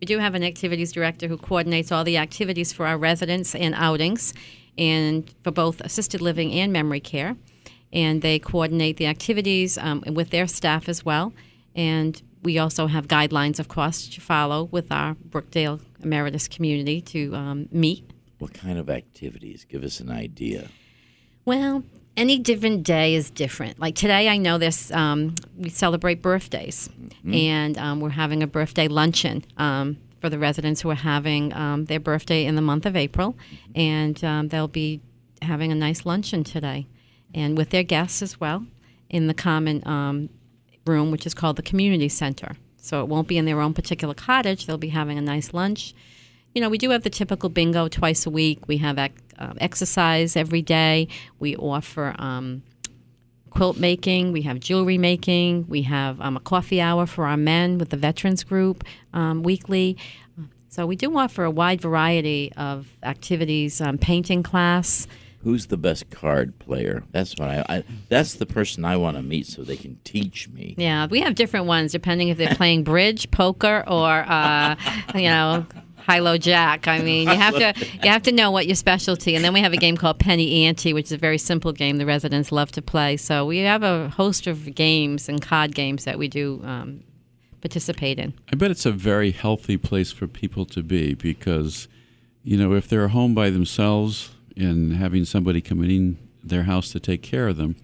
We 0.01 0.07
do 0.07 0.19
have 0.19 0.35
an 0.35 0.43
activities 0.43 0.93
director 0.93 1.29
who 1.29 1.37
coordinates 1.37 1.93
all 1.93 2.05
the 2.05 2.19
activities 2.19 2.73
for 2.73 2.87
our 2.87 2.99
residents 2.99 3.55
and 3.55 3.75
outings, 3.75 4.35
and 4.77 5.33
for 5.43 5.51
both 5.51 5.81
assisted 5.81 6.21
living 6.21 6.53
and 6.53 6.73
memory 6.73 7.01
care. 7.01 7.37
And 7.93 8.23
they 8.23 8.39
coordinate 8.39 8.97
the 8.97 9.07
activities 9.07 9.79
um, 9.79 10.03
with 10.13 10.31
their 10.31 10.49
staff 10.49 10.89
as 10.89 11.05
well. 11.05 11.33
And 11.77 12.21
we 12.43 12.59
also 12.59 12.89
have 12.89 13.09
guidelines, 13.09 13.59
of 13.59 13.69
course, 13.69 14.09
to 14.09 14.21
follow 14.21 14.65
with 14.65 14.91
our 14.91 15.15
Brookdale 15.15 15.81
Emeritus 16.03 16.49
community 16.49 17.01
to 17.01 17.35
um, 17.35 17.69
meet. 17.71 18.11
What 18.39 18.53
kind 18.53 18.79
of 18.79 18.91
activities? 18.91 19.65
Give 19.65 19.85
us 19.85 20.01
an 20.01 20.11
idea. 20.11 20.69
Well, 21.45 21.85
any 22.17 22.39
different 22.39 22.83
day 22.83 23.15
is 23.15 23.31
different. 23.31 23.79
Like 23.79 23.95
today, 23.95 24.29
I 24.29 24.37
know 24.37 24.59
this. 24.59 24.91
Um, 24.93 25.35
we 25.57 25.71
celebrate 25.71 26.23
birthdays, 26.23 26.89
and 27.35 27.79
um, 27.79 28.01
we're 28.01 28.11
having 28.11 28.43
a 28.43 28.47
birthday 28.47 28.89
luncheon 28.89 29.45
um, 29.57 29.99
for 30.21 30.29
the 30.31 30.39
residents 30.39 30.81
who 30.81 30.91
are 30.91 30.95
having 30.95 31.53
um, 31.55 31.87
their 31.87 32.01
birthday 32.01 32.45
in 32.45 32.55
the 32.55 32.63
month 32.63 32.87
of 32.87 32.97
April, 32.97 33.37
and 33.75 34.23
um, 34.25 34.49
they'll 34.49 34.69
be 34.69 35.01
having 35.43 35.73
a 35.73 35.75
nice 35.75 36.07
luncheon 36.07 36.45
today, 36.45 36.87
and 37.35 37.57
with 37.57 37.71
their 37.71 37.83
guests 37.83 38.23
as 38.23 38.41
well, 38.41 38.67
in 39.11 39.27
the 39.27 39.35
common 39.35 39.87
um, 39.87 40.29
room, 40.87 41.11
which 41.11 41.27
is 41.27 41.35
called 41.35 41.57
the 41.57 41.63
community 41.63 42.09
center. 42.09 42.57
So 42.77 43.01
it 43.01 43.09
won't 43.09 43.29
be 43.29 43.39
in 43.39 43.47
their 43.47 43.61
own 43.61 43.73
particular 43.73 44.13
cottage. 44.15 44.67
They'll 44.67 44.77
be 44.77 44.91
having 44.91 45.17
a 45.17 45.23
nice 45.23 45.55
lunch 45.55 45.95
you 46.55 46.61
know, 46.61 46.69
we 46.69 46.79
do 46.79 46.91
have 46.91 47.03
the 47.03 47.11
typical 47.11 47.49
bingo 47.49 47.89
twice 47.89 48.27
a 48.27 48.31
week. 48.31 48.69
We 48.69 48.77
have 48.79 48.99
um, 48.99 49.59
exercise 49.61 50.37
every 50.37 50.63
day. 50.63 51.09
We 51.41 51.57
offer 51.57 52.15
um, 52.19 52.63
quilt 53.51 53.77
making. 53.77 54.33
We 54.33 54.43
have 54.43 54.61
jewelry 54.61 54.97
making. 54.97 55.67
We 55.69 55.83
have 55.83 56.21
um, 56.21 56.37
a 56.37 56.41
coffee 56.41 56.81
hour 56.81 57.07
for 57.07 57.27
our 57.27 57.37
men 57.37 57.79
with 57.79 57.91
the 57.91 57.97
veterans 57.97 58.45
group 58.45 58.85
um, 59.13 59.43
weekly. 59.43 59.97
So 60.69 60.87
we 60.87 60.97
do 60.97 61.17
offer 61.17 61.45
a 61.45 61.51
wide 61.51 61.81
variety 61.81 62.53
of 62.57 62.89
activities. 63.03 63.81
Um, 63.81 63.99
painting 63.99 64.43
class. 64.43 65.07
Who's 65.43 65.67
the 65.67 65.77
best 65.77 66.09
card 66.11 66.59
player? 66.59 67.05
That's 67.13 67.37
what 67.37 67.49
I. 67.49 67.65
I 67.69 67.85
that's 68.09 68.35
the 68.35 68.47
person 68.47 68.85
I 68.85 68.97
want 68.97 69.17
to 69.19 69.23
meet 69.23 69.47
so 69.47 69.63
they 69.63 69.77
can 69.77 69.99
teach 70.03 70.49
me. 70.49 70.75
Yeah, 70.79 71.07
we 71.07 71.21
have 71.21 71.35
different 71.35 71.67
ones 71.67 71.93
depending 71.93 72.29
if 72.29 72.39
they're 72.39 72.55
playing 72.57 72.83
bridge, 72.83 73.31
poker, 73.31 73.85
or 73.87 74.25
uh, 74.27 74.77
you 75.15 75.29
know 75.29 75.67
high 76.05 76.19
low 76.19 76.37
jack. 76.37 76.87
I 76.87 77.01
mean, 77.01 77.29
you 77.29 77.35
have 77.35 77.55
to 77.55 77.75
you 78.03 78.11
have 78.11 78.23
to 78.25 78.33
know 78.33 78.51
what 78.51 78.67
your 78.67 78.77
specialty. 78.77 79.35
And 79.35 79.45
then 79.45 79.53
we 79.53 79.61
have 79.61 79.73
a 79.73 79.77
game 79.77 79.97
called 79.97 80.19
Penny 80.19 80.67
Ante, 80.67 80.93
which 80.93 81.07
is 81.07 81.13
a 81.13 81.19
very 81.19 81.39
simple 81.39 81.73
game 81.73 81.97
the 81.97 82.07
residents 82.07 82.53
love 82.53 82.71
to 82.73 82.83
play. 82.83 83.17
So 83.17 83.47
we 83.47 83.59
have 83.59 83.83
a 83.83 84.09
host 84.11 84.47
of 84.47 84.75
games 84.75 85.29
and 85.29 85.41
card 85.41 85.75
games 85.75 86.05
that 86.05 86.19
we 86.19 86.29
do 86.29 86.61
um, 86.65 87.03
participate 87.61 88.19
in. 88.19 88.35
I 88.53 88.57
bet 88.57 88.71
it's 88.71 88.87
a 88.87 88.93
very 88.93 89.31
healthy 89.31 89.77
place 89.79 90.13
for 90.13 90.27
people 90.27 90.67
to 90.67 90.83
be 90.83 91.15
because, 91.15 91.89
you 92.43 92.57
know, 92.57 92.75
if 92.75 92.89
they're 92.89 93.09
home 93.09 93.35
by 93.35 93.51
themselves 93.51 94.33
and 94.57 94.95
having 94.95 95.25
somebody 95.25 95.61
come 95.61 95.83
in 95.83 96.19
their 96.43 96.65
house 96.65 96.93
to 96.93 97.01
take 97.01 97.23
care 97.23 97.49
of 97.49 97.57
them, 97.57 97.77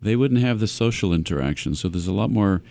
they 0.00 0.14
wouldn't 0.14 0.40
have 0.40 0.60
the 0.60 0.68
social 0.68 1.12
interaction. 1.12 1.74
So 1.74 1.88
there's 1.88 2.06
a 2.06 2.12
lot 2.12 2.30
more 2.30 2.62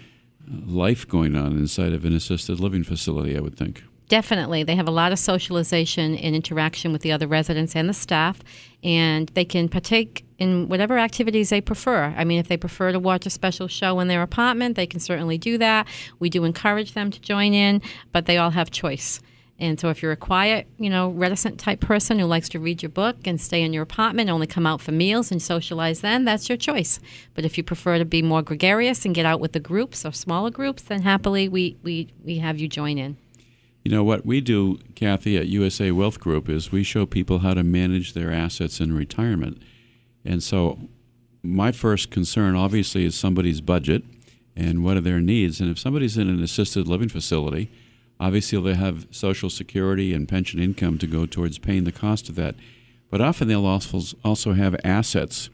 uh, 0.49 0.61
life 0.65 1.05
going 1.05 1.35
on 1.35 1.51
inside 1.57 1.91
of 1.91 2.05
an 2.05 2.15
assisted 2.15 2.61
living 2.61 2.85
facility, 2.85 3.37
I 3.37 3.41
would 3.41 3.57
think. 3.57 3.83
Definitely. 4.09 4.63
They 4.63 4.75
have 4.75 4.87
a 4.87 4.91
lot 4.91 5.11
of 5.11 5.19
socialization 5.19 6.15
and 6.15 6.33
interaction 6.33 6.93
with 6.93 7.01
the 7.01 7.11
other 7.11 7.27
residents 7.27 7.75
and 7.75 7.89
the 7.89 7.93
staff, 7.93 8.39
and 8.81 9.27
they 9.29 9.43
can 9.43 9.67
partake 9.67 10.25
in 10.37 10.69
whatever 10.69 10.97
activities 10.97 11.49
they 11.49 11.59
prefer. 11.59 12.13
I 12.15 12.23
mean, 12.23 12.39
if 12.39 12.47
they 12.47 12.55
prefer 12.55 12.93
to 12.93 12.99
watch 12.99 13.25
a 13.25 13.29
special 13.29 13.67
show 13.67 13.99
in 13.99 14.07
their 14.07 14.21
apartment, 14.21 14.77
they 14.77 14.87
can 14.87 15.01
certainly 15.01 15.37
do 15.37 15.57
that. 15.57 15.87
We 16.19 16.29
do 16.29 16.45
encourage 16.45 16.93
them 16.93 17.11
to 17.11 17.19
join 17.19 17.53
in, 17.53 17.81
but 18.13 18.27
they 18.27 18.37
all 18.37 18.51
have 18.51 18.71
choice. 18.71 19.19
And 19.59 19.79
so 19.79 19.89
if 19.89 20.01
you're 20.01 20.11
a 20.11 20.17
quiet, 20.17 20.67
you 20.77 20.89
know, 20.89 21.09
reticent 21.09 21.59
type 21.59 21.81
person 21.81 22.19
who 22.19 22.27
likes 22.27 22.47
to 22.49 22.59
read 22.59 22.83
your 22.83 22.91
book 22.91 23.17
and 23.25 23.41
stay 23.41 23.63
in 23.63 23.73
your 23.73 23.83
apartment, 23.83 24.29
only 24.29 24.47
come 24.47 24.67
out 24.67 24.81
for 24.81 24.91
meals 24.91 25.31
and 25.31 25.41
socialize 25.41 26.01
then, 26.01 26.25
that's 26.25 26.47
your 26.47 26.59
choice. 26.59 26.99
But 27.33 27.43
if 27.43 27.57
you 27.57 27.63
prefer 27.63 27.97
to 27.97 28.05
be 28.05 28.21
more 28.21 28.43
gregarious 28.43 29.03
and 29.03 29.15
get 29.15 29.25
out 29.25 29.39
with 29.39 29.53
the 29.53 29.59
groups 29.59 30.05
or 30.05 30.13
smaller 30.13 30.51
groups, 30.51 30.83
then 30.83 31.01
happily 31.01 31.49
we, 31.49 31.75
we, 31.81 32.13
we 32.23 32.37
have 32.37 32.59
you 32.59 32.67
join 32.67 32.99
in. 32.99 33.17
You 33.87 33.95
know, 33.95 34.03
what 34.03 34.25
we 34.25 34.41
do, 34.41 34.79
Kathy, 34.95 35.37
at 35.37 35.47
USA 35.47 35.91
Wealth 35.91 36.19
Group 36.19 36.49
is 36.49 36.73
we 36.73 36.83
show 36.83 37.05
people 37.05 37.39
how 37.39 37.53
to 37.53 37.63
manage 37.63 38.11
their 38.11 38.33
assets 38.33 38.81
in 38.81 38.91
retirement. 38.91 39.61
And 40.25 40.43
so, 40.43 40.89
my 41.41 41.71
first 41.71 42.11
concern, 42.11 42.53
obviously, 42.53 43.05
is 43.05 43.17
somebody's 43.17 43.61
budget 43.61 44.03
and 44.57 44.83
what 44.83 44.97
are 44.97 45.01
their 45.01 45.21
needs. 45.21 45.61
And 45.61 45.71
if 45.71 45.79
somebody's 45.79 46.17
in 46.17 46.27
an 46.27 46.43
assisted 46.43 46.85
living 46.85 47.07
facility, 47.07 47.71
obviously 48.19 48.61
they 48.61 48.73
have 48.73 49.07
Social 49.09 49.49
Security 49.49 50.13
and 50.13 50.27
pension 50.27 50.59
income 50.59 50.97
to 50.97 51.07
go 51.07 51.25
towards 51.25 51.57
paying 51.57 51.85
the 51.85 51.93
cost 51.93 52.27
of 52.27 52.35
that. 52.35 52.55
But 53.09 53.21
often 53.21 53.47
they'll 53.47 53.65
also 53.65 54.17
also 54.21 54.51
have 54.51 54.75
assets. 54.83 55.49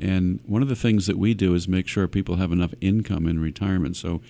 And 0.00 0.40
one 0.44 0.60
of 0.60 0.68
the 0.68 0.74
things 0.74 1.06
that 1.06 1.18
we 1.18 1.34
do 1.34 1.54
is 1.54 1.68
make 1.68 1.86
sure 1.86 2.08
people 2.08 2.34
have 2.34 2.50
enough 2.50 2.74
income 2.80 3.28
in 3.28 3.38
retirement. 3.38 3.94
So 3.94 4.22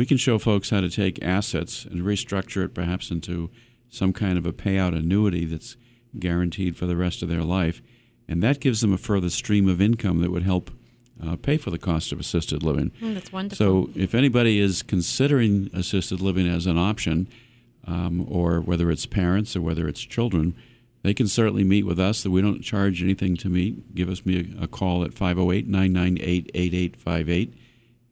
we 0.00 0.06
can 0.06 0.16
show 0.16 0.38
folks 0.38 0.70
how 0.70 0.80
to 0.80 0.88
take 0.88 1.22
assets 1.22 1.84
and 1.84 2.00
restructure 2.00 2.64
it 2.64 2.72
perhaps 2.72 3.10
into 3.10 3.50
some 3.90 4.14
kind 4.14 4.38
of 4.38 4.46
a 4.46 4.52
payout 4.52 4.96
annuity 4.96 5.44
that's 5.44 5.76
guaranteed 6.18 6.74
for 6.74 6.86
the 6.86 6.96
rest 6.96 7.22
of 7.22 7.28
their 7.28 7.42
life. 7.42 7.82
And 8.26 8.42
that 8.42 8.60
gives 8.60 8.80
them 8.80 8.94
a 8.94 8.96
further 8.96 9.28
stream 9.28 9.68
of 9.68 9.78
income 9.78 10.22
that 10.22 10.30
would 10.30 10.42
help 10.42 10.70
uh, 11.22 11.36
pay 11.36 11.58
for 11.58 11.68
the 11.68 11.76
cost 11.76 12.12
of 12.12 12.18
assisted 12.18 12.62
living. 12.62 12.92
Mm, 13.02 13.12
that's 13.12 13.30
wonderful. 13.30 13.56
So, 13.58 13.90
if 13.94 14.14
anybody 14.14 14.58
is 14.58 14.82
considering 14.82 15.68
assisted 15.74 16.22
living 16.22 16.48
as 16.48 16.64
an 16.64 16.78
option, 16.78 17.28
um, 17.86 18.26
or 18.26 18.62
whether 18.62 18.90
it's 18.90 19.04
parents 19.04 19.54
or 19.54 19.60
whether 19.60 19.86
it's 19.86 20.00
children, 20.00 20.54
they 21.02 21.12
can 21.12 21.28
certainly 21.28 21.62
meet 21.62 21.84
with 21.84 22.00
us. 22.00 22.22
That 22.22 22.30
we 22.30 22.40
don't 22.40 22.62
charge 22.62 23.02
anything 23.02 23.36
to 23.36 23.50
meet. 23.50 23.94
Give 23.94 24.08
us 24.08 24.24
me 24.24 24.56
a, 24.58 24.64
a 24.64 24.66
call 24.66 25.04
at 25.04 25.12
508 25.12 25.68
998 25.68 26.50
8858, 26.54 27.54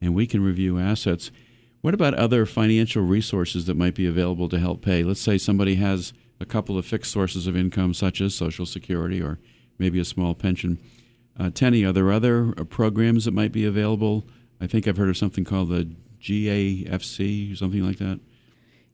and 0.01 0.13
we 0.13 0.27
can 0.27 0.43
review 0.43 0.77
assets. 0.77 1.31
What 1.81 1.93
about 1.93 2.13
other 2.13 2.45
financial 2.45 3.03
resources 3.03 3.65
that 3.65 3.77
might 3.77 3.95
be 3.95 4.05
available 4.05 4.49
to 4.49 4.59
help 4.59 4.81
pay? 4.81 5.03
Let's 5.03 5.21
say 5.21 5.37
somebody 5.37 5.75
has 5.75 6.13
a 6.39 6.45
couple 6.45 6.77
of 6.77 6.85
fixed 6.85 7.11
sources 7.11 7.47
of 7.47 7.55
income, 7.55 7.93
such 7.93 8.19
as 8.21 8.35
Social 8.35 8.65
Security 8.65 9.21
or 9.21 9.39
maybe 9.77 9.99
a 9.99 10.05
small 10.05 10.35
pension. 10.35 10.77
Uh, 11.39 11.49
Tenny, 11.49 11.85
are 11.85 11.93
there 11.93 12.11
other 12.11 12.53
uh, 12.57 12.65
programs 12.65 13.25
that 13.25 13.33
might 13.33 13.53
be 13.53 13.65
available? 13.65 14.27
I 14.59 14.67
think 14.67 14.87
I've 14.87 14.97
heard 14.97 15.09
of 15.09 15.17
something 15.17 15.45
called 15.45 15.69
the 15.69 15.89
GAFC, 16.21 17.57
something 17.57 17.85
like 17.85 17.97
that. 17.99 18.19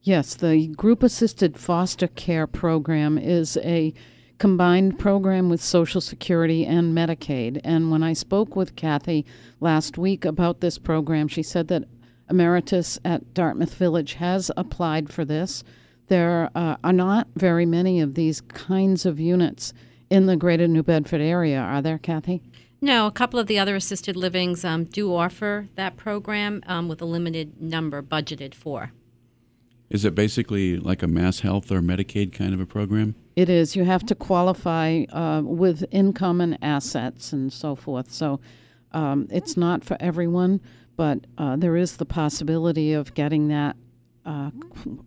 Yes, 0.01 0.35
the 0.35 0.67
Group 0.67 1.01
Assisted 1.01 1.57
Foster 1.57 2.07
Care 2.07 2.45
Program 2.45 3.17
is 3.17 3.57
a 3.57 3.95
combined 4.37 4.99
program 4.99 5.49
with 5.49 5.61
Social 5.61 6.01
Security 6.01 6.65
and 6.65 6.95
Medicaid. 6.95 7.59
And 7.63 7.89
when 7.89 8.03
I 8.03 8.13
spoke 8.13 8.55
with 8.55 8.75
Kathy 8.75 9.25
last 9.59 9.97
week 9.97 10.23
about 10.23 10.59
this 10.61 10.77
program, 10.77 11.27
she 11.27 11.41
said 11.41 11.67
that 11.69 11.85
Emeritus 12.29 12.99
at 13.05 13.33
Dartmouth 13.33 13.75
Village 13.75 14.13
has 14.15 14.51
applied 14.57 15.11
for 15.11 15.25
this. 15.25 15.63
There 16.07 16.49
uh, 16.55 16.77
are 16.83 16.93
not 16.93 17.27
very 17.35 17.65
many 17.65 18.01
of 18.01 18.15
these 18.15 18.41
kinds 18.41 19.05
of 19.05 19.19
units 19.19 19.73
in 20.09 20.25
the 20.27 20.35
greater 20.35 20.67
New 20.67 20.83
Bedford 20.83 21.21
area, 21.21 21.59
are 21.59 21.81
there, 21.81 21.97
Kathy? 21.97 22.41
No, 22.81 23.07
a 23.07 23.11
couple 23.11 23.39
of 23.39 23.47
the 23.47 23.57
other 23.57 23.75
assisted 23.75 24.15
livings 24.15 24.63
um, 24.63 24.83
do 24.83 25.15
offer 25.15 25.67
that 25.75 25.97
program 25.97 26.61
um, 26.67 26.87
with 26.87 27.01
a 27.01 27.05
limited 27.05 27.59
number 27.59 28.03
budgeted 28.03 28.53
for. 28.53 28.91
Is 29.89 30.03
it 30.03 30.15
basically 30.15 30.77
like 30.77 31.01
a 31.01 31.07
Mass 31.07 31.39
Health 31.39 31.71
or 31.71 31.81
Medicaid 31.81 32.33
kind 32.33 32.53
of 32.53 32.59
a 32.59 32.65
program? 32.65 33.15
It 33.35 33.49
is. 33.49 33.75
You 33.75 33.85
have 33.85 34.05
to 34.07 34.15
qualify 34.15 35.03
uh, 35.09 35.41
with 35.43 35.85
income 35.91 36.41
and 36.41 36.57
assets 36.61 37.33
and 37.33 37.51
so 37.51 37.75
forth. 37.75 38.11
So 38.11 38.39
um, 38.91 39.27
it's 39.29 39.55
not 39.57 39.83
for 39.83 39.97
everyone, 39.99 40.61
but 40.95 41.19
uh, 41.37 41.55
there 41.55 41.75
is 41.75 41.97
the 41.97 42.05
possibility 42.05 42.93
of 42.93 43.13
getting 43.13 43.47
that, 43.49 43.75
uh, 44.25 44.51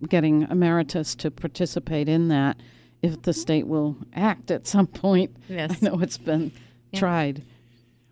getting 0.09 0.43
emeritus 0.51 1.15
to 1.17 1.31
participate 1.31 2.09
in 2.09 2.29
that 2.29 2.57
if 3.03 3.23
the 3.23 3.33
state 3.33 3.67
will 3.67 3.97
act 4.15 4.51
at 4.51 4.67
some 4.67 4.87
point. 4.87 5.35
Yes. 5.49 5.83
I 5.83 5.87
know 5.89 6.01
it's 6.01 6.19
been 6.19 6.53
Yeah. 6.93 6.99
tried. 7.01 7.43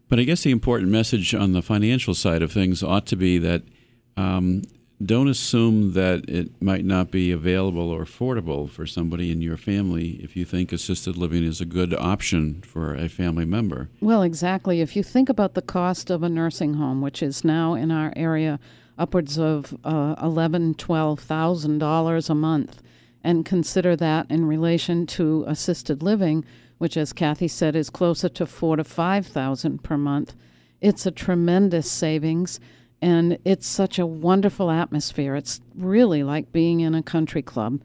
But 0.09 0.21
I 0.21 0.23
guess 0.25 0.43
the 0.45 0.53
important 0.53 0.91
message 0.93 1.35
on 1.35 1.53
the 1.53 1.63
financial 1.63 2.15
side 2.15 2.43
of 2.43 2.53
things 2.53 2.83
ought 2.83 3.07
to 3.07 3.17
be 3.17 3.39
that 3.39 3.63
um, 4.17 4.63
don't 5.05 5.29
assume 5.29 5.93
that 5.93 6.29
it 6.29 6.51
might 6.61 6.85
not 6.85 7.11
be 7.11 7.31
available 7.31 7.91
or 7.91 8.05
affordable 8.05 8.69
for 8.69 8.87
somebody 8.87 9.31
in 9.31 9.43
your 9.43 9.57
family 9.57 10.21
if 10.23 10.35
you 10.37 10.45
think 10.45 10.73
assisted 10.73 11.17
living 11.17 11.45
is 11.45 11.61
a 11.61 11.67
good 11.67 11.95
option 11.95 12.63
for 12.63 12.95
a 12.95 13.09
family 13.09 13.45
member. 13.45 13.91
Well, 14.01 14.23
exactly. 14.23 14.81
If 14.81 14.97
you 14.97 15.03
think 15.03 15.29
about 15.29 15.55
the 15.55 15.63
cost 15.63 16.11
of 16.11 16.23
a 16.23 16.29
nursing 16.29 16.75
home, 16.75 17.03
which 17.03 17.23
is 17.23 17.45
now 17.45 17.75
in 17.75 17.91
our 17.91 18.13
area 18.17 18.59
upwards 18.99 19.39
of 19.39 19.77
uh, 19.85 20.15
eleven, 20.23 20.75
twelve 20.75 21.21
thousand 21.21 21.79
dollars 21.79 22.31
a 22.31 22.35
month, 22.35 22.83
and 23.23 23.45
consider 23.45 23.97
that 23.97 24.31
in 24.31 24.47
relation 24.47 25.07
to 25.07 25.45
assisted 25.47 26.03
living, 26.03 26.45
which, 26.79 26.97
as 26.97 27.13
Kathy 27.13 27.49
said, 27.49 27.77
is 27.77 27.91
closer 27.91 28.31
to 28.31 28.47
four 28.47 28.77
to 28.77 28.85
five 28.85 29.27
thousand 29.27 29.83
per 29.83 29.99
month, 29.99 30.35
it's 30.81 31.05
a 31.05 31.11
tremendous 31.11 31.91
savings, 31.91 32.61
and 33.03 33.39
it's 33.45 33.67
such 33.67 33.99
a 33.99 34.07
wonderful 34.07 34.71
atmosphere. 34.71 35.37
It's 35.37 35.61
really 35.75 36.23
like 36.23 36.53
being 36.53 36.81
in 36.81 36.95
a 36.95 37.03
country 37.03 37.43
club. 37.43 37.81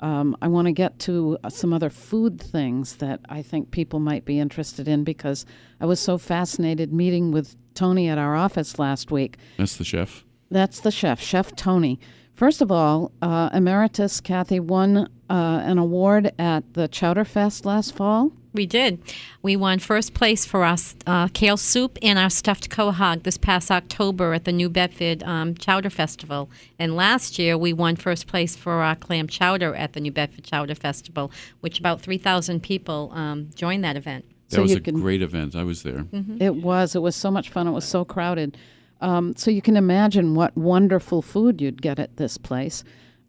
Um, 0.00 0.36
I 0.40 0.48
want 0.48 0.66
to 0.66 0.72
get 0.72 0.98
to 1.00 1.38
uh, 1.44 1.50
some 1.50 1.72
other 1.72 1.90
food 1.90 2.40
things 2.40 2.96
that 2.96 3.20
I 3.28 3.42
think 3.42 3.70
people 3.70 4.00
might 4.00 4.24
be 4.24 4.38
interested 4.38 4.88
in 4.88 5.04
because 5.04 5.44
I 5.80 5.86
was 5.86 6.00
so 6.00 6.16
fascinated 6.16 6.92
meeting 6.92 7.32
with 7.32 7.54
Tony 7.74 8.08
at 8.08 8.16
our 8.16 8.34
office 8.34 8.78
last 8.78 9.10
week. 9.10 9.36
That's 9.58 9.76
the 9.76 9.84
chef. 9.84 10.24
That's 10.50 10.80
the 10.80 10.90
chef, 10.90 11.20
Chef 11.20 11.54
Tony. 11.54 12.00
First 12.34 12.62
of 12.62 12.72
all, 12.72 13.12
uh, 13.20 13.50
Emeritus 13.52 14.20
Kathy 14.20 14.58
won 14.58 15.08
uh, 15.28 15.62
an 15.62 15.78
award 15.78 16.32
at 16.38 16.72
the 16.72 16.88
Chowder 16.88 17.24
Fest 17.24 17.66
last 17.66 17.94
fall. 17.94 18.32
We 18.52 18.66
did. 18.66 18.98
We 19.42 19.54
won 19.56 19.78
first 19.78 20.12
place 20.12 20.44
for 20.44 20.64
our 20.64 20.76
uh, 21.06 21.28
kale 21.28 21.56
soup 21.56 21.98
and 22.02 22.18
our 22.18 22.30
stuffed 22.30 22.68
quahog 22.68 23.22
this 23.22 23.36
past 23.38 23.70
October 23.70 24.34
at 24.34 24.44
the 24.44 24.50
New 24.52 24.68
Bedford 24.68 25.22
um, 25.22 25.54
Chowder 25.54 25.90
Festival. 25.90 26.50
And 26.78 26.96
last 26.96 27.38
year 27.38 27.56
we 27.56 27.72
won 27.72 27.94
first 27.96 28.26
place 28.26 28.56
for 28.56 28.72
our 28.82 28.96
clam 28.96 29.28
chowder 29.28 29.74
at 29.76 29.92
the 29.92 30.00
New 30.00 30.10
Bedford 30.10 30.44
Chowder 30.44 30.74
Festival, 30.74 31.30
which 31.60 31.78
about 31.78 32.00
3,000 32.00 32.60
people 32.60 33.12
um, 33.14 33.50
joined 33.54 33.84
that 33.84 33.96
event. 33.96 34.24
That 34.48 34.56
So 34.56 34.62
was 34.62 34.72
you 34.72 34.78
a 34.78 34.80
can- 34.80 34.96
great 35.00 35.22
event. 35.22 35.54
I 35.54 35.62
was 35.62 35.84
there. 35.84 36.06
It 36.40 36.56
was. 36.56 36.96
It 36.96 37.02
was 37.02 37.14
so 37.14 37.30
much 37.30 37.50
fun. 37.50 37.68
It 37.68 37.72
was 37.72 37.84
so 37.84 38.04
crowded. 38.04 38.56
Um, 39.00 39.34
so 39.36 39.50
you 39.52 39.62
can 39.62 39.76
imagine 39.76 40.34
what 40.34 40.56
wonderful 40.56 41.22
food 41.22 41.60
you'd 41.60 41.80
get 41.80 42.00
at 42.00 42.16
this 42.16 42.36
place. 42.36 42.82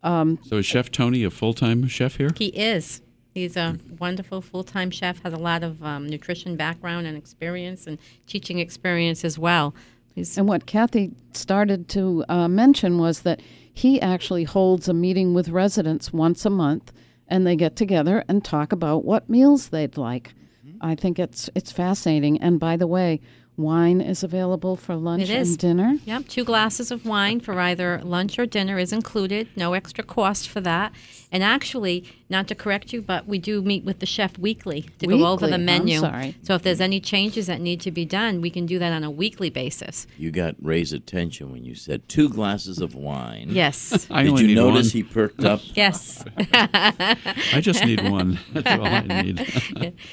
So 0.03 0.37
is 0.51 0.65
Chef 0.65 0.89
Tony 0.89 1.23
a 1.23 1.29
full 1.29 1.53
time 1.53 1.87
chef 1.87 2.15
here? 2.15 2.31
He 2.35 2.47
is. 2.47 3.01
He's 3.33 3.55
a 3.55 3.77
wonderful 3.99 4.41
full 4.41 4.63
time 4.63 4.91
chef, 4.91 5.23
has 5.23 5.33
a 5.33 5.37
lot 5.37 5.63
of 5.63 5.81
um, 5.83 6.07
nutrition 6.07 6.55
background 6.55 7.07
and 7.07 7.17
experience 7.17 7.87
and 7.87 7.97
teaching 8.27 8.59
experience 8.59 9.23
as 9.23 9.39
well. 9.39 9.73
He's, 10.13 10.37
And 10.37 10.47
what 10.47 10.65
Kathy 10.65 11.11
started 11.31 11.87
to 11.89 12.25
uh, 12.27 12.47
mention 12.49 12.97
was 12.97 13.21
that 13.21 13.41
he 13.73 14.01
actually 14.01 14.43
holds 14.43 14.89
a 14.89 14.93
meeting 14.93 15.33
with 15.33 15.47
residents 15.49 16.11
once 16.11 16.45
a 16.45 16.49
month, 16.49 16.91
and 17.27 17.47
they 17.47 17.55
get 17.55 17.77
together 17.77 18.25
and 18.27 18.43
talk 18.43 18.73
about 18.73 19.05
what 19.05 19.29
meals 19.29 19.69
they'd 19.69 19.95
like. 19.95 20.33
I 20.81 20.95
think 20.95 21.19
it's 21.19 21.49
it's 21.55 21.71
fascinating. 21.71 22.41
And 22.41 22.59
by 22.59 22.75
the 22.75 22.87
way, 22.87 23.21
wine 23.61 24.01
is 24.01 24.23
available 24.23 24.75
for 24.75 24.95
lunch 24.95 25.23
It 25.23 25.29
is. 25.29 25.49
and 25.49 25.57
dinner. 25.57 25.97
Yep, 26.05 26.27
two 26.27 26.43
glasses 26.43 26.91
of 26.91 27.05
wine 27.05 27.39
for 27.39 27.59
either 27.59 28.01
lunch 28.03 28.37
or 28.39 28.45
dinner 28.45 28.77
is 28.79 28.91
included. 28.91 29.47
No 29.55 29.73
extra 29.73 30.03
cost 30.03 30.49
for 30.49 30.61
that. 30.61 30.91
And 31.31 31.43
actually, 31.43 32.03
not 32.29 32.47
to 32.49 32.55
correct 32.55 32.91
you, 32.91 33.01
but 33.01 33.25
we 33.25 33.37
do 33.39 33.61
meet 33.61 33.83
with 33.85 33.99
the 33.99 34.05
chef 34.05 34.37
weekly 34.37 34.81
to 34.99 35.07
go 35.07 35.25
over 35.25 35.45
Weekly? 35.45 35.49
the 35.49 35.55
I'm 35.55 35.65
menu. 35.65 35.99
sorry. 35.99 36.35
So 36.43 36.55
if 36.55 36.61
there's 36.63 36.81
any 36.81 36.99
changes 36.99 37.47
that 37.47 37.61
need 37.61 37.79
to 37.81 37.91
be 37.91 38.03
done, 38.03 38.41
we 38.41 38.49
can 38.49 38.65
do 38.65 38.77
that 38.79 38.91
on 38.91 39.03
a 39.05 39.11
weekly 39.11 39.49
basis. 39.49 40.07
You 40.17 40.31
got 40.31 40.55
Ray's 40.61 40.91
attention 40.91 41.51
when 41.51 41.63
you 41.63 41.73
said 41.75 42.09
two 42.09 42.27
glasses 42.27 42.79
of 42.79 42.95
wine. 42.95 43.47
Yes. 43.51 44.07
I 44.11 44.23
Did 44.23 44.39
you 44.41 44.55
notice 44.55 44.87
one. 44.87 44.91
he 44.91 45.03
perked 45.03 45.45
up? 45.45 45.61
yes. 45.73 46.23
I 46.53 47.59
just 47.61 47.85
need 47.85 48.09
one. 48.09 48.39
That's 48.53 48.79
all 48.79 48.85
I 48.85 49.21
need. 49.23 49.39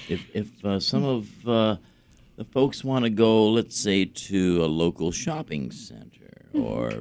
If 0.09 0.25
if 0.35 0.65
uh, 0.65 0.79
some 0.81 1.05
of 1.05 1.49
uh, 1.49 1.77
the 2.39 2.45
folks 2.45 2.85
want 2.85 3.05
to 3.05 3.11
go, 3.11 3.49
let's 3.49 3.77
say, 3.77 4.05
to 4.05 4.65
a 4.65 4.67
local 4.67 5.11
shopping 5.11 5.73
center 5.73 6.47
or 6.55 6.93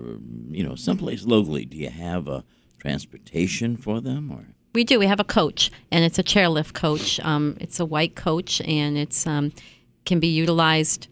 you 0.50 0.64
know 0.64 0.76
someplace 0.76 1.26
locally, 1.26 1.64
do 1.64 1.78
you 1.78 1.90
have 1.90 2.28
a 2.28 2.44
transportation 2.80 3.78
for 3.78 4.02
them 4.02 4.32
or? 4.32 4.48
We 4.74 4.84
do. 4.84 5.00
We 5.00 5.06
have 5.08 5.20
a 5.20 5.24
coach, 5.24 5.72
and 5.92 6.04
it's 6.04 6.20
a 6.20 6.24
chairlift 6.24 6.74
coach. 6.74 7.20
Um, 7.22 7.56
it's 7.60 7.80
a 7.80 7.86
white 7.86 8.16
coach, 8.16 8.62
and 8.62 8.98
it's 8.98 9.26
um, 9.26 9.54
can 10.06 10.20
be 10.20 10.28
utilized 10.28 11.08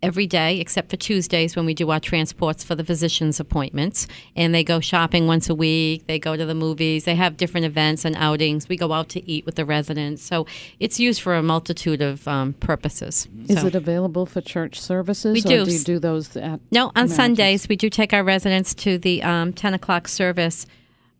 every 0.00 0.26
day 0.28 0.60
except 0.60 0.90
for 0.90 0.96
Tuesdays 0.96 1.56
when 1.56 1.66
we 1.66 1.74
do 1.74 1.90
our 1.90 1.98
transports 1.98 2.62
for 2.62 2.74
the 2.76 2.84
physician's 2.84 3.40
appointments. 3.40 4.06
And 4.36 4.54
they 4.54 4.62
go 4.62 4.78
shopping 4.78 5.26
once 5.26 5.48
a 5.50 5.54
week. 5.54 6.06
They 6.06 6.18
go 6.20 6.36
to 6.36 6.46
the 6.46 6.54
movies. 6.54 7.04
They 7.04 7.16
have 7.16 7.36
different 7.36 7.66
events 7.66 8.04
and 8.04 8.14
outings. 8.16 8.68
We 8.68 8.76
go 8.76 8.92
out 8.92 9.08
to 9.10 9.28
eat 9.30 9.44
with 9.44 9.56
the 9.56 9.64
residents. 9.64 10.22
So 10.22 10.46
it's 10.78 11.00
used 11.00 11.20
for 11.20 11.34
a 11.34 11.42
multitude 11.42 12.00
of 12.00 12.28
um, 12.28 12.52
purposes. 12.54 13.26
Is 13.48 13.60
So- 13.60 13.66
it 13.66 13.74
available 13.74 14.24
for 14.26 14.40
church 14.40 14.80
services, 14.80 15.32
We 15.34 15.40
or 15.40 15.58
do. 15.58 15.64
do 15.66 15.72
you 15.72 15.80
do 15.84 15.98
those 15.98 16.36
at? 16.36 16.60
No, 16.70 16.86
on 16.86 16.92
Emeritus? 16.94 17.16
Sundays 17.16 17.68
we 17.68 17.74
do 17.76 17.90
take 17.90 18.12
our 18.12 18.22
residents 18.22 18.74
to 18.76 18.98
the 18.98 19.22
um, 19.24 19.52
ten 19.52 19.74
o'clock 19.74 20.06
service. 20.06 20.66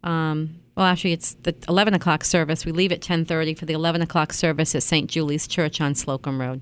Um, 0.04 0.60
well, 0.76 0.86
actually, 0.86 1.12
it's 1.14 1.34
the 1.42 1.56
eleven 1.68 1.94
o'clock 1.94 2.22
service. 2.24 2.64
We 2.64 2.70
leave 2.70 2.92
at 2.92 3.02
ten 3.02 3.24
thirty 3.24 3.54
for 3.54 3.66
the 3.66 3.72
eleven 3.72 4.00
o'clock 4.02 4.32
service 4.32 4.76
at 4.76 4.84
St. 4.84 5.10
Julie's 5.10 5.48
Church 5.48 5.80
on 5.80 5.96
Slocum 5.96 6.40
Road. 6.40 6.60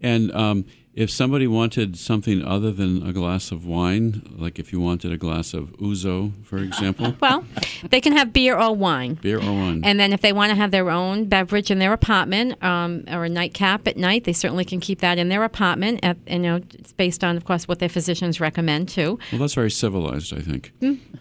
And 0.00 0.32
um, 0.32 0.64
if 1.04 1.10
somebody 1.10 1.46
wanted 1.46 1.96
something 1.96 2.44
other 2.44 2.72
than 2.72 3.06
a 3.06 3.12
glass 3.12 3.52
of 3.52 3.64
wine, 3.64 4.22
like 4.36 4.58
if 4.58 4.72
you 4.72 4.80
wanted 4.80 5.12
a 5.12 5.16
glass 5.16 5.54
of 5.54 5.70
ouzo, 5.78 6.32
for 6.44 6.58
example, 6.58 7.14
Well, 7.20 7.44
they 7.90 8.00
can 8.00 8.12
have 8.16 8.32
beer 8.32 8.58
or 8.58 8.74
wine. 8.74 9.14
beer 9.14 9.38
or 9.38 9.52
wine. 9.52 9.82
And 9.84 10.00
then 10.00 10.12
if 10.12 10.20
they 10.22 10.32
want 10.32 10.50
to 10.50 10.56
have 10.56 10.70
their 10.72 10.90
own 10.90 11.26
beverage 11.26 11.70
in 11.70 11.78
their 11.78 11.92
apartment 11.92 12.62
um, 12.64 13.04
or 13.08 13.24
a 13.24 13.28
nightcap 13.28 13.86
at 13.86 13.96
night, 13.96 14.24
they 14.24 14.32
certainly 14.32 14.64
can 14.64 14.80
keep 14.80 14.98
that 15.00 15.18
in 15.18 15.28
their 15.28 15.44
apartment. 15.44 16.00
At, 16.02 16.16
you 16.26 16.40
know, 16.40 16.56
it's 16.74 16.92
based 16.94 17.22
on, 17.22 17.36
of 17.36 17.44
course, 17.44 17.68
what 17.68 17.78
their 17.78 17.88
physicians 17.88 18.40
recommend 18.40 18.88
too. 18.88 19.18
well, 19.30 19.40
that's 19.42 19.54
very 19.54 19.70
civilized, 19.70 20.32
I 20.36 20.40
think. 20.40 20.72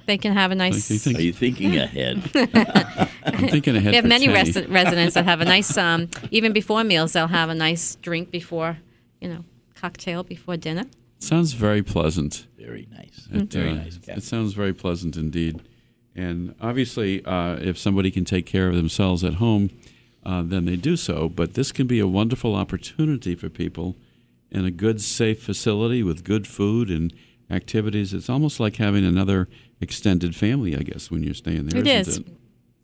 They 0.07 0.17
can 0.17 0.33
have 0.33 0.51
a 0.51 0.55
nice. 0.55 0.89
Like, 0.89 1.01
think- 1.01 1.19
Are 1.19 1.21
you 1.21 1.33
thinking 1.33 1.77
ahead? 1.77 2.17
I'm 3.25 3.47
thinking 3.49 3.75
ahead 3.75 3.91
We 3.91 3.95
have 3.97 4.03
for 4.05 4.07
many 4.09 4.25
Tenny. 4.27 4.51
resi- 4.51 4.71
residents 4.73 5.13
that 5.13 5.25
have 5.25 5.41
a 5.41 5.45
nice, 5.45 5.77
um, 5.85 6.09
even 6.31 6.51
before 6.53 6.83
meals, 6.83 7.13
they'll 7.13 7.27
have 7.27 7.49
a 7.49 7.55
nice 7.55 7.95
drink 7.97 8.31
before, 8.31 8.77
you 9.21 9.29
know, 9.29 9.43
cocktail 9.79 10.23
before 10.23 10.57
dinner. 10.57 10.85
Sounds 11.19 11.53
very 11.53 11.81
pleasant. 11.81 12.47
Very 12.57 12.87
nice. 12.91 13.27
It, 13.31 13.51
Very 13.51 13.71
uh, 13.71 13.75
nice. 13.75 13.97
Kathy. 13.97 14.19
It 14.19 14.23
sounds 14.23 14.53
very 14.53 14.73
pleasant 14.73 15.17
indeed. 15.17 15.61
And 16.15 16.55
obviously, 16.61 17.23
uh, 17.25 17.55
if 17.55 17.77
somebody 17.77 18.11
can 18.11 18.25
take 18.25 18.45
care 18.45 18.69
of 18.69 18.75
themselves 18.75 19.23
at 19.23 19.35
home, 19.35 19.69
uh, 20.25 20.43
then 20.43 20.65
they 20.65 20.75
do 20.75 20.95
so. 20.95 21.29
But 21.29 21.53
this 21.53 21.71
can 21.71 21.87
be 21.87 21.99
a 21.99 22.07
wonderful 22.07 22.55
opportunity 22.55 23.35
for 23.35 23.49
people 23.49 23.95
in 24.51 24.65
a 24.65 24.71
good, 24.71 25.01
safe 25.01 25.41
facility 25.41 26.03
with 26.03 26.23
good 26.23 26.47
food 26.47 26.89
and 26.89 27.13
activities. 27.49 28.13
It's 28.13 28.29
almost 28.29 28.59
like 28.59 28.77
having 28.77 29.05
another 29.05 29.47
extended 29.79 30.35
family, 30.35 30.75
I 30.75 30.81
guess, 30.81 31.09
when 31.11 31.23
you're 31.23 31.33
staying 31.33 31.67
there. 31.67 31.81
It 31.81 31.87
isn't 31.87 32.07
is. 32.07 32.17
It? 32.19 32.37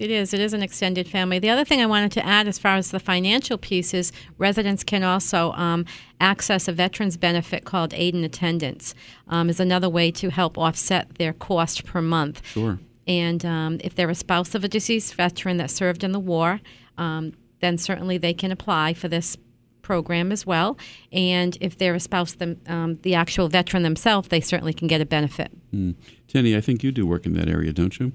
It 0.03 0.11
is. 0.11 0.33
It 0.33 0.41
is 0.41 0.53
an 0.53 0.61
extended 0.61 1.07
family. 1.07 1.39
The 1.39 1.49
other 1.49 1.63
thing 1.63 1.81
I 1.81 1.85
wanted 1.85 2.11
to 2.11 2.25
add, 2.25 2.45
as 2.45 2.59
far 2.59 2.75
as 2.75 2.91
the 2.91 2.99
financial 2.99 3.57
piece, 3.57 3.93
is 3.93 4.11
residents 4.37 4.83
can 4.83 5.01
also 5.01 5.53
um, 5.53 5.85
access 6.19 6.67
a 6.67 6.73
veterans 6.73 7.15
benefit 7.15 7.63
called 7.63 7.93
Aid 7.93 8.13
and 8.13 8.25
Attendance. 8.25 8.93
Um, 9.29 9.49
is 9.49 9.61
another 9.61 9.87
way 9.87 10.11
to 10.11 10.29
help 10.29 10.57
offset 10.57 11.15
their 11.15 11.31
cost 11.31 11.85
per 11.85 12.01
month. 12.01 12.45
Sure. 12.45 12.79
And 13.07 13.45
um, 13.45 13.79
if 13.81 13.95
they're 13.95 14.09
a 14.09 14.15
spouse 14.15 14.53
of 14.53 14.65
a 14.65 14.67
deceased 14.67 15.15
veteran 15.15 15.55
that 15.55 15.71
served 15.71 16.03
in 16.03 16.11
the 16.11 16.19
war, 16.19 16.59
um, 16.97 17.31
then 17.61 17.77
certainly 17.77 18.17
they 18.17 18.33
can 18.33 18.51
apply 18.51 18.95
for 18.95 19.07
this 19.07 19.37
program 19.83 20.33
as 20.33 20.45
well. 20.45 20.77
And 21.13 21.57
if 21.61 21.77
they're 21.77 21.95
a 21.95 22.01
spouse, 22.01 22.33
them, 22.33 22.59
um, 22.67 22.95
the 23.03 23.15
actual 23.15 23.47
veteran 23.47 23.83
themselves, 23.83 24.27
they 24.27 24.41
certainly 24.41 24.73
can 24.73 24.89
get 24.89 24.99
a 24.99 25.05
benefit. 25.05 25.49
Mm. 25.73 25.95
Tenny, 26.27 26.57
I 26.57 26.59
think 26.59 26.83
you 26.83 26.91
do 26.91 27.05
work 27.05 27.25
in 27.25 27.33
that 27.35 27.47
area, 27.47 27.71
don't 27.71 27.97
you? 27.99 28.11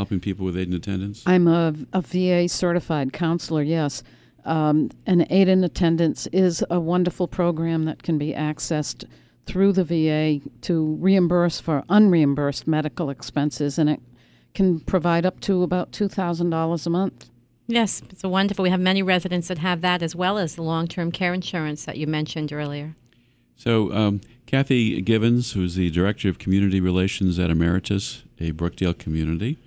Helping 0.00 0.18
people 0.18 0.46
with 0.46 0.56
aid 0.56 0.66
and 0.66 0.74
attendance? 0.74 1.22
I'm 1.26 1.46
a, 1.46 1.74
a 1.92 2.00
VA 2.00 2.48
certified 2.48 3.12
counselor, 3.12 3.60
yes. 3.60 4.02
Um, 4.46 4.88
and 5.04 5.26
Aid 5.28 5.46
and 5.46 5.62
Attendance 5.62 6.26
is 6.28 6.64
a 6.70 6.80
wonderful 6.80 7.28
program 7.28 7.84
that 7.84 8.02
can 8.02 8.16
be 8.16 8.32
accessed 8.32 9.04
through 9.44 9.74
the 9.74 9.84
VA 9.84 10.40
to 10.62 10.96
reimburse 10.98 11.60
for 11.60 11.84
unreimbursed 11.90 12.66
medical 12.66 13.10
expenses, 13.10 13.78
and 13.78 13.90
it 13.90 14.00
can 14.54 14.80
provide 14.80 15.26
up 15.26 15.38
to 15.40 15.62
about 15.62 15.92
$2,000 15.92 16.86
a 16.86 16.90
month. 16.90 17.28
Yes, 17.66 18.00
it's 18.08 18.24
a 18.24 18.28
wonderful. 18.30 18.62
We 18.62 18.70
have 18.70 18.80
many 18.80 19.02
residents 19.02 19.48
that 19.48 19.58
have 19.58 19.82
that 19.82 20.02
as 20.02 20.16
well 20.16 20.38
as 20.38 20.54
the 20.54 20.62
long-term 20.62 21.12
care 21.12 21.34
insurance 21.34 21.84
that 21.84 21.98
you 21.98 22.06
mentioned 22.06 22.54
earlier. 22.54 22.96
So, 23.54 23.92
um, 23.92 24.22
Kathy 24.46 25.02
Givens, 25.02 25.52
who's 25.52 25.74
the 25.74 25.90
Director 25.90 26.30
of 26.30 26.38
Community 26.38 26.80
Relations 26.80 27.38
at 27.38 27.50
Emeritus, 27.50 28.22
a 28.40 28.52
Brookdale 28.52 28.96
community, 28.96 29.58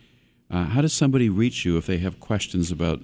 uh, 0.54 0.66
how 0.66 0.82
does 0.82 0.94
somebody 0.94 1.30
reach 1.30 1.66
you 1.66 1.78
if 1.78 1.88
they 1.88 1.98
have 1.98 2.20
questions 2.20 2.72
about 2.72 3.02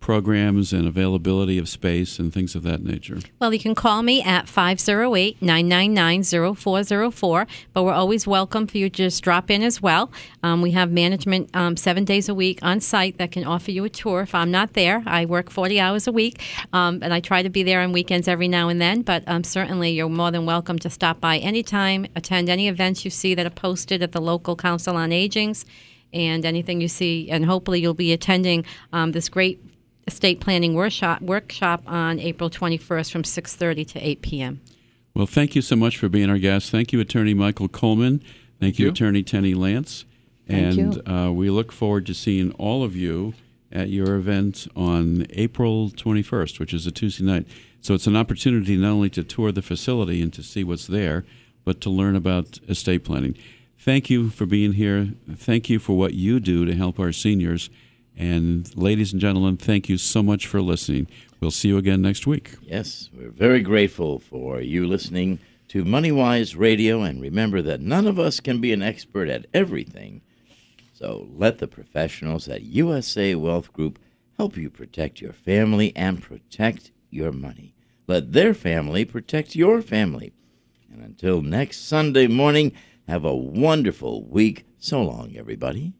programs 0.00 0.72
and 0.72 0.86
availability 0.86 1.58
of 1.58 1.68
space 1.68 2.18
and 2.18 2.32
things 2.32 2.56
of 2.56 2.64
that 2.64 2.82
nature? 2.82 3.18
Well, 3.40 3.52
you 3.52 3.60
can 3.60 3.74
call 3.74 4.02
me 4.02 4.22
at 4.22 4.46
508-999-0404, 4.46 7.46
but 7.72 7.84
we're 7.84 7.92
always 7.92 8.26
welcome 8.26 8.66
for 8.66 8.78
you 8.78 8.88
to 8.88 8.96
just 8.96 9.22
drop 9.22 9.50
in 9.50 9.62
as 9.62 9.82
well. 9.82 10.10
Um, 10.42 10.62
we 10.62 10.70
have 10.72 10.90
management 10.90 11.54
um, 11.54 11.76
seven 11.76 12.04
days 12.04 12.28
a 12.28 12.34
week 12.34 12.58
on 12.62 12.80
site 12.80 13.18
that 13.18 13.30
can 13.32 13.44
offer 13.44 13.70
you 13.70 13.84
a 13.84 13.88
tour 13.88 14.22
if 14.22 14.34
I'm 14.34 14.50
not 14.50 14.72
there. 14.72 15.04
I 15.06 15.24
work 15.24 15.50
40 15.50 15.78
hours 15.78 16.08
a 16.08 16.12
week, 16.12 16.42
um, 16.72 17.00
and 17.02 17.14
I 17.14 17.20
try 17.20 17.42
to 17.42 17.50
be 17.50 17.62
there 17.62 17.80
on 17.80 17.92
weekends 17.92 18.28
every 18.28 18.48
now 18.48 18.68
and 18.68 18.80
then, 18.80 19.02
but 19.02 19.22
um, 19.26 19.44
certainly 19.44 19.90
you're 19.90 20.08
more 20.08 20.30
than 20.30 20.46
welcome 20.46 20.78
to 20.80 20.90
stop 20.90 21.20
by 21.20 21.38
anytime, 21.38 22.06
attend 22.16 22.48
any 22.48 22.68
events 22.68 23.04
you 23.04 23.10
see 23.10 23.34
that 23.34 23.46
are 23.46 23.50
posted 23.50 24.02
at 24.02 24.12
the 24.12 24.20
local 24.20 24.56
Council 24.56 24.96
on 24.96 25.10
Agings, 25.10 25.66
and 26.12 26.44
anything 26.44 26.80
you 26.80 26.88
see, 26.88 27.30
and 27.30 27.44
hopefully 27.44 27.80
you'll 27.80 27.94
be 27.94 28.12
attending 28.12 28.64
um, 28.92 29.12
this 29.12 29.28
great 29.28 29.62
estate 30.06 30.40
planning 30.40 30.74
workshop 30.74 31.20
workshop 31.20 31.82
on 31.86 32.18
April 32.18 32.48
21st 32.48 33.12
from 33.12 33.22
6:30 33.22 33.86
to 33.88 34.00
8 34.00 34.22
p.m. 34.22 34.60
Well, 35.14 35.26
thank 35.26 35.54
you 35.54 35.62
so 35.62 35.76
much 35.76 35.96
for 35.96 36.08
being 36.08 36.30
our 36.30 36.38
guest. 36.38 36.70
Thank 36.70 36.92
you, 36.92 37.00
Attorney 37.00 37.34
Michael 37.34 37.68
Coleman. 37.68 38.22
Thank 38.60 38.78
you, 38.78 38.86
you. 38.86 38.92
Attorney 38.92 39.22
Tenny 39.22 39.54
Lance. 39.54 40.04
Thank 40.46 40.78
and 40.78 40.94
you. 40.94 41.12
Uh, 41.12 41.32
we 41.32 41.50
look 41.50 41.72
forward 41.72 42.06
to 42.06 42.14
seeing 42.14 42.52
all 42.52 42.82
of 42.82 42.96
you 42.96 43.34
at 43.70 43.90
your 43.90 44.14
event 44.14 44.66
on 44.74 45.26
April 45.30 45.90
21st, 45.90 46.58
which 46.58 46.72
is 46.72 46.86
a 46.86 46.90
Tuesday 46.90 47.24
night. 47.24 47.46
So 47.80 47.94
it's 47.94 48.06
an 48.06 48.16
opportunity 48.16 48.76
not 48.76 48.90
only 48.92 49.10
to 49.10 49.22
tour 49.22 49.52
the 49.52 49.62
facility 49.62 50.22
and 50.22 50.32
to 50.32 50.42
see 50.42 50.64
what's 50.64 50.86
there, 50.86 51.24
but 51.64 51.80
to 51.82 51.90
learn 51.90 52.16
about 52.16 52.58
estate 52.68 53.04
planning. 53.04 53.36
Thank 53.88 54.10
you 54.10 54.28
for 54.28 54.44
being 54.44 54.74
here. 54.74 55.14
Thank 55.34 55.70
you 55.70 55.78
for 55.78 55.96
what 55.96 56.12
you 56.12 56.40
do 56.40 56.66
to 56.66 56.74
help 56.74 57.00
our 57.00 57.10
seniors. 57.10 57.70
And 58.18 58.70
ladies 58.76 59.12
and 59.12 59.20
gentlemen, 59.20 59.56
thank 59.56 59.88
you 59.88 59.96
so 59.96 60.22
much 60.22 60.46
for 60.46 60.60
listening. 60.60 61.08
We'll 61.40 61.50
see 61.50 61.68
you 61.68 61.78
again 61.78 62.02
next 62.02 62.26
week. 62.26 62.56
Yes, 62.60 63.08
we're 63.16 63.30
very 63.30 63.62
grateful 63.62 64.18
for 64.18 64.60
you 64.60 64.86
listening 64.86 65.38
to 65.68 65.86
MoneyWise 65.86 66.54
Radio, 66.54 67.00
and 67.00 67.22
remember 67.22 67.62
that 67.62 67.80
none 67.80 68.06
of 68.06 68.18
us 68.18 68.40
can 68.40 68.60
be 68.60 68.74
an 68.74 68.82
expert 68.82 69.30
at 69.30 69.46
everything. 69.54 70.20
So 70.92 71.26
let 71.34 71.56
the 71.56 71.66
professionals 71.66 72.46
at 72.46 72.64
USA 72.64 73.36
Wealth 73.36 73.72
Group 73.72 73.98
help 74.36 74.58
you 74.58 74.68
protect 74.68 75.22
your 75.22 75.32
family 75.32 75.96
and 75.96 76.20
protect 76.20 76.92
your 77.08 77.32
money. 77.32 77.74
Let 78.06 78.34
their 78.34 78.52
family 78.52 79.06
protect 79.06 79.56
your 79.56 79.80
family. 79.80 80.34
And 80.92 81.02
until 81.02 81.40
next 81.40 81.88
Sunday 81.88 82.26
morning, 82.26 82.74
Have 83.08 83.24
a 83.24 83.34
wonderful 83.34 84.28
week. 84.28 84.66
So 84.78 85.02
long, 85.02 85.34
everybody. 85.34 85.94